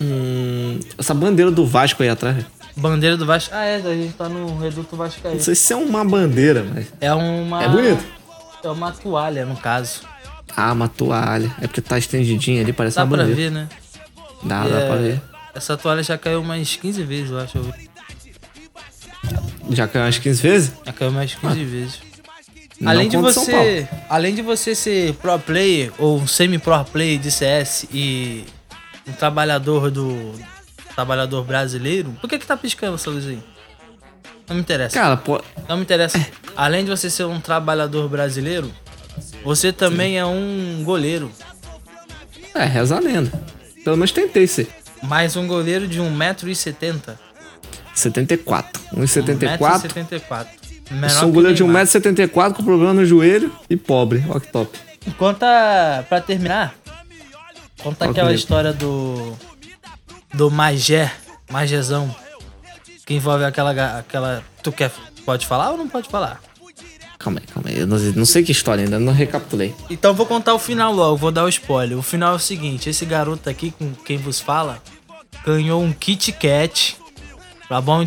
Hum, 0.02 0.80
essa 0.98 1.14
bandeira 1.14 1.50
do 1.50 1.64
Vasco 1.66 2.02
aí 2.02 2.08
atrás. 2.08 2.44
Bandeira 2.76 3.16
do 3.16 3.24
Vasco. 3.26 3.54
Ah, 3.54 3.64
é, 3.64 3.76
a 3.76 3.94
gente 3.94 4.14
tá 4.14 4.28
no 4.28 4.58
Reduto 4.58 4.96
Vascaíno. 4.96 5.36
Não 5.36 5.42
sei 5.44 5.54
se 5.54 5.72
é 5.72 5.76
uma 5.76 6.04
bandeira, 6.04 6.64
mas. 6.74 6.86
É 7.00 7.12
uma. 7.14 7.62
É 7.62 7.68
bonito. 7.68 8.04
É 8.64 8.68
uma 8.68 8.90
toalha, 8.92 9.44
no 9.44 9.56
caso. 9.56 10.00
Ah, 10.56 10.72
uma 10.72 10.88
toalha. 10.88 11.54
É 11.60 11.66
porque 11.66 11.80
tá 11.80 11.98
estendidinha 11.98 12.62
ali, 12.62 12.72
parece 12.72 12.96
Dá 12.96 13.04
uma 13.04 13.16
pra 13.16 13.24
bandeira. 13.26 13.40
ver, 13.40 13.50
né? 13.50 13.68
Dá, 14.42 14.66
E 14.66 14.70
dá 14.70 14.78
é- 14.78 14.86
pra 14.86 14.96
ver. 14.96 15.22
Essa 15.54 15.76
toalha 15.76 16.02
já 16.02 16.16
caiu 16.16 16.40
umas 16.40 16.76
15 16.76 17.02
vezes, 17.02 17.30
eu 17.30 17.38
acho. 17.38 17.58
Já 19.70 19.86
caiu 19.86 20.04
umas 20.04 20.18
15 20.18 20.42
vezes? 20.42 20.72
Já 20.84 20.92
caiu 20.92 21.10
mais 21.12 21.34
15 21.34 21.64
vezes. 21.64 21.98
Não 22.80 22.90
Além 22.90 23.08
de 23.08 23.16
você. 23.16 23.86
Além 24.08 24.34
de 24.34 24.42
você 24.42 24.74
ser 24.74 25.14
pro 25.14 25.38
player 25.38 25.92
ou 25.98 26.18
um 26.18 26.26
semi-pro 26.26 26.84
player 26.86 27.18
de 27.18 27.30
CS 27.30 27.86
e 27.92 28.44
um 29.06 29.12
trabalhador 29.12 29.90
do. 29.90 30.32
Trabalhador 30.94 31.42
brasileiro, 31.44 32.14
por 32.20 32.28
que 32.28 32.38
que 32.38 32.46
tá 32.46 32.54
piscando 32.54 32.96
essa 32.96 33.08
luz 33.08 33.26
aí? 33.26 33.42
Não 34.46 34.56
me 34.56 34.60
interessa. 34.60 34.94
Cara, 34.98 35.16
pô. 35.16 35.42
Não 35.66 35.76
me 35.76 35.82
interessa. 35.82 36.18
Além 36.54 36.84
de 36.84 36.90
você 36.90 37.08
ser 37.08 37.24
um 37.24 37.40
trabalhador 37.40 38.10
brasileiro, 38.10 38.70
você 39.42 39.72
também 39.72 40.18
é 40.18 40.24
um 40.26 40.82
goleiro. 40.84 41.30
É, 42.54 42.64
reza 42.64 42.96
a 42.96 43.00
lenda. 43.00 43.32
Pelo 43.82 43.96
menos 43.96 44.12
tentei 44.12 44.46
ser. 44.46 44.68
Mais 45.02 45.34
um 45.36 45.46
goleiro 45.46 45.88
de 45.88 45.98
1,70m. 45.98 47.16
74. 47.94 48.82
1,74. 48.94 49.58
1,74m. 49.58 50.46
Eu 51.02 51.08
sou 51.08 51.28
um 51.28 51.32
goleiro 51.32 51.56
de 51.56 51.64
1,74m 51.64 52.52
com 52.52 52.62
problema 52.62 52.92
no 52.92 53.06
joelho 53.06 53.50
e 53.70 53.76
pobre. 53.76 54.22
Ó 54.28 54.38
que 54.38 54.48
top. 54.48 54.78
Conta, 55.18 56.04
pra 56.08 56.20
terminar, 56.20 56.74
conta 57.82 58.04
aquela 58.06 58.28
comigo. 58.28 58.38
história 58.40 58.72
do. 58.72 59.36
Do 60.34 60.50
Magé, 60.50 61.12
Magezão. 61.50 62.14
Que 63.04 63.14
envolve 63.14 63.44
aquela. 63.44 63.98
aquela 63.98 64.42
tu 64.62 64.72
quer. 64.72 64.90
Pode 65.24 65.46
falar 65.46 65.70
ou 65.70 65.76
não 65.78 65.88
pode 65.88 66.08
falar? 66.08 66.40
Calma 67.18 67.38
aí, 67.40 67.46
calma 67.46 67.68
aí. 67.70 67.78
Eu 67.78 67.86
não, 67.86 67.96
não 67.98 68.24
sei 68.24 68.42
que 68.42 68.50
história 68.50 68.82
ainda, 68.84 68.98
não 68.98 69.12
recapitulei. 69.12 69.72
Então 69.88 70.12
vou 70.14 70.26
contar 70.26 70.54
o 70.54 70.58
final 70.58 70.92
logo, 70.92 71.16
vou 71.16 71.30
dar 71.30 71.44
o 71.44 71.48
spoiler. 71.48 71.96
O 71.96 72.02
final 72.02 72.32
é 72.32 72.36
o 72.36 72.38
seguinte: 72.40 72.88
esse 72.88 73.04
garoto 73.04 73.48
aqui, 73.48 73.70
com 73.70 73.92
quem 73.94 74.16
vos 74.18 74.40
fala, 74.40 74.82
ganhou 75.44 75.82
um 75.82 75.92
Kit 75.92 76.32
Kat. 76.32 76.96
Pra 77.68 77.80
bom, 77.80 78.06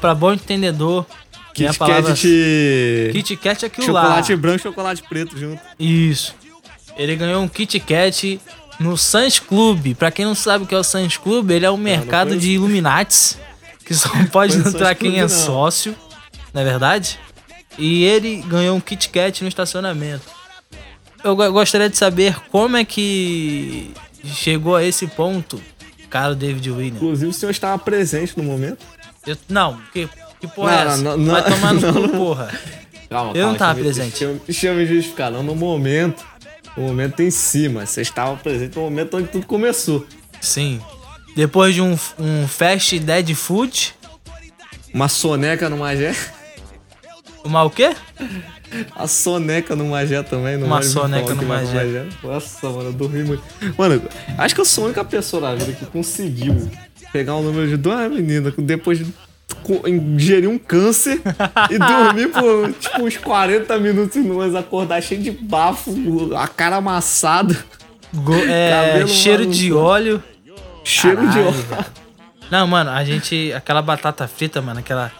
pra- 0.00 0.14
bom 0.14 0.32
entendedor. 0.32 1.04
a 1.50 1.52
Kit 1.52 1.76
palavra- 1.78 2.10
Kat 2.10 2.20
de... 2.22 3.10
Kit 3.12 3.36
Kat 3.36 3.64
é 3.64 3.66
aquilo 3.66 3.86
Chocolate 3.86 4.30
lá. 4.32 4.38
branco 4.38 4.58
e 4.58 4.62
chocolate 4.62 5.02
preto 5.08 5.36
junto. 5.38 5.60
Isso. 5.78 6.34
Ele 6.96 7.16
ganhou 7.16 7.42
um 7.42 7.48
Kit 7.48 7.78
Kat 7.80 8.40
no 8.82 8.96
Sans 8.98 9.38
Club. 9.38 9.94
Pra 9.94 10.10
quem 10.10 10.24
não 10.24 10.34
sabe 10.34 10.64
o 10.64 10.66
que 10.66 10.74
é 10.74 10.78
o 10.78 10.82
Sans 10.84 11.16
Club, 11.16 11.50
ele 11.50 11.64
é 11.66 11.70
um 11.70 11.76
mercado 11.76 12.28
conheço. 12.28 12.46
de 12.46 12.52
Illuminates. 12.52 13.38
Que 13.84 13.94
só 13.94 14.08
pode 14.30 14.56
entrar 14.56 14.94
quem 14.94 15.18
é 15.18 15.22
não. 15.22 15.28
sócio. 15.28 15.94
Não 16.52 16.60
é 16.60 16.64
verdade? 16.64 17.18
E 17.78 18.04
ele 18.04 18.42
ganhou 18.46 18.76
um 18.76 18.80
Kit 18.80 19.08
Kat 19.08 19.42
no 19.42 19.48
estacionamento. 19.48 20.22
Eu 21.24 21.34
go- 21.36 21.50
gostaria 21.52 21.88
de 21.88 21.96
saber 21.96 22.36
como 22.50 22.76
é 22.76 22.84
que 22.84 23.92
chegou 24.24 24.76
a 24.76 24.84
esse 24.84 25.06
ponto, 25.06 25.60
caro 26.10 26.34
David 26.34 26.70
Williams. 26.70 26.96
Inclusive, 26.96 27.30
o 27.30 27.32
senhor 27.32 27.50
estava 27.50 27.78
presente 27.78 28.36
no 28.36 28.44
momento. 28.44 28.84
Eu- 29.26 29.36
não, 29.48 29.78
que, 29.92 30.08
que 30.40 30.46
porra 30.48 30.72
Não, 30.72 30.78
é 30.78 30.86
essa? 30.86 30.96
não, 31.02 31.16
não, 31.16 31.32
Vai 31.32 31.44
tomar 31.44 31.72
no 31.74 31.80
não, 31.80 31.92
cu, 31.94 32.00
não. 32.00 32.08
porra. 32.10 32.60
Calma, 33.08 33.32
Eu 33.36 33.46
não 33.48 33.54
tava 33.54 33.74
deixa 33.74 33.86
presente. 33.94 34.10
Deixa, 34.10 34.24
eu- 34.24 34.40
deixa 34.46 34.66
eu 34.68 34.74
me 34.74 34.86
justificar, 34.86 35.30
não 35.30 35.42
no 35.42 35.54
momento. 35.54 36.24
No 36.76 36.84
momento 36.84 37.20
em 37.20 37.30
cima. 37.30 37.84
Você 37.86 38.00
estava 38.00 38.36
presente 38.36 38.76
no 38.76 38.82
momento 38.82 39.16
onde 39.16 39.28
tudo 39.28 39.46
começou. 39.46 40.06
Sim. 40.40 40.80
Depois 41.36 41.74
de 41.74 41.80
um, 41.80 41.96
um 42.18 42.46
Fast 42.46 42.98
Dead 42.98 43.34
Food, 43.34 43.94
Uma 44.92 45.08
soneca 45.08 45.68
no 45.70 45.78
Magé. 45.78 46.14
uma 47.44 47.62
o 47.64 47.70
quê? 47.70 47.94
A 48.94 49.06
soneca 49.06 49.74
no 49.76 49.86
Magé 49.86 50.22
também. 50.22 50.56
No 50.56 50.66
Uma 50.66 50.82
soneca 50.82 51.34
no 51.34 51.46
vai 51.46 51.64
Magé. 51.64 52.06
Nossa, 52.22 52.68
mano, 52.68 52.88
eu 52.88 52.92
dormi 52.92 53.22
muito. 53.22 53.42
Mano, 53.76 54.02
acho 54.38 54.54
que 54.54 54.60
eu 54.60 54.64
sou 54.64 54.84
a 54.84 54.86
única 54.86 55.04
pessoa 55.04 55.42
na 55.42 55.54
vida 55.54 55.72
que 55.72 55.86
conseguiu 55.86 56.70
pegar 57.12 57.34
o 57.36 57.42
número 57.42 57.68
de 57.68 57.76
duas 57.76 58.10
meninas 58.10 58.54
depois 58.58 58.98
de 58.98 59.06
ingerir 59.86 60.48
um 60.48 60.58
câncer 60.58 61.20
e 61.70 61.78
dormir 61.78 62.28
por 62.28 62.72
tipo 62.72 63.02
uns 63.02 63.16
40 63.16 63.78
minutos 63.78 64.16
e 64.16 64.20
nós 64.20 64.54
acordar 64.54 65.00
cheio 65.02 65.22
de 65.22 65.30
bafo, 65.30 65.92
a 66.36 66.46
cara 66.48 66.76
amassada, 66.76 67.56
Go- 68.12 68.34
é, 68.34 69.06
cheiro 69.06 69.46
de 69.46 69.70
maluco. 69.70 69.86
óleo. 69.88 70.22
cheiro 70.84 71.20
de 71.20 71.26
Caralho, 71.28 71.46
óleo. 71.48 71.62
velho. 71.62 71.84
Não, 72.50 72.66
mano, 72.66 72.90
a 72.90 73.02
gente. 73.04 73.52
Aquela 73.54 73.80
batata 73.80 74.28
frita, 74.28 74.60
mano, 74.60 74.80
aquela. 74.80 75.10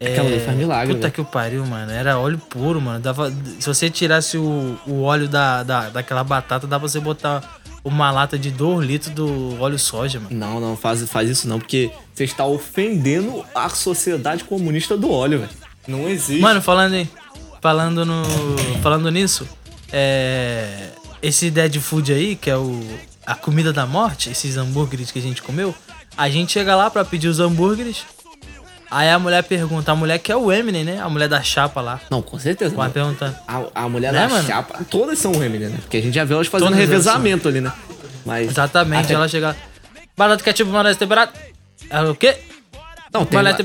é, 0.00 0.08
Aquela 0.12 0.26
ali 0.28 0.40
faz 0.40 0.56
milagre, 0.56 0.88
Puta 0.94 1.02
velho. 1.02 1.12
que 1.12 1.20
o 1.20 1.24
pariu, 1.24 1.64
mano. 1.64 1.92
Era 1.92 2.18
óleo 2.18 2.38
puro, 2.38 2.80
mano. 2.80 2.98
Dava, 2.98 3.30
se 3.60 3.66
você 3.66 3.88
tirasse 3.88 4.36
o, 4.36 4.76
o 4.86 5.02
óleo 5.02 5.28
da, 5.28 5.62
da, 5.62 5.88
daquela 5.90 6.24
batata, 6.24 6.66
dá 6.66 6.78
pra 6.80 6.88
você 6.88 6.98
botar 6.98 7.40
uma 7.86 8.10
lata 8.10 8.36
de 8.38 8.50
2 8.50 8.84
litros 8.84 9.12
do 9.14 9.60
óleo 9.60 9.78
soja, 9.78 10.18
mano. 10.18 10.36
Não, 10.36 10.58
não, 10.60 10.76
faz, 10.76 11.08
faz 11.08 11.30
isso 11.30 11.48
não, 11.48 11.58
porque 11.60 11.90
você 12.12 12.24
está 12.24 12.44
ofendendo 12.44 13.44
a 13.54 13.68
sociedade 13.68 14.42
comunista 14.44 14.96
do 14.96 15.10
óleo, 15.10 15.38
velho. 15.40 15.50
Não 15.86 16.08
existe. 16.08 16.40
Mano, 16.42 16.60
falando, 16.60 16.94
em- 16.94 17.08
falando, 17.62 18.04
no, 18.04 18.22
falando 18.82 19.08
nisso, 19.10 19.46
é, 19.92 20.88
esse 21.22 21.48
Dead 21.50 21.76
Food 21.78 22.12
aí, 22.12 22.34
que 22.34 22.50
é 22.50 22.56
o, 22.56 22.82
a 23.24 23.34
comida 23.36 23.72
da 23.72 23.86
morte, 23.86 24.30
esses 24.30 24.56
hambúrgueres 24.56 25.10
que 25.12 25.18
a 25.18 25.22
gente 25.22 25.40
comeu, 25.40 25.72
a 26.16 26.28
gente 26.28 26.52
chega 26.52 26.74
lá 26.74 26.90
pra 26.90 27.04
pedir 27.04 27.28
os 27.28 27.38
hambúrgueres. 27.38 27.98
Aí 28.96 29.10
a 29.10 29.18
mulher 29.18 29.42
pergunta, 29.44 29.92
a 29.92 29.94
mulher 29.94 30.18
que 30.18 30.32
é 30.32 30.36
o 30.36 30.50
Eminem, 30.50 30.82
né? 30.82 30.98
A 31.02 31.08
mulher 31.10 31.28
da 31.28 31.42
chapa 31.42 31.82
lá. 31.82 32.00
Não, 32.10 32.22
com 32.22 32.38
certeza. 32.38 32.74
Vai 32.74 32.86
não. 32.86 32.94
perguntar. 32.94 33.44
A, 33.46 33.62
a 33.84 33.88
mulher 33.90 34.10
Né, 34.10 34.20
da 34.20 34.28
mano? 34.30 34.46
chapa, 34.48 34.80
todas 34.88 35.18
são 35.18 35.34
Eminem, 35.34 35.68
né? 35.68 35.76
Porque 35.82 35.98
a 35.98 36.00
gente 36.00 36.14
já 36.14 36.24
viu 36.24 36.36
elas 36.36 36.46
fazendo 36.46 36.68
elas 36.68 36.78
revezamento 36.78 37.46
ali, 37.46 37.60
né? 37.60 37.70
Mas. 38.24 38.48
Exatamente, 38.48 39.04
Até- 39.04 39.12
ela 39.14 39.28
chega. 39.28 39.54
Barato 40.16 40.42
ketchup, 40.42 40.70
maionese 40.70 40.98
temperado. 40.98 41.30
Ela, 41.90 42.10
o 42.10 42.14
quê? 42.14 42.36
Não, 43.12 43.26
tem 43.26 43.38
Maionese. 43.42 43.62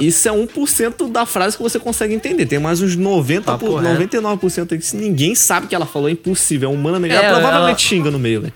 Isso 0.00 0.28
é 0.28 0.32
1% 0.32 1.10
da 1.12 1.26
frase 1.26 1.58
que 1.58 1.62
você 1.62 1.78
consegue 1.78 2.14
entender. 2.14 2.46
Tem 2.46 2.58
mais 2.58 2.80
uns 2.80 2.96
90%, 2.96 3.42
Papo 3.42 3.66
por, 3.66 3.82
reto. 3.82 4.16
99% 4.16 4.72
aí 4.72 4.78
que 4.78 4.96
ninguém 4.96 5.34
sabe 5.34 5.66
que 5.66 5.74
ela 5.74 5.84
falou. 5.86 6.08
É 6.08 6.12
impossível. 6.12 6.70
É 6.70 6.72
humanamente. 6.72 7.14
É, 7.14 7.18
ela 7.22 7.34
provavelmente 7.38 7.68
ela- 7.70 7.78
xinga 7.78 8.10
no 8.10 8.18
meio, 8.18 8.40
velho. 8.40 8.52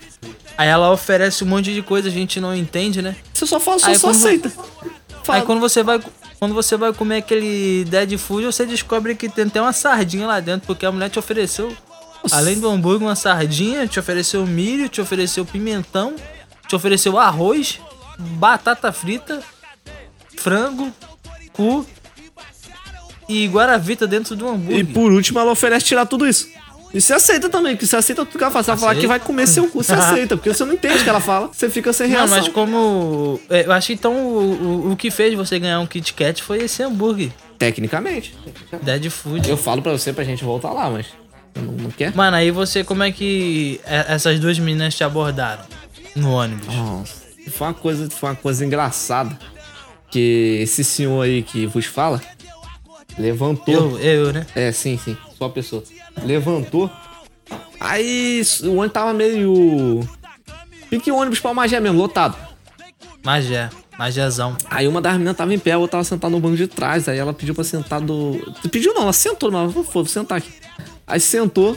Aí 0.57 0.67
ela 0.67 0.91
oferece 0.91 1.43
um 1.43 1.47
monte 1.47 1.71
de 1.71 1.81
coisa, 1.83 2.09
a 2.09 2.11
gente 2.11 2.39
não 2.39 2.53
entende, 2.55 2.99
né? 2.99 3.15
Você 3.31 3.45
só 3.45 3.59
fala, 3.59 3.79
só, 3.79 3.87
Aí 3.87 3.95
só 3.97 4.09
aceita. 4.09 4.51
Aí 5.31 5.41
quando 5.43 5.59
você 5.59 5.83
vai. 5.83 5.99
Quando 6.39 6.53
você 6.53 6.77
vai 6.77 6.93
comer 6.93 7.17
aquele 7.17 7.83
Dead 7.85 8.17
Food, 8.17 8.45
você 8.45 8.65
descobre 8.65 9.13
que 9.13 9.27
tem 9.27 9.45
até 9.45 9.61
uma 9.61 9.73
sardinha 9.73 10.25
lá 10.25 10.39
dentro, 10.39 10.65
porque 10.65 10.85
a 10.85 10.91
mulher 10.91 11.09
te 11.09 11.19
ofereceu, 11.19 11.75
além 12.31 12.57
do 12.57 12.69
hambúrguer, 12.69 13.05
uma 13.05 13.15
sardinha, 13.15 13.85
te 13.85 13.99
ofereceu 13.99 14.47
milho, 14.47 14.87
te 14.87 15.01
ofereceu 15.01 15.45
pimentão, 15.45 16.15
te 16.65 16.75
ofereceu 16.77 17.19
arroz, 17.19 17.81
batata 18.17 18.89
frita, 18.93 19.43
frango, 20.37 20.93
cu 21.51 21.85
e 23.27 23.45
guaravita 23.47 24.07
dentro 24.07 24.33
do 24.33 24.47
hambúrguer. 24.47 24.79
E 24.79 24.83
por 24.85 25.11
último, 25.11 25.39
ela 25.39 25.51
oferece 25.51 25.87
tirar 25.87 26.05
tudo 26.05 26.25
isso. 26.25 26.47
E 26.93 26.99
você 26.99 27.13
aceita 27.13 27.49
também, 27.49 27.73
porque 27.75 27.85
você 27.85 27.95
aceita 27.95 28.25
tudo 28.25 28.37
que 28.37 28.43
ela 28.43 28.51
fala. 28.51 28.63
Se 28.63 28.69
ela 28.71 28.79
falar 28.79 28.95
que 28.95 29.05
vai 29.05 29.19
comer 29.19 29.45
seu 29.47 29.67
cu, 29.69 29.83
você 29.83 29.93
aceita, 29.93 30.35
porque 30.35 30.51
você 30.51 30.65
não 30.65 30.73
entende 30.73 30.97
o 30.99 31.03
que 31.03 31.09
ela 31.09 31.19
fala. 31.19 31.49
Você 31.53 31.69
fica 31.69 31.93
sem 31.93 32.07
Não, 32.09 32.17
reação. 32.17 32.37
mas 32.37 32.47
como. 32.47 33.39
é, 33.49 33.65
Eu 33.65 33.71
acho 33.71 33.87
que 33.87 33.93
então 33.93 34.13
o, 34.15 34.87
o, 34.87 34.91
o 34.93 34.95
que 34.97 35.11
fez 35.11 35.35
você 35.35 35.59
ganhar 35.59 35.79
um 35.79 35.85
Kit 35.85 36.13
Kat 36.13 36.41
foi 36.41 36.63
esse 36.63 36.81
hambúrguer. 36.81 37.29
Tecnicamente. 37.59 38.35
Dead 38.81 39.09
Food. 39.09 39.47
Eu 39.49 39.57
falo 39.57 39.81
pra 39.81 39.91
você 39.91 40.11
pra 40.13 40.23
gente 40.23 40.43
voltar 40.43 40.71
lá, 40.71 40.89
mas. 40.89 41.05
Não, 41.55 41.63
não 41.73 41.91
quer? 41.91 42.15
Mano, 42.15 42.37
aí 42.37 42.49
você, 42.51 42.83
como 42.83 43.03
é 43.03 43.11
que 43.11 43.79
é- 43.85 44.05
essas 44.13 44.39
duas 44.39 44.57
meninas 44.57 44.95
te 44.95 45.03
abordaram 45.03 45.63
no 46.15 46.31
ônibus? 46.31 46.73
Nossa. 46.73 47.13
Foi 47.51 47.67
uma 47.67 47.73
coisa, 47.73 48.09
foi 48.09 48.29
uma 48.29 48.35
coisa 48.35 48.65
engraçada. 48.65 49.37
Que 50.09 50.59
esse 50.63 50.83
senhor 50.83 51.21
aí 51.23 51.43
que 51.43 51.67
vos 51.67 51.85
fala 51.85 52.19
levantou. 53.17 53.99
Eu, 53.99 54.25
eu, 54.27 54.33
né? 54.33 54.45
É, 54.55 54.71
sim, 54.71 54.97
sim. 54.97 55.15
Só 55.37 55.45
a 55.45 55.49
pessoa. 55.49 55.83
Levantou. 56.23 56.89
Aí 57.79 58.41
o 58.63 58.75
ônibus 58.75 58.91
tava 58.91 59.13
meio. 59.13 60.07
Pique 60.89 61.11
ônibus 61.11 61.39
pra 61.39 61.53
Magé 61.53 61.79
mesmo, 61.79 61.97
lotado. 61.97 62.35
Magé, 63.23 63.69
Magézão. 63.97 64.55
Aí 64.69 64.87
uma 64.87 65.01
das 65.01 65.13
meninas 65.13 65.37
tava 65.37 65.53
em 65.53 65.59
pé, 65.59 65.73
a 65.73 65.77
outra 65.77 65.93
tava 65.93 66.03
sentada 66.03 66.31
no 66.31 66.39
banco 66.39 66.57
de 66.57 66.67
trás. 66.67 67.07
Aí 67.07 67.17
ela 67.17 67.33
pediu 67.33 67.53
pra 67.55 67.63
sentar 67.63 68.01
do. 68.01 68.39
Pediu 68.71 68.93
não, 68.93 69.03
ela 69.03 69.13
sentou, 69.13 69.51
mas 69.51 69.71
falou, 69.71 69.87
vou 69.91 70.05
sentar 70.05 70.37
aqui. 70.39 70.51
Aí 71.07 71.19
sentou. 71.19 71.75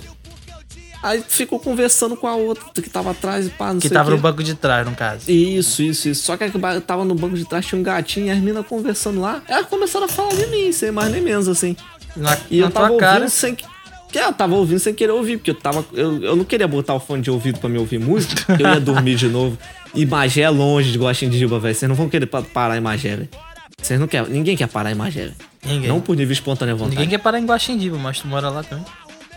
Aí 1.02 1.22
ficou 1.26 1.58
conversando 1.58 2.16
com 2.16 2.28
a 2.28 2.36
outra 2.36 2.64
que 2.80 2.88
tava 2.88 3.10
atrás 3.10 3.46
e 3.48 3.50
pá, 3.50 3.72
não 3.72 3.80
Que 3.80 3.88
sei 3.88 3.94
tava 3.96 4.10
no 4.10 4.18
banco 4.18 4.40
de 4.40 4.54
trás, 4.54 4.86
no 4.86 4.94
caso. 4.94 5.28
Isso, 5.28 5.82
isso, 5.82 6.08
isso. 6.08 6.22
Só 6.22 6.36
que 6.36 6.44
eu 6.44 6.80
tava 6.80 7.04
no 7.04 7.14
banco 7.14 7.36
de 7.36 7.44
trás, 7.44 7.66
tinha 7.66 7.80
um 7.80 7.82
gatinho 7.82 8.26
e 8.26 8.30
as 8.30 8.38
minas 8.38 8.64
conversando 8.64 9.20
lá. 9.20 9.42
Elas 9.48 9.66
começaram 9.66 10.06
a 10.06 10.08
falar 10.08 10.32
de 10.34 10.46
mim, 10.46 10.70
sem 10.70 10.92
mais 10.92 11.10
nem 11.10 11.20
menos, 11.20 11.48
assim. 11.48 11.76
Na, 12.14 12.38
E 12.48 12.60
na 12.60 12.66
eu 12.66 12.70
tava 12.70 12.86
ouvindo 12.86 13.00
cara. 13.00 13.28
sem 13.28 13.52
que. 13.56 13.64
Que 14.12 14.18
Eu 14.18 14.32
tava 14.32 14.54
ouvindo 14.54 14.78
sem 14.78 14.92
querer 14.94 15.12
ouvir, 15.12 15.38
porque 15.38 15.50
eu 15.50 15.54
tava. 15.54 15.84
Eu, 15.92 16.22
eu 16.22 16.36
não 16.36 16.44
queria 16.44 16.68
botar 16.68 16.94
o 16.94 17.00
fone 17.00 17.22
de 17.22 17.30
ouvido 17.30 17.58
pra 17.58 17.68
me 17.68 17.78
ouvir 17.78 17.98
música, 17.98 18.34
porque 18.46 18.62
eu 18.62 18.68
ia 18.68 18.78
dormir 18.80 19.16
de 19.16 19.28
novo. 19.28 19.58
E 19.94 20.04
Magé 20.06 20.42
é 20.42 20.50
longe 20.50 20.92
de 20.92 20.98
Guaxindiba, 20.98 21.58
velho. 21.58 21.74
Vocês 21.74 21.88
não 21.88 21.96
vão 21.96 22.08
querer 22.08 22.26
pa- 22.26 22.42
parar 22.42 22.76
em 22.76 22.80
Magé, 22.80 23.16
velho. 23.16 23.28
Vocês 23.80 23.98
não 23.98 24.06
querem. 24.06 24.30
Ninguém 24.30 24.56
quer 24.56 24.68
parar 24.68 24.92
em 24.92 24.94
Magé, 24.94 25.22
velho. 25.22 25.34
Ninguém. 25.64 25.88
Não 25.88 26.00
por 26.00 26.14
nível 26.16 26.32
espontâneo 26.32 26.74
à 26.74 26.76
vontade. 26.76 26.96
Ninguém 26.96 27.08
quer 27.10 27.18
parar 27.18 27.38
em 27.40 27.44
Guaxindiba, 27.46 27.96
mas 27.98 28.20
tu 28.20 28.28
mora 28.28 28.48
lá 28.48 28.62
também. 28.62 28.84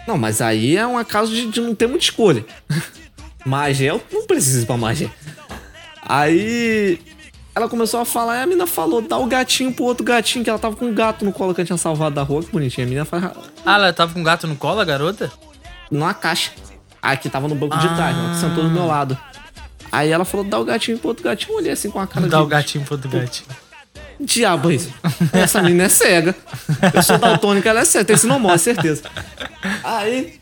Não, 0.07 0.17
mas 0.17 0.39
aí 0.41 0.77
é 0.77 0.85
um 0.85 0.97
acaso 0.97 1.31
de, 1.33 1.47
de 1.47 1.59
não 1.61 1.73
ter 1.73 1.87
muita 1.87 2.03
escolha. 2.05 2.45
Magé, 3.45 3.85
eu 3.91 4.01
não 4.11 4.25
preciso 4.27 4.61
ir 4.61 4.65
pra 4.65 4.77
Magé. 4.77 5.09
Aí 6.01 6.99
ela 7.55 7.69
começou 7.69 8.01
a 8.01 8.05
falar 8.05 8.37
e 8.37 8.41
a 8.43 8.45
mina 8.45 8.67
falou: 8.67 9.01
dá 9.01 9.17
o 9.17 9.25
gatinho 9.25 9.71
pro 9.73 9.85
outro 9.85 10.03
gatinho, 10.05 10.43
que 10.43 10.49
ela 10.49 10.59
tava 10.59 10.75
com 10.75 10.85
um 10.85 10.93
gato 10.93 11.23
no 11.23 11.31
colo 11.31 11.53
que 11.55 11.61
eu 11.61 11.65
tinha 11.65 11.77
salvado 11.77 12.15
da 12.15 12.21
rua, 12.23 12.43
que 12.43 12.51
bonitinha. 12.51 12.85
A 12.85 12.89
menina 12.89 13.05
faz 13.05 13.23
Ah, 13.65 13.75
ela 13.75 13.93
tava 13.93 14.13
com 14.13 14.21
gato 14.23 14.45
no 14.47 14.55
colo, 14.55 14.79
a 14.79 14.85
garota? 14.85 15.31
numa 15.89 16.13
caixa. 16.13 16.51
Aí 17.01 17.15
que 17.17 17.29
tava 17.29 17.47
no 17.47 17.53
banco 17.55 17.77
de 17.77 17.87
trás, 17.95 18.17
ela 18.17 18.29
que 18.31 18.37
sentou 18.37 18.63
do 18.63 18.69
meu 18.71 18.85
lado. 18.87 19.17
Aí 19.91 20.11
ela 20.11 20.25
falou: 20.25 20.45
dá 20.45 20.59
o 20.59 20.65
gatinho 20.65 20.97
pro 20.97 21.09
outro 21.09 21.23
gatinho. 21.23 21.53
Eu 21.53 21.57
olhei 21.57 21.71
assim 21.71 21.89
com 21.89 21.99
a 21.99 22.07
cara 22.07 22.25
Dá 22.27 22.37
de. 22.37 22.43
o 22.43 22.47
gatinho 22.47 22.83
pro 22.83 22.95
outro 22.95 23.09
gatinho. 23.09 23.47
Diabo 24.19 24.71
é 24.71 24.75
isso. 24.75 24.93
Essa 25.33 25.61
menina 25.61 25.83
é 25.83 25.89
cega. 25.89 26.33
Eu 26.93 27.03
sou 27.03 27.17
daltônica, 27.17 27.69
ela 27.69 27.81
é 27.81 27.85
cega. 27.85 28.05
Tem 28.05 28.17
sinomose, 28.17 28.63
certeza. 28.63 29.03
Aí. 29.83 30.39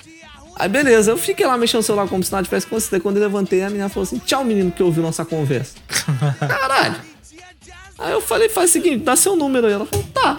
Aí 0.56 0.70
beleza, 0.70 1.12
eu 1.12 1.18
fiquei 1.18 1.46
lá 1.48 1.58
mexendo 1.58 1.80
no 1.80 1.84
celular 1.84 2.08
como 2.08 2.24
se 2.24 2.32
nada 2.32 2.44
tivesse 2.44 2.68
acontecido. 2.68 3.02
Quando 3.02 3.18
eu 3.18 3.24
levantei, 3.24 3.62
a 3.64 3.70
menina 3.70 3.90
falou 3.90 4.04
assim: 4.04 4.20
Tchau, 4.20 4.44
menino, 4.44 4.72
que 4.72 4.84
ouviu 4.84 5.02
nossa 5.04 5.26
conversa. 5.26 5.76
Caralho. 6.40 6.96
Aí 7.98 8.12
eu 8.12 8.22
falei: 8.22 8.50
Faz 8.50 8.70
o 8.70 8.74
seguinte, 8.74 9.04
dá 9.04 9.16
seu 9.16 9.36
número 9.36 9.68
aí. 9.68 9.74
Ela 9.74 9.86
falou: 9.86 10.06
Tá. 10.14 10.38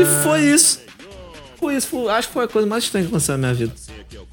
E 0.00 0.22
foi 0.24 0.42
isso. 0.42 0.80
Foi 1.58 1.76
isso. 1.76 1.86
Foi- 1.88 2.08
acho 2.10 2.28
que 2.28 2.34
foi 2.34 2.44
a 2.44 2.48
coisa 2.48 2.66
mais 2.68 2.84
estranha 2.84 3.04
que 3.04 3.08
aconteceu 3.10 3.32
na 3.36 3.38
minha 3.38 3.54
vida. 3.54 3.72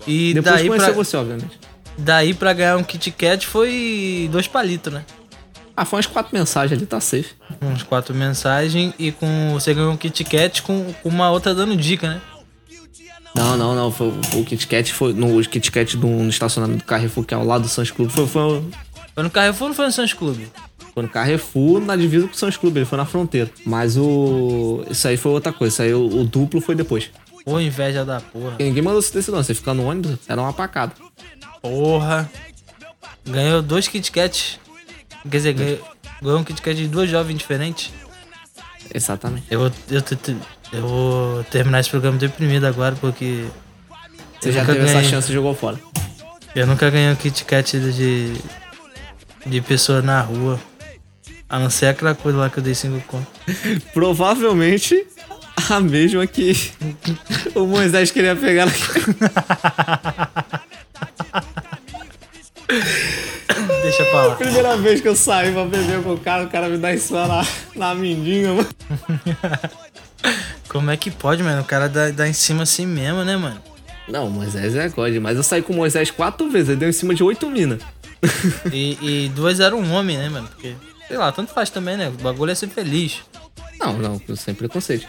E 0.06 0.34
Depois 0.34 0.56
daí 0.56 0.64
de 0.64 0.70
conhecer 0.70 0.86
pra, 0.88 0.94
você, 0.96 1.18
obviamente. 1.18 1.60
daí 1.98 2.34
pra 2.34 2.54
ganhar 2.54 2.78
um 2.78 2.84
Kit 2.84 3.12
Kat 3.12 3.46
foi 3.48 4.30
dois 4.32 4.48
palitos, 4.48 4.92
né? 4.94 5.04
Ah, 5.76 5.86
foi 5.86 5.98
umas 5.98 6.06
quatro 6.08 6.36
mensagens 6.36 6.78
ali, 6.78 6.86
tá 6.88 7.00
safe. 7.00 7.30
Uns 7.62 7.84
quatro 7.84 8.14
mensagens 8.16 8.94
e 8.98 9.12
com 9.12 9.52
você 9.54 9.74
ganhou 9.74 9.92
um 9.92 9.98
Kit 9.98 10.24
Kat 10.24 10.62
com, 10.64 10.92
com 11.04 11.10
uma 11.10 11.30
outra 11.30 11.54
dando 11.54 11.76
dica, 11.76 12.10
né? 12.16 12.22
Não, 13.38 13.56
não, 13.58 13.76
não. 13.76 13.92
Foi, 13.92 14.08
o 14.34 14.44
Kit 14.44 14.68
Kat 14.68 14.94
foi. 14.94 15.14
No 15.14 15.40
o 15.40 15.42
Kit 15.48 15.72
Kat 15.72 15.96
do, 15.98 16.08
no 16.08 16.30
estacionamento 16.30 16.80
do 16.80 16.86
Carrefour, 16.88 17.24
que 17.24 17.34
é 17.34 17.38
ao 17.38 17.46
lado 17.46 17.62
do 17.64 17.70
Santos 17.70 17.92
Clube. 17.92 18.12
Foi, 18.12 18.26
foi, 18.28 18.64
Foi 19.14 19.24
no 19.24 19.30
Carrefour 19.30 19.64
ou 19.64 19.70
não 19.70 19.76
foi 19.76 19.86
no 19.86 19.92
Santos 19.92 20.14
Clube? 20.14 20.48
foi 20.94 21.04
no 21.04 21.10
Carrefour, 21.10 21.80
na 21.80 21.96
divisa 21.96 22.28
com 22.28 22.34
o 22.34 22.38
Santos 22.38 22.58
Clube. 22.58 22.80
Ele 22.80 22.86
foi 22.86 22.98
na 22.98 23.06
fronteira. 23.06 23.52
Mas 23.66 23.96
o. 23.98 24.84
Isso 24.90 25.08
aí 25.08 25.16
foi 25.18 25.32
outra 25.32 25.54
coisa. 25.54 25.72
Isso 25.74 25.82
aí 25.84 25.94
o, 25.94 26.22
o 26.22 26.24
duplo 26.24 26.60
foi 26.60 26.74
depois. 26.76 27.12
Pô, 27.46 27.60
inveja 27.60 28.04
da 28.04 28.20
porra. 28.20 28.56
Ninguém 28.60 28.82
mandou 28.82 29.02
você 29.02 29.14
descer, 29.14 29.32
não. 29.32 29.42
Você 29.44 29.54
ficar 29.54 29.74
no 29.74 29.86
ônibus, 29.88 30.18
era 30.28 30.42
uma 30.42 30.52
pacada. 30.54 30.94
Porra. 31.62 32.30
Ganhou 33.26 33.62
dois 33.62 33.88
Kit 33.88 34.12
Kats. 34.12 34.60
Quer 35.30 35.38
dizer, 35.38 35.54
ganhou, 35.54 35.80
ganhou 36.22 36.40
um 36.40 36.44
Kit 36.44 36.62
Kat 36.62 36.76
de 36.76 36.88
duas 36.88 37.10
jovens 37.10 37.38
diferentes. 37.38 37.92
Exatamente. 38.94 39.46
Eu 39.50 39.72
eu, 39.90 40.02
te- 40.02 40.36
eu 40.74 40.82
vou 40.82 41.44
terminar 41.46 41.80
esse 41.80 41.90
programa 41.90 42.18
deprimido 42.18 42.66
agora 42.66 42.96
porque. 43.00 43.46
Você 44.40 44.52
já 44.52 44.64
teve 44.66 44.80
essa 44.80 44.94
ganhei- 44.94 45.10
chance 45.10 45.30
e 45.32 45.34
jogou 45.34 45.56
fora. 45.56 45.80
Eu 46.56 46.66
nunca 46.68 46.90
ganhei 46.90 47.12
um 47.12 47.16
Kit 47.16 47.44
Kat 47.46 47.78
de. 47.80 48.34
de 49.46 49.62
pessoa 49.62 50.02
na 50.02 50.22
rua. 50.22 50.60
A 51.50 51.58
não 51.60 51.70
ser 51.70 51.86
aquela 51.88 52.14
coisa 52.14 52.38
lá 52.38 52.50
que 52.50 52.58
eu 52.60 52.64
dei 52.64 52.76
cinco 52.76 53.00
conto. 53.08 53.26
Provavelmente 53.94 55.06
a 55.70 55.80
mesma 55.80 56.28
que 56.28 56.54
o 57.56 57.66
Moisés 57.66 58.12
queria 58.12 58.36
pegar. 58.36 58.68
Deixa 63.82 64.04
pra 64.06 64.26
lá. 64.28 64.36
Primeira 64.36 64.78
vez 64.78 65.00
que 65.02 65.08
eu 65.08 65.16
saí 65.16 65.52
pra 65.54 65.64
beber 65.66 66.04
com 66.04 66.14
o 66.14 66.20
cara, 66.20 66.44
o 66.44 66.50
cara 66.50 66.68
me 66.68 66.78
dá 66.78 66.94
isso 66.94 67.14
na, 67.14 67.46
na 67.76 67.96
mindinha, 67.96 68.54
mano. 68.54 68.68
Como 70.68 70.92
é 70.92 70.98
que 70.98 71.10
pode, 71.10 71.42
mano? 71.44 71.62
O 71.62 71.66
cara 71.66 71.88
dá, 71.88 72.10
dá 72.10 72.28
em 72.28 72.34
cima 72.34 72.64
assim 72.64 72.86
mesmo, 72.86 73.24
né, 73.24 73.38
mano? 73.38 73.62
Não, 74.08 74.28
o 74.28 74.32
Moisés 74.32 74.76
é 74.76 74.88
God, 74.88 75.14
mas 75.16 75.38
eu 75.38 75.44
saí 75.44 75.62
com 75.62 75.74
o 75.74 75.76
Moisés 75.76 76.10
quatro 76.10 76.50
vezes, 76.50 76.70
ele 76.70 76.80
deu 76.80 76.90
em 76.90 76.94
cima 76.94 77.14
de 77.14 77.24
oito 77.24 77.50
minas. 77.50 77.82
E, 78.74 78.98
e 79.02 79.30
duas 79.30 79.60
eram 79.60 79.80
um 79.80 79.94
homem, 79.94 80.18
né, 80.18 80.28
mano? 80.28 80.48
Porque, 80.48 80.74
sei 81.08 81.18
lá, 81.18 81.32
tanto 81.32 81.54
faz 81.54 81.70
também, 81.70 81.96
né? 81.96 82.10
O 82.10 82.24
bagulho 82.24 82.52
é 82.52 82.56
ser 82.56 82.68
feliz. 82.68 83.22
Não, 83.80 83.94
não, 83.94 84.22
sem 84.36 84.56
preconceito. 84.56 85.08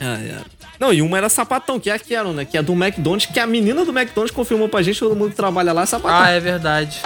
Ai, 0.00 0.32
ai. 0.34 0.44
Não, 0.80 0.92
e 0.92 1.02
uma 1.02 1.16
era 1.18 1.28
sapatão, 1.28 1.78
que 1.78 1.90
é 1.90 1.94
a 1.94 1.98
Karen, 1.98 2.32
né? 2.32 2.44
Que 2.44 2.56
é 2.56 2.62
do 2.62 2.72
McDonald's, 2.72 3.26
que 3.30 3.38
a 3.38 3.46
menina 3.46 3.84
do 3.84 3.96
McDonald's 3.96 4.34
confirmou 4.34 4.68
pra 4.68 4.82
gente, 4.82 4.98
todo 4.98 5.14
mundo 5.14 5.30
que 5.30 5.36
trabalha 5.36 5.72
lá 5.72 5.82
é 5.82 5.86
sapatão. 5.86 6.22
Ah, 6.22 6.30
é 6.30 6.40
verdade. 6.40 7.00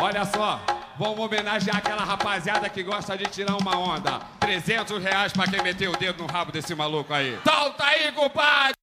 Olha 0.00 0.24
só, 0.24 0.60
vamos 1.00 1.18
homenagear 1.18 1.78
aquela 1.78 2.04
rapaziada 2.04 2.68
que 2.68 2.82
gosta 2.82 3.16
de 3.16 3.24
tirar 3.24 3.56
uma 3.56 3.74
onda. 3.74 4.20
300 4.38 5.02
reais 5.02 5.32
pra 5.32 5.46
quem 5.46 5.62
meteu 5.62 5.92
o 5.92 5.96
dedo 5.96 6.22
no 6.22 6.30
rabo 6.30 6.52
desse 6.52 6.74
maluco 6.74 7.14
aí. 7.14 7.38
Solta 7.42 7.86
aí, 7.86 8.12
compadre! 8.12 8.74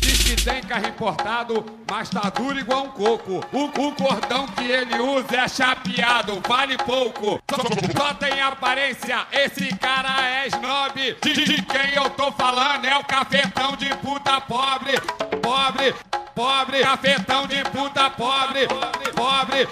Diz 0.00 0.22
que 0.22 0.36
tem 0.36 0.62
carro 0.62 0.86
importado, 0.86 1.66
mas 1.90 2.08
tá 2.08 2.30
duro 2.30 2.60
igual 2.60 2.84
um 2.84 2.90
coco. 2.90 3.40
O, 3.52 3.64
o 3.64 3.92
cordão 3.92 4.46
que 4.46 4.70
ele 4.70 5.00
usa 5.00 5.36
é 5.36 5.48
chapeado, 5.48 6.40
vale 6.46 6.78
pouco. 6.78 7.42
Só, 7.50 8.00
só 8.00 8.14
tem 8.14 8.40
aparência, 8.40 9.26
esse 9.32 9.76
cara 9.78 10.22
é 10.22 10.46
snob. 10.46 11.16
De, 11.24 11.44
de 11.44 11.62
quem 11.62 11.94
eu 11.96 12.08
tô 12.10 12.30
falando 12.30 12.84
é 12.84 12.96
o 12.96 13.04
cafetão 13.04 13.74
de 13.74 13.88
puta 13.96 14.40
pobre. 14.40 14.92
Pobre, 15.42 15.92
pobre, 16.36 16.82
cafetão 16.82 17.48
de 17.48 17.64
puta 17.64 18.08
pobre. 18.10 18.68
Pobre, 18.68 19.12
pobre, 19.12 19.68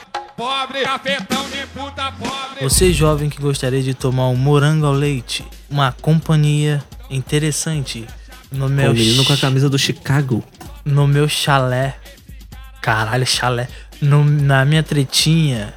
cafetão 0.85 1.49
de 1.51 1.67
puta 1.69 2.13
pobre. 2.13 2.63
Você 2.63 2.93
jovem 2.93 3.29
que 3.29 3.41
gostaria 3.41 3.83
de 3.83 3.93
tomar 3.95 4.29
um 4.29 4.37
morango 4.37 4.87
ao 4.87 4.93
leite, 4.93 5.45
uma 5.69 5.91
companhia 5.93 6.83
interessante 7.11 8.07
no 8.53 8.67
o 8.67 8.69
meu, 8.69 8.93
menino 8.95 9.25
com 9.25 9.33
a 9.33 9.37
camisa 9.37 9.69
do 9.69 9.79
Chicago. 9.79 10.45
no 10.85 11.07
meu 11.07 11.29
chalé. 11.29 11.97
Caralho, 12.81 13.27
chalé. 13.27 13.69
No- 14.01 14.25
na 14.25 14.65
minha 14.65 14.83
tretinha, 14.83 15.75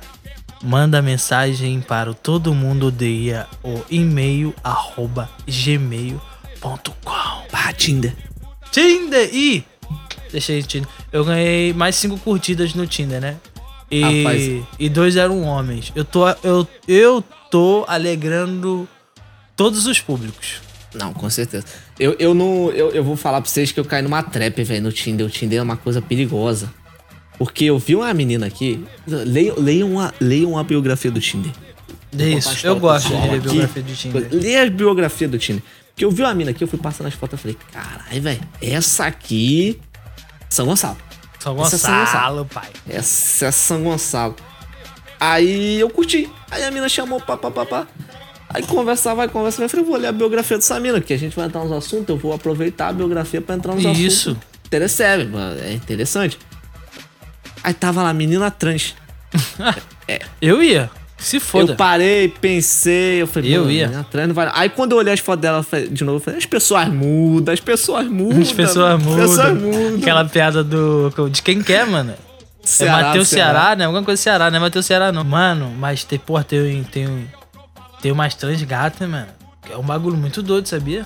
manda 0.64 1.02
mensagem 1.02 1.82
para 1.82 2.12
o 2.12 2.14
todo 2.14 2.54
mundo 2.54 2.88
odeia 2.88 3.48
o 3.64 3.82
e-mail 3.90 4.54
arroba 4.64 5.28
gmail.com. 5.48 7.02
Ah, 7.52 7.74
Tinder. 7.74 8.16
Tinder! 8.72 9.34
Ih! 9.34 9.66
Deixei 10.32 10.60
o 10.60 10.64
Tinder. 10.64 10.88
Eu 11.12 11.26
ganhei 11.26 11.74
mais 11.74 11.96
cinco 11.96 12.18
curtidas 12.18 12.74
no 12.74 12.86
Tinder, 12.88 13.20
né? 13.20 13.36
E, 13.92 14.24
Rapaz. 14.24 14.64
e 14.80 14.90
dois 14.90 15.16
eram 15.18 15.44
homens. 15.44 15.92
Eu 15.94 16.06
tô, 16.06 16.28
eu, 16.44 16.68
eu 16.88 17.24
tô 17.52 17.84
alegrando 17.88 18.88
todos 19.56 19.86
os 19.86 20.00
públicos. 20.00 20.62
Não, 20.94 21.14
com 21.14 21.30
certeza. 21.30 21.66
Eu, 22.00 22.16
eu 22.18 22.34
não. 22.34 22.70
Eu, 22.72 22.92
eu 22.92 23.04
vou 23.04 23.16
falar 23.16 23.42
pra 23.42 23.50
vocês 23.50 23.72
que 23.72 23.80
eu 23.80 23.86
caí 23.86 24.02
numa 24.02 24.24
trap, 24.24 24.64
velho, 24.64 24.84
no 24.84 24.92
Tinder. 24.92 25.26
O 25.26 25.30
Tinder 25.30 25.60
é 25.60 25.62
uma 25.62 25.78
coisa 25.78 26.02
perigosa. 26.02 26.74
Porque 27.38 27.66
eu 27.66 27.80
vi 27.80 27.96
uma 27.96 28.14
menina 28.14 28.46
aqui. 28.46 28.84
Leiam, 29.08 29.56
leiam, 29.58 30.00
a, 30.00 30.14
leiam 30.20 30.58
a 30.58 30.64
biografia 30.64 31.10
do 31.12 31.20
Tinder. 31.20 31.52
É 32.18 32.30
isso. 32.30 32.50
A 32.68 32.70
Eu 32.70 32.80
gosto 32.80 33.08
de 33.08 33.14
ler 33.14 33.30
aqui. 33.30 33.40
biografia 33.40 33.84
de 33.84 33.96
Tinder. 33.96 34.28
Leia 34.32 34.64
a 34.64 34.70
biografia 34.70 35.28
do 35.28 35.38
Tinder. 35.38 35.64
Porque 35.90 36.06
eu 36.06 36.12
vi 36.12 36.22
uma 36.22 36.34
mina 36.34 36.52
aqui, 36.52 36.64
eu 36.64 36.68
fui 36.68 36.80
passando 36.80 37.08
as 37.08 37.14
fotos 37.14 37.40
e 37.40 37.42
falei, 37.42 37.58
caralho, 37.72 38.22
velho, 38.22 38.42
essa 38.62 39.06
aqui. 39.06 39.80
São 40.50 40.66
Gonçalo. 40.66 40.98
São 41.42 41.60
Essa 41.60 41.76
é 41.76 41.80
São 41.80 42.00
Gonçalo, 42.00 42.46
pai. 42.46 42.70
Essa 42.88 43.46
é 43.48 43.52
São 43.52 43.84
Gonçalo. 43.84 44.36
Aí 45.20 45.80
eu 45.80 45.90
curti. 45.90 46.30
Aí 46.52 46.64
a 46.64 46.70
mina 46.70 46.88
chamou, 46.88 47.20
pá, 47.20 47.36
pá, 47.36 47.50
pá, 47.50 47.66
pá. 47.66 47.88
Aí 48.48 48.62
conversa, 48.64 49.16
vai. 49.16 49.26
Eu 49.26 49.52
falei, 49.52 49.86
vou 49.86 49.98
ler 49.98 50.08
a 50.08 50.12
biografia 50.12 50.58
dessa 50.58 50.80
mina, 50.80 51.00
porque 51.00 51.14
a 51.14 51.18
gente 51.18 51.36
vai 51.36 51.48
entrar 51.48 51.64
nos 51.64 51.72
assuntos, 51.72 52.10
eu 52.10 52.18
vou 52.18 52.32
aproveitar 52.34 52.90
a 52.90 52.94
biografia 52.94 53.42
pra 53.42 53.56
entrar 53.56 53.74
nos 53.74 53.84
assuntos. 53.84 54.02
Isso. 54.02 54.38
Interessante, 54.66 55.26
mano, 55.26 55.60
é 55.60 55.74
interessante. 55.74 56.38
Aí 57.64 57.74
tava 57.74 58.04
lá, 58.04 58.14
menina 58.14 58.52
trans. 58.52 58.94
Eu 60.42 60.62
ia. 60.62 60.92
Se 61.22 61.40
foda. 61.40 61.74
Eu 61.74 61.76
parei, 61.78 62.28
pensei, 62.28 63.22
eu 63.22 63.28
falei, 63.28 63.56
Eu 63.56 63.62
"Mano, 63.62 63.72
ia. 63.72 64.06
não 64.28 64.34
vai. 64.34 64.50
Aí 64.54 64.70
quando 64.70 64.94
eu 64.94 64.98
olhei 64.98 65.14
as 65.14 65.20
fotos 65.20 65.42
dela 65.42 65.66
de 65.92 66.04
novo, 66.04 66.18
eu 66.18 66.20
falei, 66.22 66.40
as 66.40 66.46
pessoas 66.46 66.88
mudam, 66.90 67.54
as 67.54 67.60
pessoas 67.60 68.08
mudam. 68.12 68.42
As 68.42 68.52
pessoas 68.52 68.94
As 68.96 69.04
mudam. 69.04 69.28
pessoas 69.28 69.54
mudam. 69.62 69.96
Aquela 70.00 70.26
piada 70.26 70.64
do. 70.64 71.12
De 71.30 71.42
quem 71.42 71.62
quer, 71.62 71.86
mano? 71.86 72.14
Ceará, 72.64 73.00
é 73.00 73.04
Matheus 73.04 73.28
Ceará. 73.30 73.60
Ceará, 73.60 73.76
né? 73.76 73.86
Alguma 73.86 74.04
coisa 74.04 74.22
Ceará, 74.22 74.50
não 74.52 74.58
é 74.58 74.60
Matheus 74.60 74.86
Ceará, 74.86 75.12
não. 75.12 75.24
Mano, 75.24 75.72
mas 75.80 76.04
tem, 76.04 76.20
porra, 76.20 76.44
tem, 76.44 76.84
tem, 76.84 77.28
tem 78.02 78.12
umas 78.12 78.36
trans 78.36 78.62
gatas, 78.64 79.08
mano. 79.10 79.28
É 79.70 79.78
um 79.78 79.84
bagulho 79.84 80.18
muito 80.18 80.42
doido, 80.44 80.68
sabia? 80.68 81.06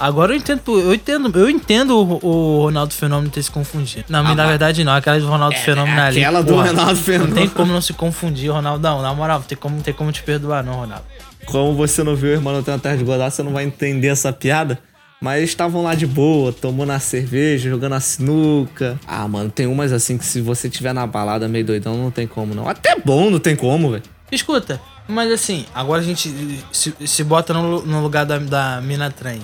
Agora 0.00 0.32
eu 0.32 0.38
entendo, 0.38 0.80
eu 0.80 0.94
entendo, 0.94 1.38
eu 1.38 1.50
entendo 1.50 1.90
o, 1.98 2.26
o 2.26 2.62
Ronaldo 2.62 2.94
Fenômeno 2.94 3.30
ter 3.30 3.42
se 3.42 3.50
confundido. 3.50 4.04
Não, 4.08 4.24
mas 4.24 4.34
na 4.34 4.46
verdade 4.46 4.82
não, 4.82 4.94
aquela 4.94 5.20
do 5.20 5.26
Ronaldo 5.28 5.56
Fenômeno 5.56 6.00
ali. 6.00 6.24
Ah, 6.24 6.28
Aquela 6.28 6.42
do 6.42 6.54
porra, 6.54 6.68
Ronaldo 6.68 6.86
Não 6.90 6.94
tem 6.94 7.04
Fenômeno. 7.04 7.50
como 7.50 7.72
não 7.72 7.80
se 7.82 7.92
confundir, 7.92 8.50
Ronaldão. 8.50 9.02
Na 9.02 9.14
moral, 9.14 9.42
tem 9.46 9.58
como, 9.58 9.82
tem 9.82 9.92
como 9.92 10.10
te 10.10 10.22
perdoar, 10.22 10.64
não, 10.64 10.72
Ronaldo. 10.74 11.04
Como 11.44 11.74
você 11.74 12.02
não 12.02 12.16
viu 12.16 12.30
o 12.30 12.32
irmão 12.32 12.62
tem 12.62 12.72
uma 12.72 12.80
terra 12.80 12.96
de 12.96 13.04
godar, 13.04 13.30
você 13.30 13.42
não 13.42 13.52
vai 13.52 13.64
entender 13.64 14.08
essa 14.08 14.32
piada. 14.32 14.78
Mas 15.20 15.36
eles 15.38 15.50
estavam 15.50 15.82
lá 15.82 15.94
de 15.94 16.06
boa, 16.06 16.50
tomando 16.50 16.92
a 16.92 16.98
cerveja, 16.98 17.68
jogando 17.68 17.94
a 17.94 18.00
sinuca. 18.00 18.98
Ah, 19.06 19.28
mano, 19.28 19.50
tem 19.50 19.66
umas 19.66 19.92
assim 19.92 20.16
que 20.16 20.24
se 20.24 20.40
você 20.40 20.70
tiver 20.70 20.94
na 20.94 21.06
balada 21.06 21.46
meio 21.46 21.64
doidão, 21.64 21.94
não 21.94 22.10
tem 22.10 22.26
como 22.26 22.54
não. 22.54 22.66
Até 22.66 22.96
bom, 23.04 23.28
não 23.28 23.38
tem 23.38 23.54
como, 23.54 23.90
velho. 23.90 24.02
Escuta, 24.32 24.80
mas 25.06 25.30
assim, 25.30 25.66
agora 25.74 26.00
a 26.00 26.04
gente 26.04 26.32
se, 26.72 26.94
se 27.04 27.22
bota 27.24 27.52
no, 27.52 27.82
no 27.84 28.00
lugar 28.02 28.24
da, 28.24 28.38
da 28.38 28.80
mina 28.80 29.10
trans. 29.10 29.42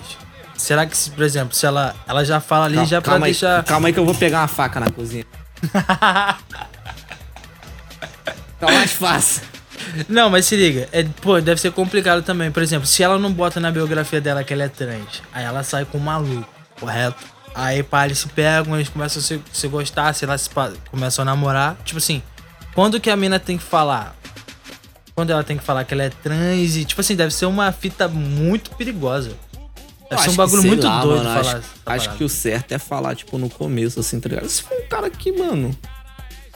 Será 0.56 0.86
que, 0.86 0.96
se, 0.96 1.10
por 1.10 1.24
exemplo, 1.24 1.54
se 1.54 1.66
ela, 1.66 1.94
ela 2.06 2.24
já 2.24 2.40
fala 2.40 2.66
ali, 2.66 2.84
já 2.86 3.00
pra 3.00 3.12
calma, 3.12 3.26
aí, 3.26 3.32
deixar. 3.32 3.62
calma 3.64 3.88
aí 3.88 3.92
que 3.92 3.98
eu 3.98 4.04
vou 4.04 4.14
pegar 4.14 4.40
uma 4.40 4.48
faca 4.48 4.80
na 4.80 4.90
cozinha. 4.90 5.24
Tá 8.58 8.66
mais 8.72 8.92
fácil. 8.92 9.42
Não, 10.08 10.30
mas 10.30 10.46
se 10.46 10.56
liga, 10.56 10.88
é, 10.92 11.04
pô, 11.20 11.40
deve 11.40 11.60
ser 11.60 11.72
complicado 11.72 12.22
também. 12.22 12.50
Por 12.50 12.62
exemplo, 12.62 12.86
se 12.86 13.02
ela 13.02 13.18
não 13.18 13.32
bota 13.32 13.60
na 13.60 13.70
biografia 13.70 14.20
dela 14.20 14.42
que 14.42 14.52
ela 14.52 14.64
é 14.64 14.68
trans, 14.68 15.22
aí 15.32 15.44
ela 15.44 15.62
sai 15.62 15.84
com 15.84 15.98
um 15.98 16.00
maluco, 16.00 16.48
correto? 16.80 17.22
Aí, 17.54 17.82
pá, 17.82 18.04
eles 18.04 18.18
se 18.18 18.28
pegam, 18.28 18.74
eles 18.74 18.88
começam 18.88 19.20
a 19.20 19.22
se, 19.22 19.40
se 19.52 19.68
gostar, 19.68 20.12
sei 20.14 20.28
lá, 20.28 20.36
se 20.36 20.48
pá, 20.50 20.72
começam 20.90 21.22
a 21.22 21.26
namorar. 21.26 21.76
Tipo 21.84 21.98
assim, 21.98 22.22
quando 22.74 23.00
que 23.00 23.08
a 23.08 23.16
mina 23.16 23.38
tem 23.38 23.56
que 23.56 23.64
falar? 23.64 24.14
Quando 25.14 25.30
ela 25.30 25.42
tem 25.42 25.56
que 25.56 25.64
falar 25.64 25.84
que 25.84 25.94
ela 25.94 26.02
é 26.02 26.10
trans 26.10 26.76
e, 26.76 26.84
tipo 26.84 27.00
assim, 27.00 27.16
deve 27.16 27.32
ser 27.32 27.46
uma 27.46 27.72
fita 27.72 28.06
muito 28.08 28.70
perigosa. 28.72 29.32
Deve 30.08 30.22
ser 30.22 30.28
um 30.28 30.30
Acho 30.30 30.36
bagulho 30.36 30.62
que, 30.62 30.68
muito 30.68 30.86
lá, 30.86 31.02
doido 31.02 31.24
mano, 31.24 31.42
falar. 31.42 31.56
Acho, 31.58 31.66
acho 31.86 32.10
que 32.16 32.24
o 32.24 32.28
certo 32.28 32.72
é 32.72 32.78
falar, 32.78 33.14
tipo, 33.16 33.36
no 33.38 33.50
começo, 33.50 33.98
assim, 33.98 34.20
tá 34.20 34.28
ligado? 34.28 34.48
Se 34.48 34.62
for 34.62 34.76
um 34.78 34.86
cara 34.88 35.10
que, 35.10 35.32
mano. 35.32 35.76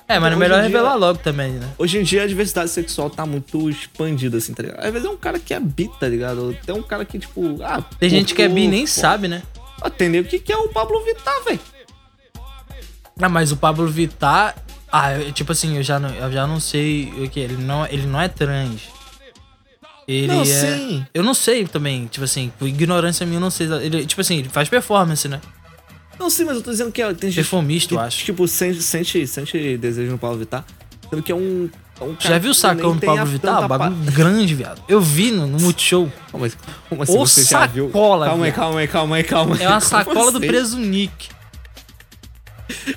É, 0.07 0.19
mas 0.19 0.33
é 0.33 0.37
melhor 0.37 0.59
em 0.59 0.63
dia- 0.63 0.69
revelar 0.71 0.95
logo 0.97 1.19
também, 1.21 1.53
né? 1.53 1.69
Hoje 1.79 1.99
em 1.99 2.03
dia 2.03 2.25
a 2.25 2.27
diversidade 2.27 2.69
sexual 2.71 3.09
tá 3.11 3.25
muito 3.25 3.71
expandida, 3.71 4.39
assim, 4.39 4.53
tá 4.53 4.63
ligado? 4.63 4.85
Às 4.85 4.93
vezes 4.93 5.07
é 5.07 5.11
um 5.11 5.17
cara 5.17 5.39
que 5.39 5.55
é 5.55 5.61
bi, 5.61 5.89
tá 6.01 6.09
ligado? 6.09 6.57
Tem 6.67 6.75
um 6.75 6.83
cara 6.83 7.05
que, 7.05 7.19
tipo. 7.19 7.59
Ah, 7.63 7.81
Tem 7.99 8.09
gente 8.11 8.35
que 8.35 8.43
é 8.43 8.49
bi 8.49 8.63
e 8.63 8.69
nem 8.69 8.81
pô, 8.83 8.87
sabe, 8.89 9.29
né? 9.29 9.43
Entendeu 9.85 10.23
o 10.23 10.25
que, 10.25 10.39
que 10.41 10.53
é 10.53 10.57
o 10.57 10.69
Pablo 10.69 11.03
Vittar, 11.05 11.43
velho? 11.45 11.61
Ah, 13.23 13.29
mas 13.29 13.53
o 13.53 13.57
Pablo 13.57 13.87
Vittar. 13.89 14.57
Ah, 14.93 15.13
eu- 15.17 15.31
tipo 15.33 15.53
assim, 15.53 15.77
eu 15.77 15.83
já 15.83 16.01
não, 16.01 16.11
eu 16.11 16.33
já 16.33 16.47
não 16.47 16.59
sei 16.59 17.13
o 17.25 17.29
que. 17.31 17.39
Ele 17.39 17.57
não, 17.57 17.87
ele 17.87 18.07
não 18.07 18.21
é 18.21 18.27
trans. 18.29 18.83
Ele 20.13 20.27
Não, 20.27 20.43
é. 20.43 20.45
sim. 20.45 21.07
Eu 21.15 21.23
não 21.23 21.35
sei 21.35 21.65
também, 21.67 22.07
tipo 22.07 22.25
assim, 22.25 22.53
por 22.59 22.67
ignorância 22.67 23.25
minha, 23.25 23.37
eu 23.37 23.41
não 23.41 23.51
sei. 23.51 23.67
Ele, 23.73 24.05
tipo 24.05 24.21
assim, 24.21 24.39
ele 24.39 24.49
faz 24.49 24.69
performance, 24.69 25.29
né? 25.29 25.41
Não, 26.19 26.29
sim, 26.29 26.45
mas 26.45 26.57
eu 26.57 26.63
tô 26.63 26.71
dizendo 26.71 26.91
que 26.91 27.01
é- 27.01 27.15
tem 27.15 27.31
gente. 27.31 27.37
Performista, 27.45 27.95
eu 27.95 28.01
acho. 28.01 28.25
Tipo, 28.25 28.47
sente, 28.49 28.83
sente, 28.83 29.27
sente 29.27 29.77
desejo 29.79 30.11
no 30.13 30.19
Pablo 30.19 30.39
Vittar. 30.39 30.65
Sendo 31.09 31.23
que 31.23 31.31
é 31.33 31.35
um. 31.35 31.71
é 32.01 32.05
um 32.05 32.17
Já 32.19 32.39
viu 32.39 32.51
o 32.51 32.55
sacão 32.55 32.95
do 32.97 33.01
Pablo 33.07 33.25
Vittar? 33.27 33.67
Bagulho 33.69 34.13
grande, 34.13 34.55
viado. 34.55 34.83
Eu 34.89 35.01
vi 35.01 35.31
no, 35.31 35.47
no 35.47 35.59
Multishow. 35.61 36.11
Assim- 36.35 36.57
como 36.89 37.03
assim 37.05 37.13
Ô, 37.17 37.27
você 37.27 37.45
já 37.45 37.67
viu? 37.67 37.87
sacola, 37.87 38.27
Calma 38.27 38.45
aí, 38.47 38.53
calma 38.53 38.81
aí, 38.81 38.89
calma 38.89 39.17
aí, 39.17 39.25
calma 39.25 39.55
aí. 39.57 39.63
É 39.63 39.69
uma 39.69 39.79
sacola 39.81 40.31
do 40.33 40.39
assim? 40.39 40.47
preso 40.47 40.79
Nick. 40.79 41.29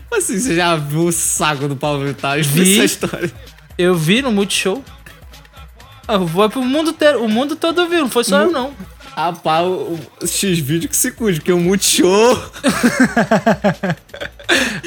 Como 0.10 0.22
assim, 0.22 0.40
você 0.40 0.56
já 0.56 0.76
viu 0.76 1.06
o 1.08 1.12
saco 1.12 1.68
do 1.68 1.76
Pablo 1.76 2.06
Vittar? 2.06 2.42
Vi. 2.44 2.76
Essa 2.76 2.86
história. 2.86 3.32
Eu 3.78 3.96
vi 3.96 4.22
no 4.22 4.32
Multishow. 4.32 4.84
Ah, 6.08 6.20
foi 6.20 6.50
pro 6.50 6.64
mundo 6.64 6.92
inteiro. 6.92 7.24
O 7.24 7.30
mundo 7.30 7.56
todo 7.56 7.88
viu, 7.88 8.00
não 8.02 8.10
foi 8.10 8.24
só 8.24 8.42
eu, 8.42 8.52
não. 8.52 8.74
Rapaz, 9.16 9.66
o, 9.68 10.00
o 10.22 10.28
X-Vídeo 10.28 10.90
que 10.90 10.98
se 10.98 11.12
cuide, 11.12 11.40
porque 11.40 11.52
o 11.54 11.60
Multishow 11.60 12.36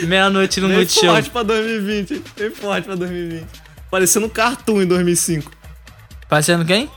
Meia-noite 0.07 0.61
no 0.61 0.69
vem 0.69 0.79
Multishow. 0.79 1.15
forte 1.15 1.31
pra 1.31 1.43
2020. 1.45 2.23
Vem 2.37 2.51
forte 2.51 2.85
pra 2.87 2.95
2020. 2.97 3.47
Parecendo 3.91 4.27
um 4.27 4.29
Cartoon 4.29 4.83
em 4.83 4.87
2005. 4.87 5.51
Parecendo 6.29 6.65
quem? 6.65 6.91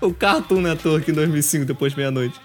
O 0.00 0.12
Cartoon 0.12 0.60
Network 0.60 1.10
em 1.10 1.14
2005, 1.14 1.64
depois 1.64 1.92
de 1.92 1.98
meia-noite. 1.98 2.38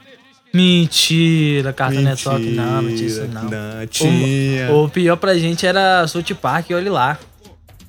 Mentira, 0.54 1.74
Cartoon 1.74 2.02
Network. 2.02 2.46
Não, 2.52 2.82
não 2.82 2.96
tinha 2.96 3.08
isso 3.08 3.28
não. 3.28 3.44
Não, 3.44 3.88
tinha. 3.88 4.72
O, 4.72 4.86
o 4.86 4.90
pior 4.90 5.18
pra 5.18 5.38
gente 5.38 5.68
era 5.68 6.08
South 6.08 6.24
Park, 6.42 6.68
olha 6.72 6.92
lá. 6.92 7.20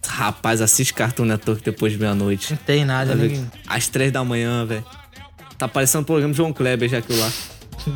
Rapaz, 0.07 0.61
assiste 0.61 0.93
Cartoon 0.95 1.25
Network 1.25 1.63
depois 1.63 1.93
de 1.93 1.99
meia-noite. 1.99 2.51
Não 2.53 2.57
tem 2.59 2.85
nada, 2.85 3.15
que- 3.17 3.45
Às 3.69 3.89
três 3.89 4.11
da 4.13 4.25
manhã, 4.25 4.65
velho. 4.67 4.85
Tá 5.59 5.69
parecendo 5.69 6.03
um 6.03 6.05
programa 6.05 6.33
de 6.33 6.37
João 6.37 6.53
Kleber 6.53 6.89
já 6.89 6.99
aquilo 6.99 7.19
lá. 7.19 7.31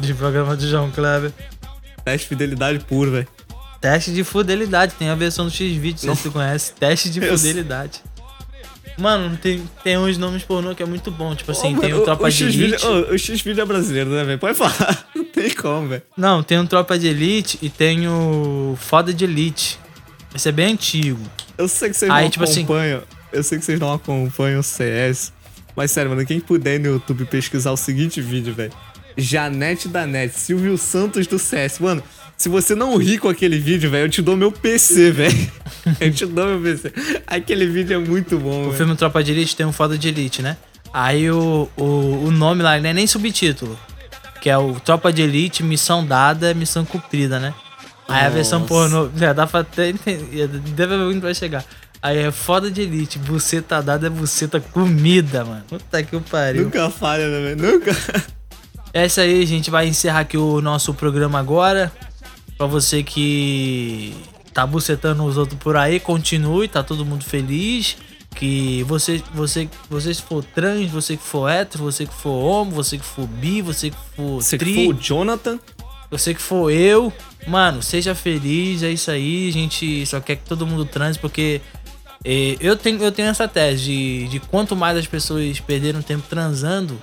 De 0.00 0.14
programa 0.14 0.56
de 0.56 0.68
João 0.68 0.90
Kleber. 0.90 1.32
Teste 2.04 2.24
de 2.24 2.28
fidelidade 2.28 2.78
puro, 2.80 3.10
velho. 3.12 3.28
Teste 3.80 4.12
de 4.12 4.22
fidelidade, 4.24 4.94
tem 4.98 5.08
a 5.10 5.14
versão 5.14 5.46
do 5.46 5.50
X-Video, 5.50 5.98
se 5.98 6.06
você 6.06 6.30
conhece. 6.30 6.72
Teste 6.72 7.10
de 7.10 7.22
Eu 7.22 7.36
fidelidade. 7.36 8.02
Mano, 8.96 9.36
tem, 9.36 9.62
tem 9.82 9.98
uns 9.98 10.16
nomes 10.16 10.44
pornô 10.44 10.74
que 10.74 10.82
é 10.82 10.86
muito 10.86 11.10
bom. 11.10 11.34
Tipo 11.34 11.50
assim, 11.50 11.76
Ô, 11.76 11.80
tem 11.80 11.90
mano, 11.90 12.02
o 12.02 12.04
Tropa 12.04 12.30
de 12.30 12.36
X-Vídeo- 12.44 12.64
Elite. 12.74 12.86
ô, 12.86 13.12
o 13.14 13.18
X-Vídeo 13.18 13.60
é 13.62 13.64
brasileiro, 13.64 14.10
né, 14.10 14.24
velho? 14.24 14.38
Pode 14.38 14.56
falar. 14.56 15.06
Não 15.16 15.24
tem 15.24 15.50
como, 15.50 15.88
velho. 15.88 16.02
Não, 16.16 16.42
tem 16.42 16.58
o 16.60 16.66
Tropa 16.66 16.96
de 16.98 17.08
Elite 17.08 17.58
e 17.60 17.68
tem 17.68 18.06
o 18.08 18.78
Foda 18.80 19.12
de 19.12 19.24
Elite. 19.24 19.78
Esse 20.34 20.48
é 20.48 20.52
bem 20.52 20.72
antigo. 20.72 21.20
Eu 21.56 21.68
sei 21.68 21.90
que 21.90 21.96
vocês 21.96 22.10
Aí, 22.10 22.24
não 22.24 22.30
tipo 22.30 22.44
assim- 22.44 22.62
acompanham. 22.64 23.02
Eu 23.32 23.42
sei 23.42 23.58
que 23.58 23.64
vocês 23.64 23.80
não 23.80 23.92
acompanham 23.92 24.60
o 24.60 24.62
CS. 24.62 25.32
Mas 25.76 25.90
sério, 25.90 26.10
mano, 26.10 26.24
quem 26.24 26.38
puder 26.40 26.78
no 26.78 26.86
YouTube 26.86 27.24
pesquisar 27.24 27.72
o 27.72 27.76
seguinte 27.76 28.20
vídeo, 28.20 28.54
velho. 28.54 28.72
Janete 29.16 29.88
da 29.88 30.06
Net, 30.06 30.32
Silvio 30.38 30.76
Santos 30.78 31.26
do 31.26 31.38
CS. 31.38 31.78
Mano, 31.80 32.02
se 32.36 32.48
você 32.48 32.74
não 32.74 32.96
rir 32.96 33.18
com 33.18 33.28
aquele 33.28 33.58
vídeo, 33.58 33.90
velho, 33.90 34.04
eu 34.06 34.08
te 34.08 34.22
dou 34.22 34.36
meu 34.36 34.50
PC, 34.52 35.10
velho. 35.10 35.52
eu 36.00 36.12
te 36.12 36.26
dou 36.26 36.46
meu 36.46 36.60
PC. 36.60 36.92
Aquele 37.26 37.66
vídeo 37.66 37.94
é 37.94 37.98
muito 37.98 38.38
bom, 38.38 38.60
O 38.60 38.64
velho. 38.66 38.76
filme 38.76 38.96
Tropa 38.96 39.22
de 39.22 39.32
Elite 39.32 39.56
tem 39.56 39.66
um 39.66 39.72
Foda 39.72 39.96
de 39.98 40.08
Elite, 40.08 40.42
né? 40.42 40.56
Aí 40.92 41.28
o, 41.30 41.68
o, 41.76 41.82
o 42.26 42.30
nome 42.30 42.62
lá 42.62 42.78
não 42.80 42.88
é 42.90 42.92
nem 42.92 43.06
subtítulo. 43.06 43.78
Que 44.40 44.50
é 44.50 44.58
o 44.58 44.78
Tropa 44.78 45.12
de 45.12 45.22
Elite, 45.22 45.62
missão 45.62 46.04
dada, 46.06 46.52
missão 46.54 46.84
cumprida, 46.84 47.40
né? 47.40 47.54
Aí 48.08 48.26
a 48.26 48.28
versão 48.28 48.64
pornô. 48.66 49.08
Já 49.16 49.32
dá 49.32 49.46
pra 49.46 49.60
até 49.60 49.88
entender. 49.88 50.48
Deve 50.48 50.94
onde 50.94 51.20
vai 51.20 51.34
chegar. 51.34 51.64
Aí 52.02 52.18
é 52.18 52.30
foda 52.30 52.70
de 52.70 52.82
elite, 52.82 53.18
buceta 53.18 53.80
dada 53.80 54.08
é 54.08 54.10
buceta 54.10 54.60
comida, 54.60 55.42
mano. 55.42 55.64
Puta 55.66 56.02
que 56.02 56.20
pariu. 56.20 56.64
Nunca 56.64 56.90
falha, 56.90 57.28
né, 57.28 57.54
velho? 57.54 57.72
Nunca. 57.72 57.96
É 58.92 59.06
isso 59.06 59.20
aí, 59.20 59.42
a 59.42 59.46
gente 59.46 59.70
vai 59.70 59.88
encerrar 59.88 60.20
aqui 60.20 60.36
o 60.36 60.60
nosso 60.60 60.92
programa 60.92 61.38
agora. 61.38 61.90
Pra 62.56 62.66
você 62.66 63.02
que 63.02 64.14
tá 64.52 64.66
bucetando 64.66 65.24
os 65.24 65.36
outros 65.36 65.58
por 65.58 65.76
aí, 65.76 65.98
continue, 65.98 66.68
tá 66.68 66.82
todo 66.82 67.04
mundo 67.04 67.24
feliz. 67.24 67.96
Que 68.36 68.82
você, 68.84 69.22
você, 69.32 69.68
você 69.88 70.12
se 70.12 70.20
for 70.20 70.44
trans, 70.44 70.90
você 70.90 71.16
que 71.16 71.22
for 71.22 71.48
hétero, 71.48 71.84
você 71.84 72.04
que 72.04 72.14
for 72.14 72.30
homo, 72.30 72.72
você 72.72 72.98
que 72.98 73.04
for 73.04 73.26
bi, 73.26 73.62
você 73.62 73.90
que 73.90 73.96
for 74.14 74.42
Você 74.42 74.58
que 74.58 74.64
tri, 74.64 74.74
for 74.74 74.94
o 74.94 74.98
Jonathan. 75.00 75.58
Você 76.10 76.34
que 76.34 76.40
for 76.40 76.70
eu, 76.70 77.12
mano, 77.46 77.82
seja 77.82 78.14
feliz, 78.14 78.82
é 78.82 78.90
isso 78.90 79.10
aí. 79.10 79.48
A 79.48 79.52
gente 79.52 80.06
só 80.06 80.20
quer 80.20 80.36
que 80.36 80.44
todo 80.44 80.66
mundo 80.66 80.84
transe, 80.84 81.18
porque 81.18 81.60
eh, 82.24 82.56
eu, 82.60 82.76
tenho, 82.76 83.02
eu 83.02 83.12
tenho 83.12 83.28
essa 83.28 83.46
tese 83.46 83.84
de, 83.84 84.28
de 84.28 84.40
quanto 84.40 84.74
mais 84.74 84.96
as 84.96 85.06
pessoas 85.06 85.60
perderam 85.60 86.00
tempo 86.02 86.24
transando, 86.28 87.00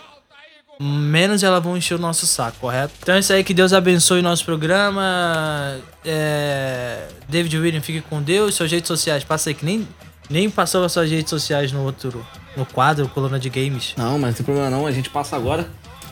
menos 0.80 1.44
elas 1.44 1.64
vão 1.64 1.78
encher 1.78 1.96
o 1.96 2.00
nosso 2.00 2.26
saco, 2.26 2.58
correto? 2.60 2.94
Então 3.02 3.16
é 3.16 3.20
isso 3.20 3.32
aí, 3.32 3.44
que 3.44 3.54
Deus 3.54 3.72
abençoe 3.72 4.20
o 4.20 4.24
nosso 4.24 4.44
programa. 4.44 5.78
É, 6.04 7.08
David 7.30 7.56
William, 7.58 7.82
fique 7.82 8.02
com 8.02 8.22
Deus. 8.22 8.56
Suas 8.56 8.72
redes 8.72 8.88
sociais, 8.88 9.24
passa 9.24 9.50
aí 9.52 9.54
que 9.54 9.64
nem, 9.64 9.88
nem 10.30 10.50
passou 10.50 10.84
as 10.84 10.92
suas 10.92 11.10
redes 11.10 11.30
sociais 11.30 11.72
no 11.72 11.84
outro, 11.84 12.26
no 12.58 12.66
quadro, 12.66 13.08
coluna 13.10 13.40
de 13.40 13.50
games. 13.50 13.94
Não, 13.96 14.18
mas 14.18 14.32
não 14.32 14.34
tem 14.34 14.46
problema 14.46 14.70
não, 14.70 14.88
a 14.88 14.92
gente 14.92 15.10
passa 15.10 15.36
agora. 15.36 15.70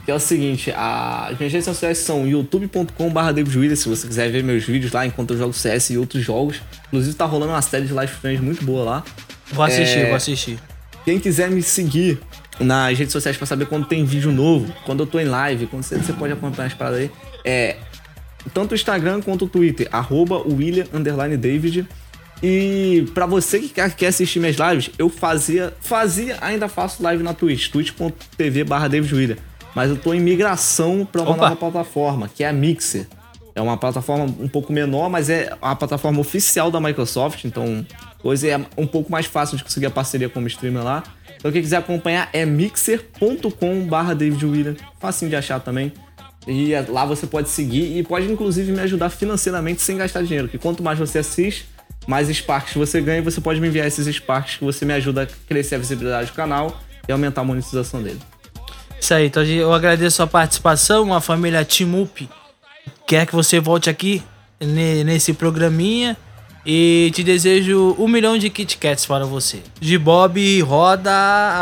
Que 0.10 0.14
é 0.14 0.16
o 0.16 0.20
seguinte, 0.20 0.72
a... 0.72 1.28
as 1.28 1.38
minhas 1.38 1.54
redes 1.54 1.66
sociais 1.66 2.00
são 2.00 2.28
youtube.com.br 2.28 3.76
se 3.76 3.88
você 3.88 4.08
quiser 4.08 4.32
ver 4.32 4.44
meus 4.44 4.64
vídeos 4.64 4.92
lá 4.92 5.06
enquanto 5.06 5.36
eu 5.36 5.38
jogo 5.38 5.54
CS 5.54 5.92
e 5.92 6.00
outros 6.00 6.24
jogos. 6.24 6.60
Inclusive 6.88 7.14
tá 7.14 7.26
rolando 7.26 7.52
uma 7.52 7.62
série 7.62 7.86
de 7.86 7.94
live 7.94 8.12
streams 8.12 8.44
muito 8.44 8.66
boa 8.66 8.84
lá. 8.84 9.04
Vou 9.52 9.64
assistir, 9.64 10.00
É. 10.00 10.08
vou 10.08 10.16
assistir. 10.16 10.58
Quem 11.06 11.20
quiser 11.20 11.52
me 11.52 11.62
seguir 11.62 12.18
nas 12.60 12.98
redes 12.98 13.12
sociais 13.14 13.38
pra 13.38 13.46
saber 13.46 13.68
quando 13.68 13.86
tem 13.86 14.04
vídeo 14.04 14.32
novo, 14.32 14.74
quando 14.84 15.04
eu 15.04 15.06
tô 15.06 15.20
em 15.20 15.26
live, 15.26 15.68
quando 15.68 15.84
você, 15.84 15.98
você 16.00 16.12
pode 16.12 16.34
acompanhar 16.34 16.66
as 16.66 16.74
paradas 16.74 17.02
aí, 17.02 17.12
é 17.46 17.76
tanto 18.52 18.72
o 18.72 18.76
Instagram 18.76 19.22
quanto 19.22 19.46
o 19.46 19.48
Twitter, 19.48 19.88
arroba 19.92 20.40
William 20.40 20.88
David. 21.40 21.88
E 22.42 23.06
pra 23.14 23.28
você 23.28 23.60
que 23.60 23.70
quer, 23.70 24.08
assistir 24.08 24.40
minhas 24.40 24.56
lives, 24.56 24.90
eu 24.98 25.08
fazia, 25.08 25.72
fazia, 25.80 26.36
ainda 26.42 26.68
faço 26.68 27.04
live 27.04 27.22
na 27.22 27.36
Twitch, 27.36 27.70
twitch.tv 27.70 28.64
barra. 28.64 28.90
Mas 29.76 29.90
eu 29.90 29.98
tô 29.98 30.14
em 30.14 30.20
migração 30.20 31.08
pra 31.10 31.22
uma 31.22 31.32
Opa. 31.32 31.42
nova 31.44 31.56
plataforma, 31.56 32.28
que 32.28 32.44
é 32.44 32.50
a 32.50 32.54
Mixer. 32.54 33.08
É 33.56 33.62
uma 33.62 33.78
plataforma 33.78 34.24
um 34.26 34.48
pouco 34.48 34.72
menor, 34.72 35.10
mas 35.10 35.30
é 35.30 35.52
a 35.62 35.76
plataforma 35.76 36.20
oficial 36.20 36.72
da 36.72 36.80
Microsoft, 36.80 37.44
então 37.44 37.86
hoje 38.24 38.50
é 38.50 38.60
um 38.78 38.88
pouco 38.88 39.12
mais 39.12 39.26
fácil 39.26 39.58
de 39.58 39.64
conseguir 39.64 39.88
a 39.88 39.92
parceria 39.92 40.30
como 40.30 40.48
streamer 40.48 40.84
lá. 40.84 41.04
Então 41.36 41.52
quem 41.52 41.62
quiser 41.62 41.78
acompanhar 41.78 42.30
é 42.32 42.46
mixer.com 42.46 43.86
barra 43.88 44.14
David 44.14 44.46
William, 44.46 44.76
facinho 45.00 45.30
de 45.30 45.36
achar 45.36 45.60
também. 45.60 45.92
E 46.48 46.74
é- 46.74 46.86
lá 46.88 47.06
você 47.06 47.28
pode 47.28 47.50
seguir 47.50 47.98
e 47.98 48.04
pode 48.04 48.32
inclusive 48.32 48.72
me 48.72 48.80
ajudar 48.82 49.10
financeiramente 49.10 49.82
sem 49.82 49.98
gastar 49.98 50.24
dinheiro. 50.24 50.48
Que 50.48 50.58
quanto 50.58 50.82
mais 50.82 50.98
você 50.98 51.20
assiste, 51.20 51.68
mais 52.08 52.28
Sparks 52.30 52.74
você 52.76 53.02
ganha 53.02 53.20
e 53.20 53.22
você 53.22 53.42
pode 53.42 53.60
me 53.60 53.68
enviar 53.68 53.86
esses 53.88 54.08
Sparks 54.16 54.56
que 54.58 54.64
você 54.64 54.86
me 54.86 54.94
ajuda 54.94 55.24
a 55.24 55.28
crescer 55.48 55.76
a 55.76 55.78
visibilidade 55.78 56.32
do 56.32 56.34
canal 56.34 56.80
e 57.08 57.12
aumentar 57.12 57.42
a 57.42 57.44
monetização 57.44 58.02
dele. 58.02 58.20
Isso 59.00 59.14
aí, 59.14 59.28
então 59.28 59.44
eu 59.44 59.74
agradeço 59.74 60.22
a 60.22 60.28
participação, 60.28 61.14
a 61.14 61.22
família 61.22 61.64
Timup. 61.64 62.30
Quer 63.08 63.26
que 63.26 63.34
você 63.34 63.60
volte 63.60 63.90
aqui 63.90 64.22
ne- 64.60 65.04
nesse 65.04 65.34
programinha 65.34 66.16
e 66.66 67.10
te 67.16 67.24
desejo 67.24 67.96
um 67.98 68.08
milhão 68.08 68.38
de 68.38 68.50
Kit 68.50 68.78
Kats 68.78 69.06
para 69.06 69.26
você. 69.26 69.62
De 69.80 69.98
Bob 69.98 70.62
roda 70.62 71.12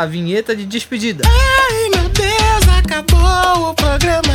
a 0.00 0.04
vinheta 0.06 0.54
de 0.54 0.66
despedida. 0.66 1.22
Ai, 1.26 1.88
meu 1.94 2.08
Deus, 2.10 2.76
acabou 2.76 3.70
o 3.70 3.74
programa. 3.74 4.34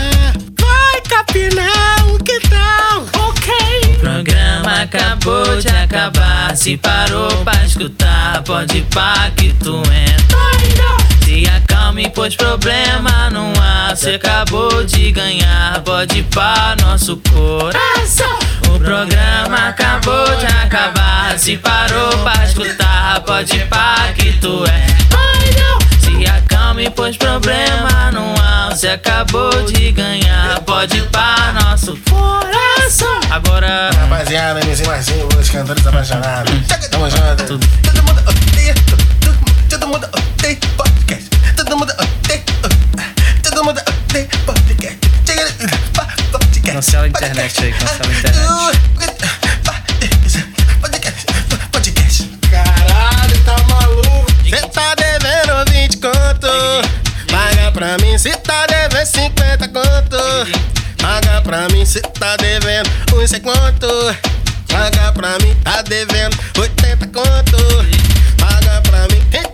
Vai 0.59 1.01
capinar, 1.01 2.07
o 2.09 2.17
que 2.23 2.39
tal? 2.47 3.01
Ok. 3.27 3.53
O 3.97 3.99
programa 3.99 4.81
acabou 4.81 5.57
de 5.59 5.67
acabar. 5.67 6.55
Se 6.55 6.77
parou 6.77 7.27
pra 7.43 7.63
escutar, 7.65 8.41
pode 8.43 8.81
pá 8.93 9.29
que 9.35 9.53
tu 9.53 9.75
entra. 9.77 10.33
Se 11.25 11.45
pois 12.23 12.37
problema 12.37 13.29
não 13.31 13.51
há. 13.61 13.93
Você 13.93 14.11
acabou 14.11 14.85
de 14.85 15.11
ganhar, 15.11 15.81
pode 15.81 16.23
pá 16.33 16.73
nosso 16.81 17.17
coração. 17.17 18.39
O 18.73 18.79
programa 18.79 19.67
acabou 19.67 20.25
de 20.37 20.45
acabar. 20.45 21.37
Se 21.37 21.57
parou 21.57 22.17
pra 22.19 22.45
escutar, 22.45 23.19
pode 23.25 23.59
pá 23.65 24.13
que 24.15 24.31
tu 24.39 24.63
é. 24.65 24.85
Se 25.99 26.25
acalme, 26.29 26.89
pois 26.91 27.17
problema 27.17 28.09
não 28.13 28.33
há. 28.41 28.69
Você 28.69 28.87
acabou 28.87 29.51
de 29.63 29.91
ganhar, 29.91 30.61
pode 30.61 31.01
pá 31.11 31.53
nosso 31.61 31.97
coração. 32.09 33.19
Agora. 33.31 33.89
Rapaziada, 33.99 34.61
MC 34.61 34.85
Marcinho, 34.85 35.27
os 35.37 35.49
cantores 35.49 35.85
apaixonados. 35.85 36.53
Tamo 36.89 37.09
junto. 37.09 37.59
Todo 37.83 38.03
mundo 38.03 38.23
odeia, 38.29 38.73
todo 39.69 39.87
mundo 39.87 40.07
odeia 40.13 40.92
podcast. 41.05 41.29
Todo 41.55 41.77
mundo 41.77 41.93
odeia, 41.93 42.43
todo 43.43 43.63
mundo 43.63 43.79
odeia 44.09 44.27
podcast. 44.45 44.99
Chega, 45.25 45.47
pa- 45.93 46.07
podcast. 46.31 46.71
Cancela 46.71 47.03
a 47.03 47.07
internet 47.07 47.63
aí, 47.63 47.73
cancela 47.73 48.09
a 48.09 48.17
internet. 48.17 48.43
Podcast, 50.81 51.25
podcast. 51.71 52.29
Caralho, 52.51 53.37
tá 53.45 53.57
maluco. 53.69 54.25
Cê 54.49 54.61
tá 54.67 54.95
devendo 54.95 55.71
20 55.71 55.97
conto. 55.97 56.47
Paga 57.31 57.71
pra 57.71 57.97
mim, 57.97 58.17
cê 58.17 58.31
tá 58.37 58.65
devendo 58.67 59.05
50 59.05 59.67
conto. 59.67 60.17
Paga 61.01 61.41
pra 61.41 61.67
mim, 61.69 61.85
cê 61.85 61.99
tá 62.01 62.35
devendo 62.37 62.89
uns 63.15 63.29
100 63.29 63.41
conto. 63.41 63.87
Paga 64.69 65.11
pra 65.11 65.37
mim, 65.39 65.53
tá 65.63 65.81
devendo 65.83 66.37
80 66.57 67.07
conto. 67.07 67.57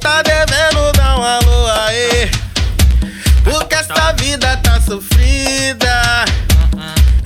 Tá 0.09 0.23
devendo, 0.23 0.91
dá 0.93 1.17
um 1.17 1.23
alô 1.23 1.67
aí. 1.67 2.31
Porque 3.43 3.75
essa 3.75 4.11
vida 4.13 4.57
tá 4.57 4.81
sofrida. 4.81 6.25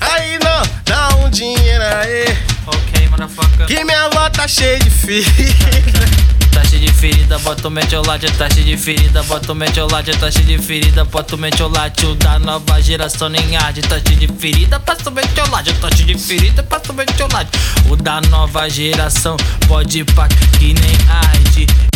Aí 0.00 0.38
não, 0.38 0.62
dá 0.84 1.16
um 1.16 1.30
dinheiro 1.30 1.82
aí. 1.82 2.36
Ok, 2.66 3.08
motherfucker. 3.08 3.66
Que 3.66 3.84
minha 3.84 4.04
avó 4.04 4.28
tá 4.28 4.46
cheia 4.46 4.78
de 4.78 4.90
ferida. 4.90 6.24
Taxa 6.52 6.78
de 6.78 6.92
ferida, 6.92 7.38
bota 7.40 7.66
o 7.66 7.70
metiolate, 7.70 8.30
taxa 8.32 8.62
de 8.62 8.76
ferida, 8.76 9.22
bota 9.24 9.50
o 9.50 9.54
metiolate, 9.56 10.16
taxa 10.16 10.40
de 10.40 10.56
ferida, 10.56 11.04
bota 11.04 11.34
o 11.34 11.38
metiolate, 11.38 12.06
o 12.06 12.14
da 12.14 12.38
nova 12.38 12.80
geração 12.80 13.28
nem 13.28 13.56
arde, 13.56 13.82
taxa 13.82 14.14
de 14.14 14.28
ferida, 14.28 14.78
passa 14.78 15.10
o 15.10 15.12
metiolate, 15.12 15.72
taxa 15.74 16.04
de 16.04 16.16
ferida, 16.16 16.62
passa 16.62 16.92
o 16.92 16.94
metiolate, 16.94 17.50
o 17.90 17.96
da 17.96 18.20
nova 18.20 18.70
geração 18.70 19.36
pode 19.66 20.04
pá 20.04 20.28
que 20.28 20.74
nem 20.74 20.96
arde. 21.08 21.93